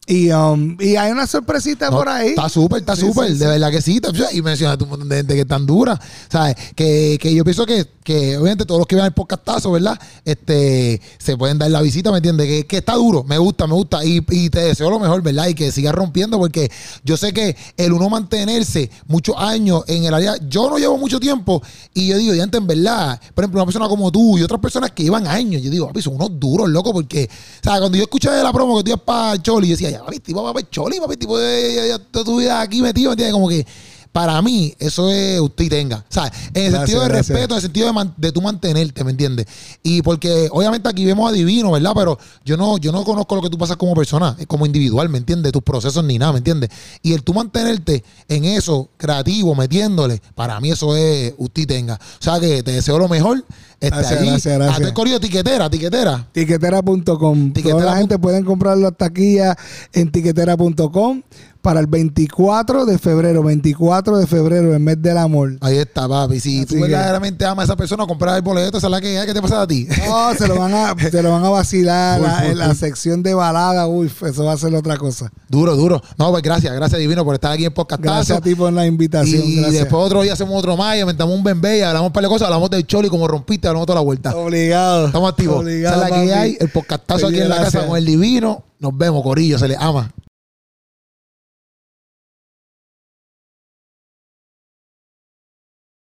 Y, 0.07 0.31
um, 0.31 0.77
y 0.81 0.97
hay 0.97 1.13
una 1.13 1.27
sorpresita 1.27 1.91
No, 1.91 1.97
por 1.97 2.09
ahí. 2.09 2.29
Está 2.31 2.49
súper, 2.49 2.81
está 2.81 2.95
súper. 2.95 3.29
sí, 3.29 3.35
sí. 3.35 3.39
De 3.39 3.47
verdad 3.47 3.71
que 3.71 3.81
sí. 3.81 4.01
Y 4.33 4.43
mencionaste 4.43 4.85
un 4.85 4.91
montón 4.91 5.09
de 5.09 5.17
gente 5.17 5.35
que 5.35 5.41
están 5.41 5.67
duras. 5.67 5.99
¿Sabes? 6.31 6.57
Que, 6.75 7.19
que 7.21 7.35
yo 7.35 7.45
pienso 7.45 7.65
que, 7.65 7.87
que 8.03 8.37
obviamente 8.37 8.67
todos 8.67 8.81
los 8.81 8.87
que 8.87 8.97
vean 8.97 9.07
el 9.07 9.15
podcastazo, 9.15 9.73
¿verdad? 9.73 9.99
Este, 10.25 11.01
se 11.19 11.37
pueden 11.37 11.59
dar 11.59 11.71
la 11.71 11.81
visita, 11.81 12.11
¿me 12.11 12.19
entiendes? 12.19 12.47
Que, 12.47 12.67
que 12.67 12.77
está 12.79 12.95
duro. 12.95 13.25
Me 13.25 13.39
gusta, 13.39 13.67
me 13.67 13.75
gusta. 13.75 14.05
Y, 14.05 14.25
y 14.31 14.51
te 14.51 14.61
deseo 14.61 14.91
lo 14.91 14.99
mejor, 14.99 15.23
¿verdad? 15.23 15.49
Y 15.49 15.55
que 15.55 15.73
sigas 15.73 15.95
rompiendo 15.95 16.39
porque 16.39 16.71
yo 17.03 17.17
sé 17.17 17.33
que 17.33 17.57
el 17.77 17.93
uno 17.93 18.11
mantenerse 18.11 18.91
muchos 19.07 19.35
años 19.39 19.85
en 19.87 20.05
el 20.05 20.15
área. 20.15 20.35
Yo 20.49 20.69
no 20.69 20.79
llevo 20.79 20.99
mucho 20.99 21.19
tiempo 21.19 21.63
y 21.95 22.09
yo 22.09 22.19
digo, 22.19 22.35
ya 22.35 22.45
en 22.53 22.67
verdad, 22.67 23.21
por 23.35 23.45
ejemplo, 23.45 23.61
una 23.61 23.67
persona 23.67 23.89
como 23.89 24.11
tú 24.13 24.39
y 24.39 24.43
otras 24.43 24.61
personas 24.61 24.91
que 24.93 25.03
llevan 25.03 25.27
años, 25.27 25.63
yo 25.63 25.71
digo, 25.71 25.87
papi, 25.87 26.03
son 26.03 26.15
unos 26.15 26.39
duros, 26.39 26.69
loco, 26.69 26.93
porque, 26.93 27.29
o 27.31 27.63
sea, 27.63 27.79
cuando 27.79 27.97
yo 27.97 28.05
escuché 28.05 28.31
de 28.31 28.43
la 28.43 28.53
promo 28.53 28.77
que 28.79 28.85
tú 28.85 28.91
ibas 28.91 29.03
para 29.03 29.43
Choli, 29.43 29.69
yo 29.69 29.73
decía, 29.73 29.94
ya, 29.95 30.05
papi, 30.05 30.21
tipo 30.21 30.53
para 30.53 30.71
Choli, 30.71 31.01
papi, 31.01 31.17
tipo 31.17 31.39
de, 31.39 31.75
ya- 31.75 31.87
ya 31.87 31.99
toda 31.99 32.25
tu 32.25 32.37
vida 32.39 32.61
aquí 32.61 32.81
metido, 32.83 33.11
¿me 33.11 33.13
entiendes? 33.13 33.33
Como 33.33 33.49
que 33.49 33.67
para 34.15 34.41
mí 34.43 34.73
eso 34.79 35.11
es 35.11 35.41
usted 35.41 35.65
y 35.65 35.69
tenga. 35.69 35.97
O 35.97 36.05
sea, 36.09 36.27
en 36.55 36.67
el 36.67 36.71
Gracias, 36.71 36.73
sentido 36.73 37.01
de 37.03 37.09
gracias. 37.09 37.29
respeto, 37.29 37.55
en 37.55 37.57
el 37.57 37.63
sentido 37.63 37.87
de, 37.89 37.93
man- 37.93 38.15
de 38.17 38.31
tú 38.31 38.41
mantenerte, 38.41 39.03
¿me 39.03 39.11
entiendes? 39.11 39.47
Y 39.83 40.03
porque 40.03 40.47
obviamente 40.53 40.89
aquí 40.89 41.05
vemos 41.05 41.29
a 41.29 41.33
Divino, 41.33 41.73
¿verdad? 41.73 41.91
Pero 41.97 42.17
yo 42.45 42.57
no, 42.57 42.79
yo 42.79 42.93
no 42.93 43.03
conozco 43.03 43.35
lo 43.35 43.43
que 43.43 43.51
tú 43.51 43.59
pasas 43.59 43.77
como 43.77 43.93
persona, 43.93 44.37
eh, 44.39 44.47
como 44.47 44.67
individual, 44.67 45.09
¿me 45.09 45.19
entiendes? 45.19 45.51
Tus 45.51 45.65
procesos 45.65 46.05
ni 46.05 46.17
nada, 46.17 46.31
¿me 46.31 46.39
entiendes? 46.39 46.71
Y 47.03 47.13
el 47.13 47.25
tú 47.25 47.35
mantenerte 47.35 48.05
en 48.29 48.45
eso, 48.45 48.89
creativo, 48.97 49.53
metiéndole, 49.57 50.23
para 50.37 50.61
mí 50.61 50.71
eso 50.71 50.97
es 50.97 51.35
usted 51.37 51.63
y 51.63 51.67
tenga. 51.67 51.95
O 51.95 52.23
sea 52.23 52.39
que 52.39 52.63
te 52.63 52.71
deseo 52.71 52.97
lo 53.01 53.09
mejor. 53.09 53.45
Este, 53.81 53.97
Gracias, 53.97 54.21
allí, 54.21 54.31
gracias, 54.31 54.59
gracias. 54.59 54.91
A 54.91 54.95
corrido, 54.95 55.19
tiquetera, 55.19 55.69
tiquetera. 55.69 56.29
Tiquetera.com. 56.33 57.53
Tiquetera 57.53 57.81
Toda 57.81 57.91
la 57.93 57.99
gente 57.99 58.17
pueden 58.21 58.45
comprar 58.45 58.79
las 58.79 58.97
taquillas 58.97 59.57
en 59.93 60.13
tiquetera.com 60.13 61.23
para 61.65 61.81
el 61.81 61.87
24 61.87 62.85
de 62.85 62.99
febrero. 62.99 63.43
24 63.43 64.19
de 64.19 64.27
febrero, 64.27 64.75
el 64.75 64.81
mes 64.81 65.01
del 65.01 65.17
amor. 65.17 65.57
Ahí 65.63 65.79
está, 65.79 66.07
papi. 66.07 66.39
Si 66.39 66.59
Así 66.59 66.67
tú 66.67 66.75
que- 66.75 66.83
verdaderamente 66.83 67.45
amas 67.47 67.63
a 67.63 67.65
esa 67.73 67.77
persona, 67.77 68.07
comprar 68.07 68.37
el 68.37 68.43
boleto, 68.43 68.77
esa 68.77 68.87
es 68.87 68.91
la 68.91 69.01
que 69.01 69.19
hay. 69.19 69.27
¿Qué 69.27 69.33
te 69.33 69.41
pasa 69.41 69.63
a 69.63 69.67
ti? 69.67 69.89
No, 70.07 70.35
se 70.35 70.47
lo 70.47 70.59
van 70.59 70.75
a, 70.75 70.95
se 71.11 71.23
lo 71.23 71.33
van 71.33 71.43
a 71.43 71.49
vacilar 71.49 72.21
la- 72.21 72.47
en 72.47 72.59
la 72.59 72.75
sección 72.75 73.23
de 73.23 73.33
balada. 73.33 73.87
Uy, 73.89 74.07
eso 74.09 74.45
va 74.45 74.53
a 74.53 74.59
ser 74.59 74.75
otra 74.75 74.99
cosa. 74.99 75.33
duro, 75.49 75.75
duro. 75.75 76.03
No, 76.19 76.31
pues 76.31 76.43
gracias, 76.43 76.75
gracias 76.75 77.01
Divino 77.01 77.25
por 77.25 77.35
estar 77.35 77.51
aquí 77.53 77.65
en 77.65 77.73
Podcast 77.73 78.03
Gracias 78.03 78.37
a 78.39 78.41
ti 78.43 78.55
por 78.55 78.71
la 78.73 78.85
invitación. 78.87 79.43
Y 79.43 79.57
gracias. 79.57 79.81
después 79.85 80.05
otro 80.05 80.21
día 80.21 80.35
hacemos 80.35 80.55
otro 80.59 80.77
más 80.77 80.99
inventamos 80.99 81.35
un 81.35 81.43
bembé 81.43 81.83
hablamos 81.85 82.09
un 82.09 82.13
par 82.13 82.23
de 82.23 82.29
cosas, 82.29 82.47
hablamos 82.47 82.69
del 82.71 82.87
choli 82.87 83.09
como 83.09 83.27
rompiste, 83.27 83.67
hablamos 83.69 83.87
toda 83.87 84.01
la 84.01 84.05
vuelta. 84.05 84.37
Obligado. 84.37 85.07
Estamos 85.07 85.31
activos. 85.31 85.61
Obligado, 85.61 86.05
es 86.05 86.11
la 86.11 86.17
que 86.23 86.35
hay, 86.35 86.57
el 86.61 86.69
podcastazo 86.69 87.29
aquí 87.29 87.39
en 87.41 87.49
la 87.49 87.57
gracias. 87.57 87.73
casa 87.75 87.87
con 87.89 87.97
el 87.97 88.05
divino. 88.05 88.65
Nos 88.81 88.97
vemos, 88.99 89.23
Corillo, 89.23 89.59
se 89.59 89.67
le 89.69 89.77
ama. 89.79 90.13